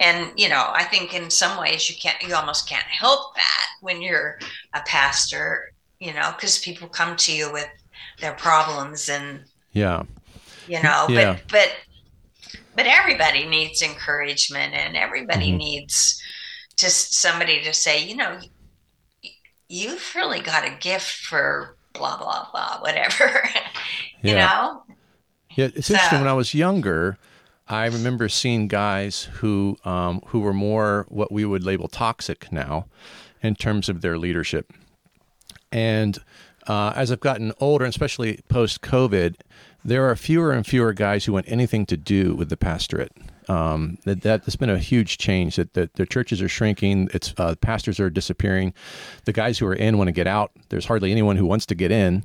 And, 0.00 0.32
you 0.36 0.48
know, 0.48 0.70
I 0.74 0.82
think 0.84 1.14
in 1.14 1.30
some 1.30 1.58
ways 1.58 1.88
you 1.88 1.96
can't, 1.96 2.20
you 2.22 2.34
almost 2.34 2.68
can't 2.68 2.86
help 2.86 3.36
that 3.36 3.66
when 3.80 4.02
you're 4.02 4.40
a 4.74 4.80
pastor, 4.82 5.72
you 6.00 6.12
know, 6.12 6.32
because 6.32 6.58
people 6.58 6.88
come 6.88 7.16
to 7.18 7.32
you 7.32 7.52
with 7.52 7.68
their 8.18 8.32
problems 8.34 9.08
and, 9.08 9.44
Yeah. 9.74 10.02
you 10.66 10.82
know, 10.82 11.06
Yeah. 11.08 11.34
but, 11.34 11.48
but, 11.48 11.76
but 12.74 12.86
everybody 12.86 13.46
needs 13.46 13.80
encouragement 13.82 14.74
and 14.74 14.96
everybody 14.96 15.52
Mhm. 15.52 15.58
needs 15.58 16.19
just 16.80 17.14
somebody 17.14 17.62
to 17.62 17.72
say, 17.72 18.02
you 18.04 18.16
know, 18.16 18.38
you've 19.68 20.12
really 20.14 20.40
got 20.40 20.66
a 20.66 20.70
gift 20.80 21.10
for 21.10 21.76
blah, 21.92 22.16
blah, 22.18 22.46
blah, 22.52 22.80
whatever, 22.80 23.42
you 24.22 24.34
Yeah. 24.34 24.46
know? 24.48 24.82
Yeah, 25.56 25.68
it's 25.74 25.90
interesting. 25.90 26.20
When 26.20 26.28
I 26.28 26.32
was 26.32 26.54
younger, 26.54 27.18
I 27.68 27.86
remember 27.86 28.28
seeing 28.28 28.68
guys 28.68 29.24
who 29.34 29.76
um, 29.84 30.22
who 30.26 30.40
were 30.40 30.52
more 30.54 31.06
what 31.08 31.32
we 31.32 31.44
would 31.44 31.64
label 31.64 31.88
toxic 31.88 32.52
now, 32.52 32.86
in 33.42 33.56
terms 33.56 33.88
of 33.88 34.00
their 34.00 34.16
leadership. 34.16 34.72
And 35.72 36.18
uh, 36.68 36.92
as 36.94 37.10
I've 37.10 37.20
gotten 37.20 37.52
older, 37.60 37.84
and 37.84 37.92
especially 37.92 38.40
post 38.48 38.80
COVID, 38.82 39.36
there 39.84 40.08
are 40.08 40.14
fewer 40.16 40.52
and 40.52 40.66
fewer 40.66 40.92
guys 40.92 41.24
who 41.24 41.32
want 41.32 41.46
anything 41.48 41.84
to 41.86 41.96
do 41.96 42.34
with 42.34 42.48
the 42.48 42.56
pastorate. 42.56 43.12
Um, 43.48 43.98
that 44.04 44.22
that 44.22 44.44
has 44.44 44.56
been 44.56 44.70
a 44.70 44.78
huge 44.78 45.18
change. 45.18 45.56
That 45.56 45.74
that 45.74 45.94
the 45.94 46.06
churches 46.06 46.40
are 46.42 46.48
shrinking. 46.48 47.08
It's 47.14 47.34
uh, 47.38 47.54
pastors 47.60 47.98
are 47.98 48.10
disappearing. 48.10 48.74
The 49.24 49.32
guys 49.32 49.58
who 49.58 49.66
are 49.66 49.74
in 49.74 49.98
want 49.98 50.08
to 50.08 50.12
get 50.12 50.26
out. 50.26 50.52
There's 50.68 50.86
hardly 50.86 51.10
anyone 51.10 51.36
who 51.36 51.46
wants 51.46 51.66
to 51.66 51.74
get 51.74 51.90
in. 51.90 52.24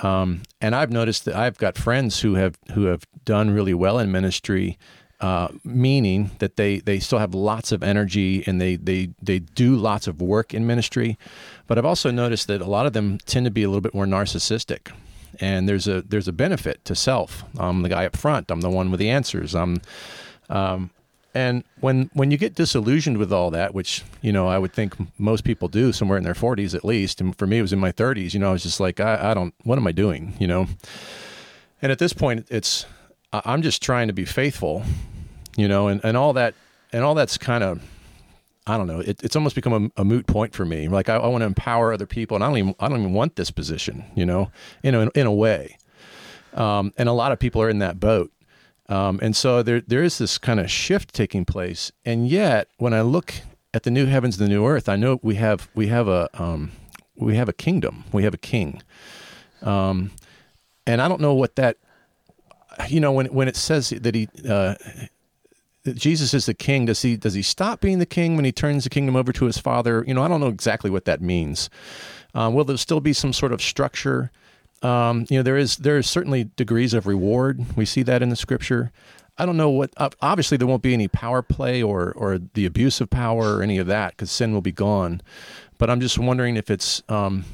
Um, 0.00 0.42
and 0.60 0.74
I've 0.74 0.90
noticed 0.90 1.24
that 1.26 1.36
I've 1.36 1.58
got 1.58 1.78
friends 1.78 2.20
who 2.20 2.34
have 2.34 2.58
who 2.72 2.84
have 2.84 3.06
done 3.24 3.50
really 3.50 3.74
well 3.74 3.98
in 3.98 4.10
ministry, 4.10 4.78
uh, 5.20 5.48
meaning 5.62 6.32
that 6.38 6.56
they 6.56 6.80
they 6.80 6.98
still 6.98 7.18
have 7.18 7.34
lots 7.34 7.70
of 7.72 7.82
energy 7.82 8.42
and 8.46 8.60
they 8.60 8.76
they 8.76 9.10
they 9.22 9.38
do 9.38 9.76
lots 9.76 10.06
of 10.06 10.20
work 10.20 10.52
in 10.52 10.66
ministry. 10.66 11.16
But 11.66 11.78
I've 11.78 11.84
also 11.84 12.10
noticed 12.10 12.48
that 12.48 12.60
a 12.60 12.66
lot 12.66 12.86
of 12.86 12.92
them 12.92 13.18
tend 13.26 13.44
to 13.46 13.50
be 13.50 13.62
a 13.62 13.68
little 13.68 13.80
bit 13.80 13.94
more 13.94 14.06
narcissistic. 14.06 14.92
And 15.40 15.68
there's 15.68 15.88
a 15.88 16.02
there's 16.02 16.28
a 16.28 16.32
benefit 16.32 16.84
to 16.86 16.94
self. 16.94 17.44
I'm 17.58 17.82
the 17.82 17.88
guy 17.88 18.06
up 18.06 18.16
front. 18.16 18.50
I'm 18.50 18.60
the 18.60 18.70
one 18.70 18.90
with 18.90 19.00
the 19.00 19.10
answers. 19.10 19.54
I'm 19.54 19.80
um, 20.50 20.90
and 21.34 21.64
when 21.80 22.10
when 22.12 22.30
you 22.30 22.36
get 22.36 22.54
disillusioned 22.54 23.18
with 23.18 23.32
all 23.32 23.50
that, 23.50 23.74
which 23.74 24.04
you 24.22 24.32
know 24.32 24.46
I 24.46 24.58
would 24.58 24.72
think 24.72 24.94
most 25.18 25.44
people 25.44 25.68
do 25.68 25.92
somewhere 25.92 26.16
in 26.16 26.24
their 26.24 26.34
40s 26.34 26.74
at 26.74 26.84
least, 26.84 27.20
and 27.20 27.36
for 27.36 27.46
me 27.46 27.58
it 27.58 27.62
was 27.62 27.72
in 27.72 27.80
my 27.80 27.90
30s. 27.90 28.34
You 28.34 28.40
know, 28.40 28.50
I 28.50 28.52
was 28.52 28.62
just 28.62 28.78
like, 28.78 29.00
I, 29.00 29.30
I 29.30 29.34
don't, 29.34 29.52
what 29.64 29.76
am 29.76 29.86
I 29.86 29.92
doing? 29.92 30.34
You 30.38 30.46
know, 30.46 30.66
and 31.82 31.90
at 31.90 31.98
this 31.98 32.12
point, 32.12 32.46
it's 32.50 32.86
I'm 33.32 33.62
just 33.62 33.82
trying 33.82 34.06
to 34.06 34.14
be 34.14 34.24
faithful, 34.24 34.84
you 35.56 35.66
know, 35.66 35.88
and, 35.88 36.00
and 36.04 36.16
all 36.16 36.32
that 36.34 36.54
and 36.92 37.02
all 37.04 37.14
that's 37.14 37.36
kind 37.36 37.64
of 37.64 37.82
I 38.66 38.78
don't 38.78 38.86
know. 38.86 39.00
It, 39.00 39.22
it's 39.22 39.36
almost 39.36 39.54
become 39.54 39.92
a, 39.96 40.00
a 40.00 40.04
moot 40.04 40.26
point 40.26 40.54
for 40.54 40.64
me. 40.64 40.88
Like 40.88 41.08
I, 41.08 41.16
I 41.16 41.26
want 41.26 41.42
to 41.42 41.46
empower 41.46 41.92
other 41.92 42.06
people, 42.06 42.36
and 42.36 42.44
I 42.44 42.48
don't 42.48 42.58
even 42.58 42.74
I 42.80 42.88
don't 42.88 43.00
even 43.00 43.12
want 43.12 43.36
this 43.36 43.50
position, 43.50 44.04
you 44.14 44.24
know, 44.24 44.50
in 44.82 44.94
a, 44.94 45.10
in 45.14 45.26
a 45.26 45.32
way. 45.32 45.76
Um, 46.54 46.92
and 46.96 47.08
a 47.08 47.12
lot 47.12 47.32
of 47.32 47.38
people 47.38 47.60
are 47.60 47.68
in 47.68 47.80
that 47.80 47.98
boat. 47.98 48.30
Um, 48.88 49.18
and 49.22 49.34
so 49.34 49.62
there 49.62 49.80
there 49.80 50.02
is 50.02 50.18
this 50.18 50.38
kind 50.38 50.60
of 50.60 50.70
shift 50.70 51.14
taking 51.14 51.44
place. 51.44 51.90
And 52.04 52.28
yet, 52.28 52.68
when 52.76 52.92
I 52.92 53.00
look 53.00 53.34
at 53.72 53.82
the 53.82 53.90
new 53.90 54.06
heavens 54.06 54.38
and 54.38 54.46
the 54.46 54.54
new 54.54 54.66
earth, 54.66 54.88
I 54.88 54.96
know 54.96 55.18
we 55.22 55.36
have 55.36 55.68
we 55.74 55.88
have 55.88 56.08
a 56.08 56.28
um, 56.34 56.72
we 57.16 57.36
have 57.36 57.48
a 57.48 57.52
kingdom. 57.52 58.04
We 58.12 58.24
have 58.24 58.34
a 58.34 58.38
king. 58.38 58.82
Um, 59.62 60.10
and 60.86 61.00
I 61.00 61.08
don't 61.08 61.20
know 61.20 61.34
what 61.34 61.56
that. 61.56 61.78
You 62.88 63.00
know, 63.00 63.12
when 63.12 63.26
when 63.26 63.48
it 63.48 63.56
says 63.56 63.90
that 63.90 64.14
he. 64.14 64.28
Uh, 64.48 64.74
Jesus 65.92 66.32
is 66.32 66.46
the 66.46 66.54
king. 66.54 66.86
Does 66.86 67.02
he 67.02 67.14
does 67.14 67.34
he 67.34 67.42
stop 67.42 67.82
being 67.82 67.98
the 67.98 68.06
king 68.06 68.36
when 68.36 68.46
he 68.46 68.52
turns 68.52 68.84
the 68.84 68.90
kingdom 68.90 69.16
over 69.16 69.32
to 69.34 69.44
his 69.44 69.58
father? 69.58 70.02
You 70.06 70.14
know, 70.14 70.22
I 70.22 70.28
don't 70.28 70.40
know 70.40 70.48
exactly 70.48 70.90
what 70.90 71.04
that 71.04 71.20
means. 71.20 71.68
Um, 72.32 72.54
will 72.54 72.64
there 72.64 72.78
still 72.78 73.00
be 73.00 73.12
some 73.12 73.34
sort 73.34 73.52
of 73.52 73.60
structure? 73.60 74.30
Um, 74.84 75.26
you 75.30 75.38
know, 75.38 75.42
there 75.42 75.56
is 75.56 75.78
there 75.78 75.96
is 75.96 76.08
certainly 76.08 76.50
degrees 76.56 76.92
of 76.94 77.06
reward. 77.06 77.76
We 77.76 77.86
see 77.86 78.02
that 78.02 78.22
in 78.22 78.28
the 78.28 78.36
scripture. 78.36 78.92
I 79.38 79.46
don't 79.46 79.56
know 79.56 79.70
what. 79.70 79.92
Obviously, 80.20 80.58
there 80.58 80.66
won't 80.66 80.82
be 80.82 80.94
any 80.94 81.08
power 81.08 81.42
play 81.42 81.82
or 81.82 82.12
or 82.12 82.38
the 82.38 82.66
abuse 82.66 83.00
of 83.00 83.10
power 83.10 83.56
or 83.56 83.62
any 83.62 83.78
of 83.78 83.86
that 83.86 84.12
because 84.12 84.30
sin 84.30 84.52
will 84.52 84.60
be 84.60 84.72
gone. 84.72 85.22
But 85.78 85.90
I'm 85.90 86.00
just 86.00 86.18
wondering 86.18 86.56
if 86.56 86.70
it's. 86.70 87.02
Um, 87.08 87.44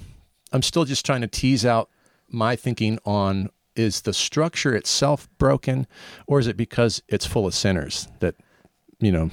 I'm 0.52 0.62
still 0.62 0.84
just 0.84 1.06
trying 1.06 1.20
to 1.20 1.28
tease 1.28 1.64
out 1.64 1.88
my 2.28 2.56
thinking 2.56 2.98
on 3.04 3.50
is 3.76 4.00
the 4.00 4.12
structure 4.12 4.74
itself 4.74 5.28
broken, 5.38 5.86
or 6.26 6.40
is 6.40 6.48
it 6.48 6.56
because 6.56 7.00
it's 7.08 7.24
full 7.24 7.46
of 7.46 7.54
sinners 7.54 8.08
that 8.18 8.34
you 8.98 9.12
know 9.12 9.30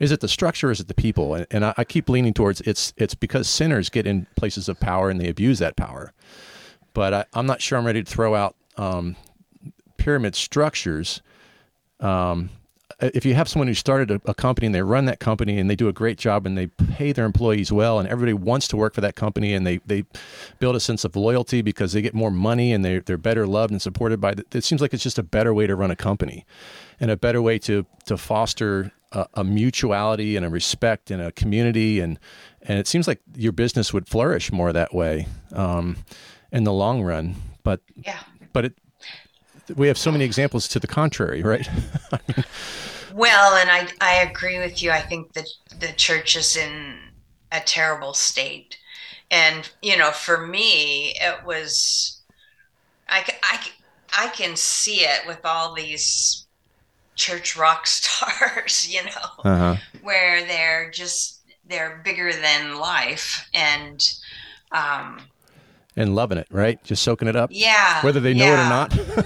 is 0.00 0.10
it 0.10 0.20
the 0.20 0.28
structure 0.28 0.70
is 0.70 0.80
it 0.80 0.88
the 0.88 0.94
people 0.94 1.34
and, 1.34 1.46
and 1.50 1.64
I, 1.64 1.74
I 1.78 1.84
keep 1.84 2.08
leaning 2.08 2.34
towards 2.34 2.60
it's 2.62 2.92
it's 2.96 3.14
because 3.14 3.48
sinners 3.48 3.88
get 3.88 4.06
in 4.06 4.26
places 4.36 4.68
of 4.68 4.80
power 4.80 5.08
and 5.08 5.20
they 5.20 5.28
abuse 5.28 5.58
that 5.60 5.76
power 5.76 6.12
but 6.92 7.14
I, 7.14 7.24
i'm 7.34 7.46
not 7.46 7.60
sure 7.60 7.78
i'm 7.78 7.86
ready 7.86 8.02
to 8.02 8.10
throw 8.10 8.34
out 8.34 8.56
um, 8.76 9.16
pyramid 10.02 10.34
structures. 10.34 11.22
Um, 12.00 12.50
if 13.00 13.24
you 13.24 13.34
have 13.34 13.48
someone 13.48 13.68
who 13.68 13.74
started 13.74 14.10
a, 14.10 14.20
a 14.26 14.34
company 14.34 14.66
and 14.66 14.74
they 14.74 14.82
run 14.82 15.04
that 15.04 15.20
company 15.20 15.58
and 15.58 15.70
they 15.70 15.76
do 15.76 15.88
a 15.88 15.92
great 15.92 16.18
job 16.18 16.44
and 16.44 16.58
they 16.58 16.66
pay 16.66 17.12
their 17.12 17.24
employees 17.24 17.72
well 17.72 18.00
and 18.00 18.08
everybody 18.08 18.32
wants 18.32 18.66
to 18.68 18.76
work 18.76 18.94
for 18.94 19.00
that 19.00 19.14
company 19.14 19.54
and 19.54 19.64
they, 19.64 19.78
they 19.86 20.04
build 20.58 20.74
a 20.74 20.80
sense 20.80 21.04
of 21.04 21.14
loyalty 21.14 21.62
because 21.62 21.92
they 21.92 22.02
get 22.02 22.14
more 22.14 22.30
money 22.30 22.72
and 22.72 22.84
they, 22.84 22.98
they're 22.98 23.16
better 23.16 23.46
loved 23.46 23.70
and 23.70 23.80
supported 23.80 24.20
by 24.20 24.34
the, 24.34 24.44
it 24.52 24.64
seems 24.64 24.80
like 24.80 24.92
it's 24.92 25.02
just 25.02 25.18
a 25.18 25.22
better 25.22 25.54
way 25.54 25.66
to 25.66 25.74
run 25.76 25.90
a 25.90 25.96
company 25.96 26.44
and 26.98 27.10
a 27.10 27.16
better 27.16 27.40
way 27.40 27.58
to 27.58 27.86
to 28.06 28.16
foster 28.16 28.92
a, 29.12 29.26
a 29.34 29.44
mutuality 29.44 30.36
and 30.36 30.44
a 30.44 30.48
respect 30.48 31.10
and 31.10 31.22
a 31.22 31.32
community 31.32 32.00
and 32.00 32.18
and 32.62 32.78
it 32.78 32.86
seems 32.86 33.08
like 33.08 33.20
your 33.36 33.52
business 33.52 33.92
would 33.92 34.08
flourish 34.08 34.52
more 34.52 34.72
that 34.72 34.94
way. 34.94 35.26
Um, 35.52 35.96
in 36.52 36.64
the 36.64 36.72
long 36.72 37.02
run 37.02 37.34
but 37.64 37.80
Yeah. 37.96 38.20
but 38.52 38.64
it 38.64 38.74
we 39.74 39.88
have 39.88 39.98
so 39.98 40.12
many 40.12 40.24
examples 40.24 40.68
to 40.68 40.78
the 40.78 40.86
contrary 40.86 41.42
right 41.42 41.68
Well, 43.14 43.56
and 43.56 43.70
I, 43.70 43.88
I 44.00 44.14
agree 44.22 44.58
with 44.58 44.82
you. 44.82 44.90
I 44.90 45.00
think 45.00 45.34
that 45.34 45.46
the 45.78 45.92
church 45.92 46.34
is 46.34 46.56
in 46.56 46.98
a 47.50 47.60
terrible 47.60 48.14
state. 48.14 48.78
And, 49.30 49.70
you 49.82 49.98
know, 49.98 50.10
for 50.12 50.46
me, 50.46 51.14
it 51.20 51.44
was, 51.44 52.22
I 53.08 53.24
I 53.42 53.66
I 54.14 54.28
can 54.28 54.56
see 54.56 55.00
it 55.00 55.26
with 55.26 55.40
all 55.44 55.74
these 55.74 56.46
church 57.16 57.56
rock 57.56 57.86
stars, 57.98 58.92
you 58.92 59.04
know, 59.04 59.44
uh-huh 59.44 59.76
where 60.02 60.44
they're 60.46 60.90
just, 60.90 61.42
they're 61.68 62.00
bigger 62.04 62.32
than 62.32 62.78
life. 62.78 63.46
And, 63.54 64.02
um, 64.72 65.20
and 65.96 66.14
loving 66.14 66.38
it 66.38 66.46
right 66.50 66.82
just 66.84 67.02
soaking 67.02 67.28
it 67.28 67.36
up 67.36 67.50
yeah. 67.52 68.00
whether 68.02 68.20
they 68.20 68.34
know 68.34 68.46
yeah, 68.46 68.62
it 68.62 68.66
or 68.66 68.68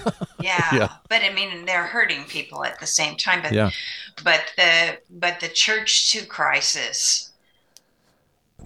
not 0.02 0.16
Yeah. 0.38 0.68
Yeah. 0.72 0.92
But 1.08 1.22
I 1.22 1.32
mean, 1.32 1.64
they're 1.64 1.86
hurting 1.86 2.24
people 2.24 2.62
at 2.64 2.78
the 2.78 2.86
same 2.86 3.16
time. 3.16 3.42
But 3.42 3.52
yeah 3.52 3.70
but 4.22 4.52
the 4.56 4.98
but 5.10 5.40
the 5.40 5.48
church 5.48 6.12
to 6.12 6.24
crisis 6.24 7.32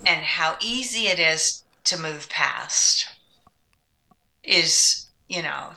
and 0.06 0.24
how 0.24 0.56
easy 0.60 1.06
it 1.06 1.18
is 1.18 1.64
to 1.84 1.98
move 1.98 2.28
past 2.28 3.08
is 4.44 5.06
you 5.28 5.42
know 5.42 5.70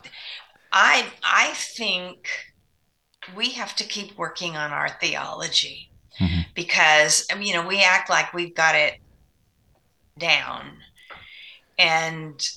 i 0.71 1.05
i 1.23 1.51
think 1.55 2.29
we 3.35 3.49
have 3.49 3.75
to 3.75 3.83
keep 3.83 4.17
working 4.17 4.55
on 4.55 4.71
our 4.71 4.89
theology 5.01 5.89
Mhm. 6.19 6.45
because 6.53 7.25
you 7.39 7.53
know 7.53 7.65
we 7.65 7.81
act 7.81 8.09
like 8.09 8.33
we've 8.33 8.53
got 8.53 8.75
it 8.75 8.99
down 10.19 10.77
and 11.77 12.49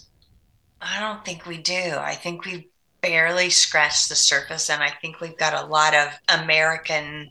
i 0.80 1.00
don't 1.00 1.24
think 1.24 1.46
we 1.46 1.58
do 1.58 1.94
i 1.98 2.14
think 2.14 2.44
we've 2.44 2.64
barely 3.02 3.50
scratched 3.50 4.08
the 4.08 4.16
surface 4.16 4.70
and 4.70 4.82
i 4.82 4.90
think 4.90 5.20
we've 5.20 5.38
got 5.38 5.54
a 5.54 5.66
lot 5.66 5.94
of 5.94 6.08
american 6.28 7.30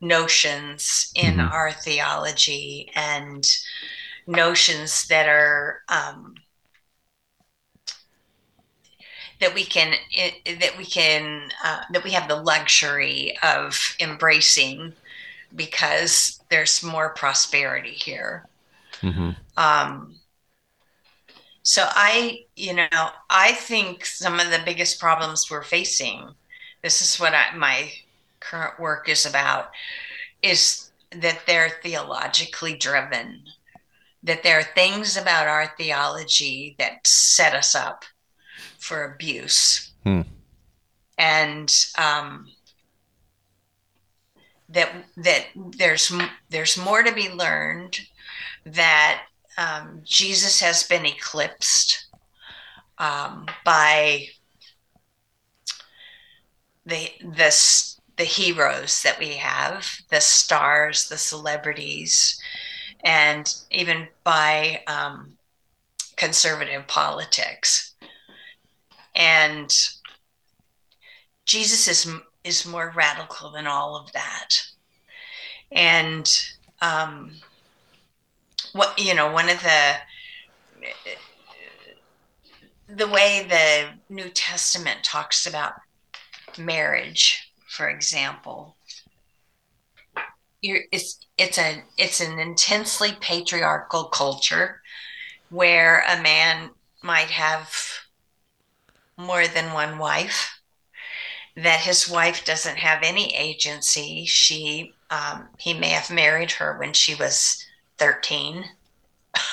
notions 0.00 1.10
in 1.14 1.36
Mhm. 1.36 1.52
our 1.52 1.72
theology 1.72 2.90
and 2.94 3.46
notions 4.26 5.06
that 5.08 5.28
are 5.28 5.82
um, 5.88 6.34
that 9.40 9.54
we 9.54 9.64
can 9.64 9.94
that 10.46 10.76
we 10.76 10.84
can 10.84 11.50
uh, 11.64 11.80
that 11.92 12.04
we 12.04 12.12
have 12.12 12.28
the 12.28 12.36
luxury 12.36 13.36
of 13.42 13.96
embracing 14.00 14.94
because 15.54 16.40
there's 16.50 16.82
more 16.82 17.14
prosperity 17.14 17.92
here 17.94 18.48
Mhm. 19.02 19.36
Um, 19.56 20.19
so 21.70 21.86
I, 21.88 22.46
you 22.56 22.74
know, 22.74 23.10
I 23.30 23.52
think 23.52 24.04
some 24.04 24.40
of 24.40 24.50
the 24.50 24.58
biggest 24.64 24.98
problems 24.98 25.48
we're 25.48 25.62
facing, 25.62 26.28
this 26.82 27.00
is 27.00 27.20
what 27.20 27.32
I, 27.32 27.54
my 27.56 27.92
current 28.40 28.80
work 28.80 29.08
is 29.08 29.24
about, 29.24 29.70
is 30.42 30.90
that 31.12 31.42
they're 31.46 31.78
theologically 31.80 32.74
driven, 32.76 33.44
that 34.24 34.42
there 34.42 34.58
are 34.58 34.74
things 34.74 35.16
about 35.16 35.46
our 35.46 35.72
theology 35.78 36.74
that 36.80 37.06
set 37.06 37.54
us 37.54 37.76
up 37.76 38.04
for 38.80 39.04
abuse. 39.04 39.92
Hmm. 40.02 40.22
And 41.18 41.72
um, 41.96 42.48
that 44.70 44.90
that 45.18 45.46
there's 45.54 46.12
there's 46.48 46.76
more 46.76 47.04
to 47.04 47.12
be 47.12 47.28
learned 47.28 48.00
that 48.66 49.22
um, 49.60 50.00
Jesus 50.04 50.58
has 50.60 50.84
been 50.84 51.04
eclipsed 51.04 52.06
um, 52.96 53.46
by 53.62 54.26
the 56.86 57.10
the 57.20 57.54
the 58.16 58.24
heroes 58.24 59.02
that 59.02 59.18
we 59.18 59.34
have, 59.34 59.86
the 60.08 60.20
stars, 60.20 61.08
the 61.08 61.18
celebrities, 61.18 62.40
and 63.04 63.54
even 63.70 64.08
by 64.24 64.82
um, 64.86 65.32
conservative 66.16 66.86
politics. 66.86 67.94
And 69.14 69.70
Jesus 71.44 71.86
is 71.86 72.10
is 72.44 72.66
more 72.66 72.94
radical 72.96 73.50
than 73.50 73.66
all 73.66 73.94
of 73.94 74.10
that. 74.12 74.56
And 75.70 76.26
um, 76.80 77.32
what 78.72 78.98
you 78.98 79.14
know, 79.14 79.32
one 79.32 79.48
of 79.48 79.60
the 79.62 79.94
the 82.88 83.08
way 83.08 83.46
the 83.48 84.14
New 84.14 84.28
Testament 84.30 85.04
talks 85.04 85.46
about 85.46 85.74
marriage, 86.58 87.52
for 87.68 87.88
example, 87.88 88.76
you're, 90.60 90.82
it's 90.92 91.18
it's 91.38 91.58
a 91.58 91.82
it's 91.96 92.20
an 92.20 92.38
intensely 92.38 93.12
patriarchal 93.20 94.04
culture 94.04 94.80
where 95.50 96.04
a 96.08 96.22
man 96.22 96.70
might 97.02 97.30
have 97.30 97.72
more 99.16 99.46
than 99.46 99.72
one 99.72 99.98
wife 99.98 100.60
that 101.56 101.80
his 101.80 102.08
wife 102.08 102.44
doesn't 102.44 102.76
have 102.76 103.02
any 103.02 103.34
agency. 103.34 104.24
She 104.26 104.94
um, 105.10 105.48
he 105.58 105.74
may 105.74 105.90
have 105.90 106.10
married 106.10 106.52
her 106.52 106.78
when 106.78 106.92
she 106.92 107.14
was 107.14 107.64
13 108.00 108.64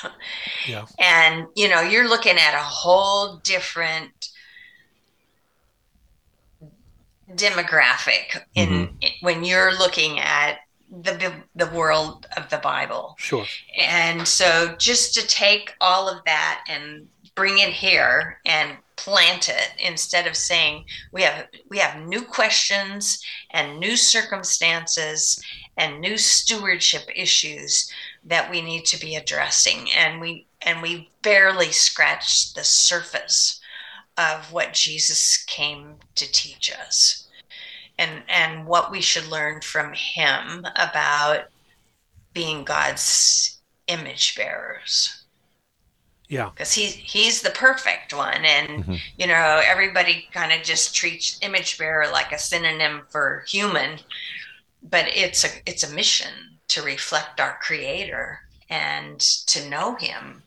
Yeah. 0.68 0.86
and 1.00 1.48
you 1.56 1.68
know 1.70 1.82
you're 1.82 2.10
looking 2.10 2.38
at 2.38 2.56
a 2.56 2.64
whole 2.64 3.38
different 3.38 4.30
demographic 7.36 8.42
in 8.56 8.70
mm-hmm. 8.70 9.06
when 9.22 9.44
you're 9.44 9.78
looking 9.78 10.20
at 10.20 10.60
the 11.04 11.34
the 11.56 11.68
world 11.68 12.26
of 12.38 12.50
the 12.50 12.58
bible 12.58 13.16
Sure. 13.20 13.46
and 13.78 14.28
so 14.28 14.76
just 14.80 15.14
to 15.16 15.28
take 15.28 15.76
all 15.82 16.10
of 16.10 16.24
that 16.26 16.64
and 16.70 17.08
bring 17.36 17.60
it 17.60 17.70
here 17.70 18.40
and 18.46 18.78
plant 18.96 19.48
it 19.48 19.70
instead 19.80 20.26
of 20.26 20.36
saying 20.36 20.86
we 21.12 21.22
have 21.22 21.48
we 21.70 21.78
have 21.78 22.08
new 22.08 22.22
questions 22.24 23.24
and 23.52 23.80
new 23.80 23.96
circumstances 23.96 25.40
and 25.78 26.02
new 26.02 26.18
stewardship 26.18 27.04
issues 27.16 27.92
that 28.28 28.52
we 28.52 28.62
need 28.62 28.86
to 28.86 29.00
be 29.00 29.16
addressing. 29.16 29.90
And 29.92 30.22
we 30.22 30.46
and 30.62 30.82
we 30.82 31.10
barely 31.22 31.72
scratched 31.72 32.56
the 32.56 32.64
surface 32.64 33.60
of 34.18 34.52
what 34.52 34.74
Jesus 34.74 35.44
came 35.46 35.96
to 36.16 36.32
teach 36.32 36.72
us. 36.72 37.28
And 37.98 38.24
and 38.28 38.66
what 38.68 38.92
we 38.92 39.02
should 39.02 39.28
learn 39.28 39.62
from 39.62 39.94
him 39.94 40.66
about 40.76 41.46
being 42.34 42.64
God's 42.64 43.60
image 43.88 44.36
bearers. 44.36 45.24
Yeah. 46.30 46.50
because 46.50 46.74
he 46.74 46.88
he's 46.88 47.42
the 47.42 47.52
perfect 47.52 48.14
one. 48.14 48.44
And 48.44 48.84
Mhm. 48.86 49.00
you 49.18 49.28
know 49.28 49.62
everybody 49.66 50.28
kind 50.34 50.52
of 50.52 50.62
just 50.62 50.94
treats 50.94 51.40
image 51.42 51.78
bearer 51.78 52.12
like 52.12 52.34
a 52.34 52.38
synonym 52.40 53.04
for 53.10 53.46
human 53.48 54.00
but 54.84 55.08
it's 55.08 55.44
a 55.46 55.50
it's 55.66 55.84
a 55.84 55.94
mission 55.96 56.57
to 56.70 56.82
reflect 56.82 57.40
our 57.40 57.58
creator 57.62 58.40
and 58.70 59.20
to 59.20 59.70
know 59.70 59.96
him 59.96 60.44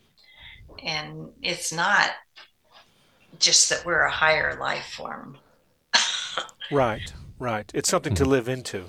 and 0.85 1.29
it's 1.43 1.73
not 1.73 2.11
just 3.39 3.71
that 3.71 3.85
we're 3.85 4.03
a 4.03 4.11
higher 4.11 4.59
life 4.61 4.95
form 4.97 5.39
Right. 6.71 7.13
Right. 7.39 7.71
It's 7.75 7.89
something 7.89 8.15
to 8.17 8.25
live 8.25 8.49
into. 8.49 8.85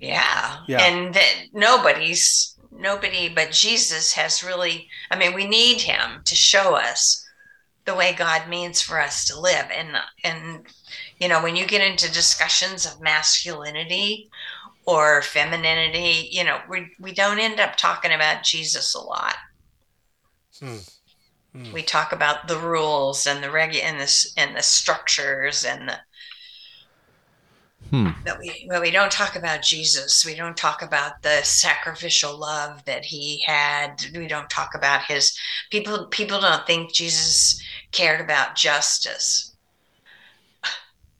Yeah. 0.00 0.58
Yeah. 0.68 0.82
And 0.82 1.14
that 1.14 1.34
nobody's 1.52 2.54
nobody 2.70 3.28
but 3.28 3.50
Jesus 3.50 4.12
has 4.12 4.44
really 4.44 4.88
I 5.10 5.18
mean 5.18 5.34
we 5.34 5.46
need 5.46 5.80
him 5.80 6.22
to 6.24 6.34
show 6.36 6.74
us 6.74 7.24
the 7.86 7.94
way 7.94 8.12
God 8.12 8.48
means 8.48 8.82
for 8.82 9.00
us 9.00 9.26
to 9.28 9.40
live 9.40 9.66
and 9.74 9.96
and 10.22 10.66
you 11.18 11.28
know 11.28 11.42
when 11.42 11.56
you 11.56 11.66
get 11.66 11.80
into 11.80 12.12
discussions 12.12 12.86
of 12.86 13.00
masculinity 13.00 14.30
or 14.88 15.20
femininity, 15.20 16.30
you 16.32 16.42
know, 16.44 16.60
we 16.66 16.90
we 16.98 17.12
don't 17.12 17.38
end 17.38 17.60
up 17.60 17.76
talking 17.76 18.10
about 18.12 18.42
Jesus 18.42 18.94
a 18.94 19.00
lot. 19.00 19.36
Hmm. 20.58 20.78
Hmm. 21.52 21.72
We 21.72 21.82
talk 21.82 22.12
about 22.12 22.48
the 22.48 22.58
rules 22.58 23.26
and 23.26 23.44
the 23.44 23.48
regu- 23.48 23.82
and 23.82 24.00
the 24.00 24.32
and 24.38 24.56
the 24.56 24.62
structures 24.62 25.64
and 25.64 25.88
the 25.90 26.00
Hmm. 27.90 28.10
that 28.24 28.38
we 28.38 28.66
well, 28.68 28.80
we 28.82 28.90
don't 28.90 29.12
talk 29.12 29.34
about 29.36 29.62
Jesus. 29.62 30.24
We 30.24 30.34
don't 30.34 30.56
talk 30.56 30.82
about 30.82 31.22
the 31.22 31.42
sacrificial 31.42 32.36
love 32.38 32.84
that 32.84 33.04
he 33.06 33.42
had. 33.46 34.04
We 34.14 34.26
don't 34.28 34.50
talk 34.50 34.74
about 34.74 35.04
his 35.04 35.36
people 35.70 36.06
people 36.08 36.40
don't 36.40 36.66
think 36.66 36.92
Jesus 36.94 37.62
cared 37.92 38.20
about 38.20 38.56
justice. 38.56 39.54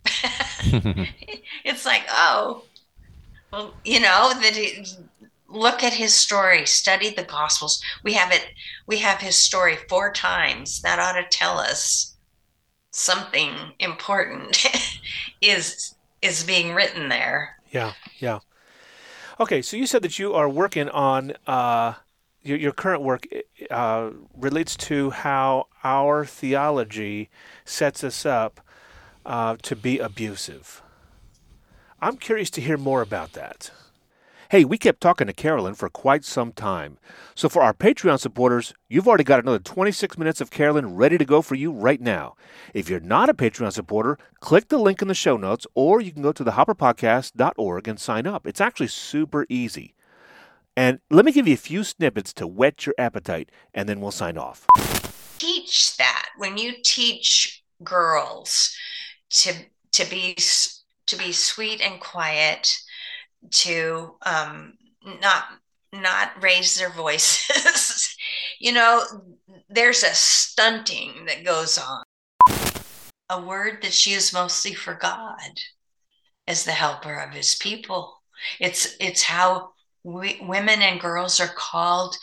it's 1.64 1.84
like, 1.86 2.04
oh, 2.10 2.64
well, 2.64 2.64
you 3.84 4.00
know, 4.00 4.32
that 4.40 4.54
he, 4.54 4.84
look 5.48 5.82
at 5.82 5.94
his 5.94 6.14
story, 6.14 6.66
study 6.66 7.10
the 7.10 7.24
gospels. 7.24 7.82
We 8.04 8.12
have 8.14 8.32
it 8.32 8.46
we 8.86 8.98
have 8.98 9.20
his 9.20 9.36
story 9.36 9.76
four 9.88 10.12
times. 10.12 10.82
That 10.82 10.98
ought 10.98 11.20
to 11.20 11.26
tell 11.28 11.58
us 11.58 12.16
something 12.90 13.54
important 13.78 14.66
is 15.40 15.94
is 16.22 16.44
being 16.44 16.74
written 16.74 17.08
there. 17.08 17.56
Yeah. 17.70 17.92
Yeah. 18.18 18.40
Okay. 19.40 19.62
So 19.62 19.76
you 19.76 19.86
said 19.86 20.02
that 20.02 20.18
you 20.18 20.34
are 20.34 20.48
working 20.48 20.88
on 20.88 21.34
uh, 21.46 21.94
your, 22.42 22.58
your 22.58 22.72
current 22.72 23.02
work 23.02 23.26
uh, 23.70 24.10
relates 24.36 24.76
to 24.76 25.10
how 25.10 25.68
our 25.84 26.24
theology 26.24 27.30
sets 27.64 28.02
us 28.02 28.26
up 28.26 28.60
uh, 29.24 29.56
to 29.62 29.76
be 29.76 29.98
abusive. 29.98 30.82
I'm 32.00 32.16
curious 32.16 32.50
to 32.50 32.60
hear 32.60 32.76
more 32.76 33.02
about 33.02 33.32
that. 33.32 33.72
Hey, 34.50 34.64
we 34.64 34.78
kept 34.78 35.00
talking 35.00 35.26
to 35.26 35.32
Carolyn 35.32 35.74
for 35.74 35.90
quite 35.90 36.24
some 36.24 36.52
time. 36.52 36.96
So 37.34 37.48
for 37.48 37.60
our 37.60 37.74
Patreon 37.74 38.20
supporters, 38.20 38.72
you've 38.88 39.08
already 39.08 39.24
got 39.24 39.40
another 39.40 39.58
26 39.58 40.16
minutes 40.16 40.40
of 40.40 40.50
Carolyn 40.50 40.94
ready 40.94 41.18
to 41.18 41.24
go 41.24 41.42
for 41.42 41.56
you 41.56 41.72
right 41.72 42.00
now. 42.00 42.36
If 42.72 42.88
you're 42.88 43.00
not 43.00 43.28
a 43.28 43.34
Patreon 43.34 43.72
supporter, 43.72 44.16
click 44.40 44.68
the 44.68 44.78
link 44.78 45.02
in 45.02 45.08
the 45.08 45.14
show 45.14 45.36
notes 45.36 45.66
or 45.74 46.00
you 46.00 46.12
can 46.12 46.22
go 46.22 46.32
to 46.32 46.44
thehopperpodcast.org 46.44 47.88
and 47.88 48.00
sign 48.00 48.26
up. 48.26 48.46
It's 48.46 48.60
actually 48.60 48.86
super 48.86 49.44
easy. 49.48 49.94
And 50.76 51.00
let 51.10 51.24
me 51.24 51.32
give 51.32 51.48
you 51.48 51.54
a 51.54 51.58
few 51.58 51.82
snippets 51.82 52.32
to 52.34 52.46
whet 52.46 52.86
your 52.86 52.94
appetite 52.96 53.50
and 53.74 53.88
then 53.88 54.00
we'll 54.00 54.12
sign 54.12 54.38
off. 54.38 54.66
Teach 55.38 55.96
that 55.96 56.28
when 56.38 56.56
you 56.56 56.74
teach 56.84 57.64
girls 57.82 58.74
to 59.30 59.52
to 59.92 60.08
be 60.08 60.36
to 61.08 61.16
be 61.16 61.32
sweet 61.32 61.80
and 61.80 62.00
quiet, 62.00 62.76
to 63.50 64.14
um, 64.22 64.74
not 65.22 65.44
not 65.92 66.42
raise 66.42 66.76
their 66.76 66.90
voices. 66.90 68.16
you 68.58 68.72
know, 68.72 69.02
there's 69.68 70.02
a 70.02 70.14
stunting 70.14 71.26
that 71.26 71.44
goes 71.44 71.78
on. 71.78 72.02
A 73.30 73.40
word 73.40 73.78
that's 73.82 74.06
used 74.06 74.32
mostly 74.32 74.72
for 74.72 74.94
God 74.94 75.60
as 76.46 76.64
the 76.64 76.72
helper 76.72 77.14
of 77.14 77.32
His 77.32 77.54
people. 77.54 78.22
It's 78.60 78.96
it's 79.00 79.22
how 79.22 79.72
we, 80.04 80.40
women 80.42 80.80
and 80.80 81.00
girls 81.00 81.40
are 81.40 81.52
called 81.54 82.16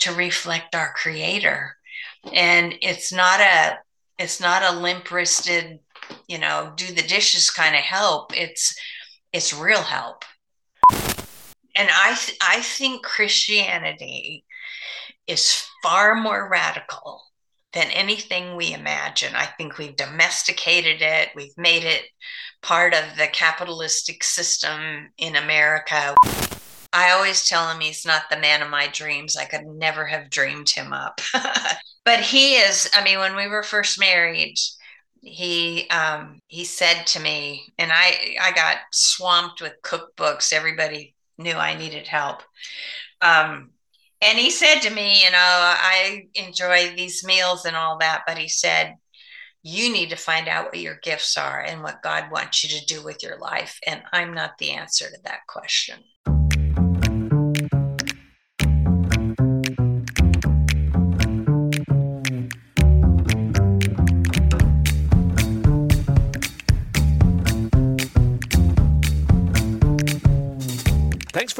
to 0.00 0.12
reflect 0.12 0.74
our 0.74 0.92
Creator, 0.94 1.76
and 2.32 2.74
it's 2.82 3.12
not 3.12 3.40
a 3.40 3.78
it's 4.18 4.40
not 4.40 4.62
a 4.62 4.78
limp 4.78 5.10
wristed, 5.10 5.78
you 6.30 6.38
know, 6.38 6.72
do 6.76 6.86
the 6.86 7.02
dishes 7.02 7.50
kind 7.50 7.74
of 7.74 7.82
help. 7.82 8.36
It's 8.36 8.74
it's 9.32 9.52
real 9.52 9.82
help 9.82 10.24
and 11.80 11.88
I 11.90 12.14
th- 12.14 12.38
I 12.40 12.60
think 12.60 13.02
Christianity 13.02 14.44
is 15.26 15.66
far 15.82 16.14
more 16.14 16.48
radical 16.48 17.22
than 17.72 17.86
anything 17.92 18.56
we 18.56 18.74
imagine. 18.74 19.34
I 19.34 19.46
think 19.46 19.78
we've 19.78 19.96
domesticated 19.96 21.00
it, 21.00 21.30
we've 21.34 21.56
made 21.56 21.84
it 21.84 22.04
part 22.62 22.92
of 22.92 23.16
the 23.16 23.28
capitalistic 23.28 24.24
system 24.24 25.10
in 25.16 25.36
America. 25.36 26.14
I 26.92 27.12
always 27.12 27.48
tell 27.48 27.70
him 27.70 27.80
he's 27.80 28.04
not 28.04 28.24
the 28.28 28.36
man 28.36 28.60
of 28.60 28.68
my 28.68 28.88
dreams. 28.88 29.36
I 29.36 29.44
could 29.44 29.64
never 29.64 30.04
have 30.04 30.28
dreamed 30.28 30.68
him 30.68 30.92
up. 30.92 31.20
but 32.04 32.20
he 32.20 32.56
is, 32.56 32.90
I 32.92 33.04
mean, 33.04 33.20
when 33.20 33.36
we 33.36 33.46
were 33.46 33.62
first 33.62 34.00
married, 34.00 34.56
he 35.22 35.88
um, 35.90 36.40
he 36.48 36.64
said 36.64 37.06
to 37.08 37.20
me, 37.20 37.72
and 37.78 37.90
I 37.92 38.36
I 38.40 38.52
got 38.52 38.78
swamped 38.92 39.60
with 39.60 39.82
cookbooks. 39.82 40.52
Everybody 40.52 41.14
knew 41.38 41.54
I 41.54 41.76
needed 41.76 42.06
help. 42.06 42.42
Um, 43.20 43.70
and 44.22 44.38
he 44.38 44.50
said 44.50 44.80
to 44.80 44.90
me, 44.90 45.24
you 45.24 45.30
know, 45.30 45.38
I 45.38 46.26
enjoy 46.34 46.94
these 46.94 47.24
meals 47.24 47.64
and 47.64 47.74
all 47.74 47.98
that, 47.98 48.22
but 48.26 48.36
he 48.36 48.48
said, 48.48 48.96
you 49.62 49.92
need 49.92 50.10
to 50.10 50.16
find 50.16 50.48
out 50.48 50.66
what 50.66 50.78
your 50.78 50.98
gifts 51.02 51.36
are 51.38 51.60
and 51.60 51.82
what 51.82 52.02
God 52.02 52.30
wants 52.30 52.62
you 52.62 52.78
to 52.78 52.86
do 52.86 53.02
with 53.02 53.22
your 53.22 53.38
life. 53.38 53.78
And 53.86 54.02
I'm 54.12 54.34
not 54.34 54.58
the 54.58 54.72
answer 54.72 55.06
to 55.06 55.18
that 55.24 55.46
question. 55.46 56.00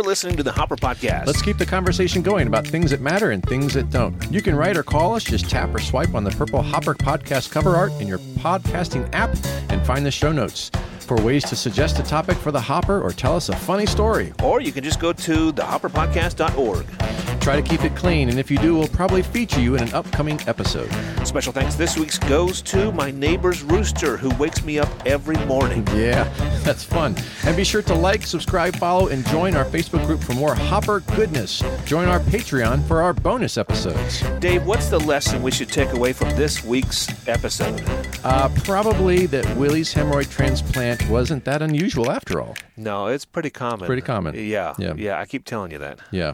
For 0.01 0.09
listening 0.09 0.34
to 0.34 0.42
the 0.42 0.53
Hopper 0.53 0.76
Podcast. 0.76 1.26
Let's 1.26 1.42
keep 1.42 1.59
the 1.59 1.66
conversation 1.66 2.22
going 2.22 2.46
about 2.46 2.66
things 2.66 2.90
that 2.90 3.03
matter 3.03 3.32
and 3.32 3.42
things 3.42 3.74
that 3.74 3.90
don't. 3.90 4.16
You 4.32 4.40
can 4.40 4.55
write 4.55 4.76
or 4.76 4.82
call 4.82 5.14
us. 5.14 5.24
Just 5.24 5.51
tap 5.51 5.74
or 5.74 5.78
swipe 5.78 6.14
on 6.14 6.24
the 6.24 6.30
purple 6.30 6.62
Hopper 6.62 6.94
Podcast 6.94 7.51
cover 7.51 7.76
art 7.76 7.92
in 8.01 8.09
your 8.09 8.18
podcasting 8.18 9.07
app 9.12 9.30
and 9.68 9.84
find 9.84 10.07
the 10.07 10.11
show 10.11 10.32
notes. 10.32 10.70
For 11.11 11.20
ways 11.22 11.42
to 11.46 11.56
suggest 11.56 11.98
a 11.98 12.04
topic 12.04 12.36
for 12.36 12.52
the 12.52 12.61
Hopper 12.61 13.02
or 13.02 13.11
tell 13.11 13.34
us 13.34 13.48
a 13.48 13.56
funny 13.56 13.84
story. 13.84 14.32
Or 14.44 14.61
you 14.61 14.70
can 14.70 14.84
just 14.84 15.00
go 15.00 15.12
to 15.12 15.52
thehopperpodcast.org. 15.52 16.86
Try 17.40 17.56
to 17.56 17.62
keep 17.62 17.82
it 17.84 17.96
clean, 17.96 18.28
and 18.28 18.38
if 18.38 18.48
you 18.48 18.58
do, 18.58 18.76
we'll 18.76 18.86
probably 18.86 19.22
feature 19.22 19.61
you 19.61 19.74
in 19.74 19.82
an 19.82 19.92
upcoming 19.92 20.38
episode. 20.46 20.88
Special 21.26 21.52
thanks 21.52 21.74
this 21.74 21.96
week 21.98 22.12
goes 22.28 22.62
to 22.62 22.92
my 22.92 23.11
neighbor's 23.11 23.62
rooster 23.62 24.16
who 24.16 24.28
wakes 24.36 24.62
me 24.62 24.78
up 24.78 24.88
every 25.04 25.36
morning. 25.46 25.84
Yeah, 25.94 26.24
that's 26.64 26.84
fun. 26.84 27.16
And 27.44 27.56
be 27.56 27.64
sure 27.64 27.82
to 27.82 27.94
like, 27.94 28.24
subscribe, 28.24 28.76
follow, 28.76 29.08
and 29.08 29.26
join 29.28 29.56
our 29.56 29.64
Facebook 29.64 30.06
group 30.06 30.22
for 30.22 30.34
more 30.34 30.54
Hopper 30.54 31.00
goodness. 31.16 31.61
Join 31.86 32.08
our 32.08 32.20
Patreon 32.20 32.86
for 32.86 33.02
our 33.02 33.14
bonus 33.14 33.58
episodes. 33.58 34.22
Dave, 34.38 34.64
what's 34.64 34.90
the 34.90 35.00
lesson 35.00 35.42
we 35.42 35.50
should 35.50 35.70
take 35.70 35.92
away 35.92 36.12
from 36.12 36.28
this 36.36 36.62
week's 36.62 37.08
episode? 37.26 37.82
Uh, 38.22 38.48
probably 38.62 39.26
that 39.26 39.46
Willie's 39.56 39.92
hemorrhoid 39.94 40.30
transplant 40.30 40.99
wasn't 41.09 41.44
that 41.44 41.62
unusual 41.62 42.11
after 42.11 42.40
all. 42.40 42.55
No, 42.76 43.07
it's 43.07 43.24
pretty 43.24 43.51
common. 43.51 43.86
Pretty 43.86 44.03
common. 44.03 44.34
Yeah. 44.34 44.74
Yeah. 44.78 44.94
Yeah, 44.96 45.18
I 45.18 45.26
keep 45.26 45.44
telling 45.44 45.72
you 45.72 45.78
that. 45.78 45.98
Yeah. 46.11 46.28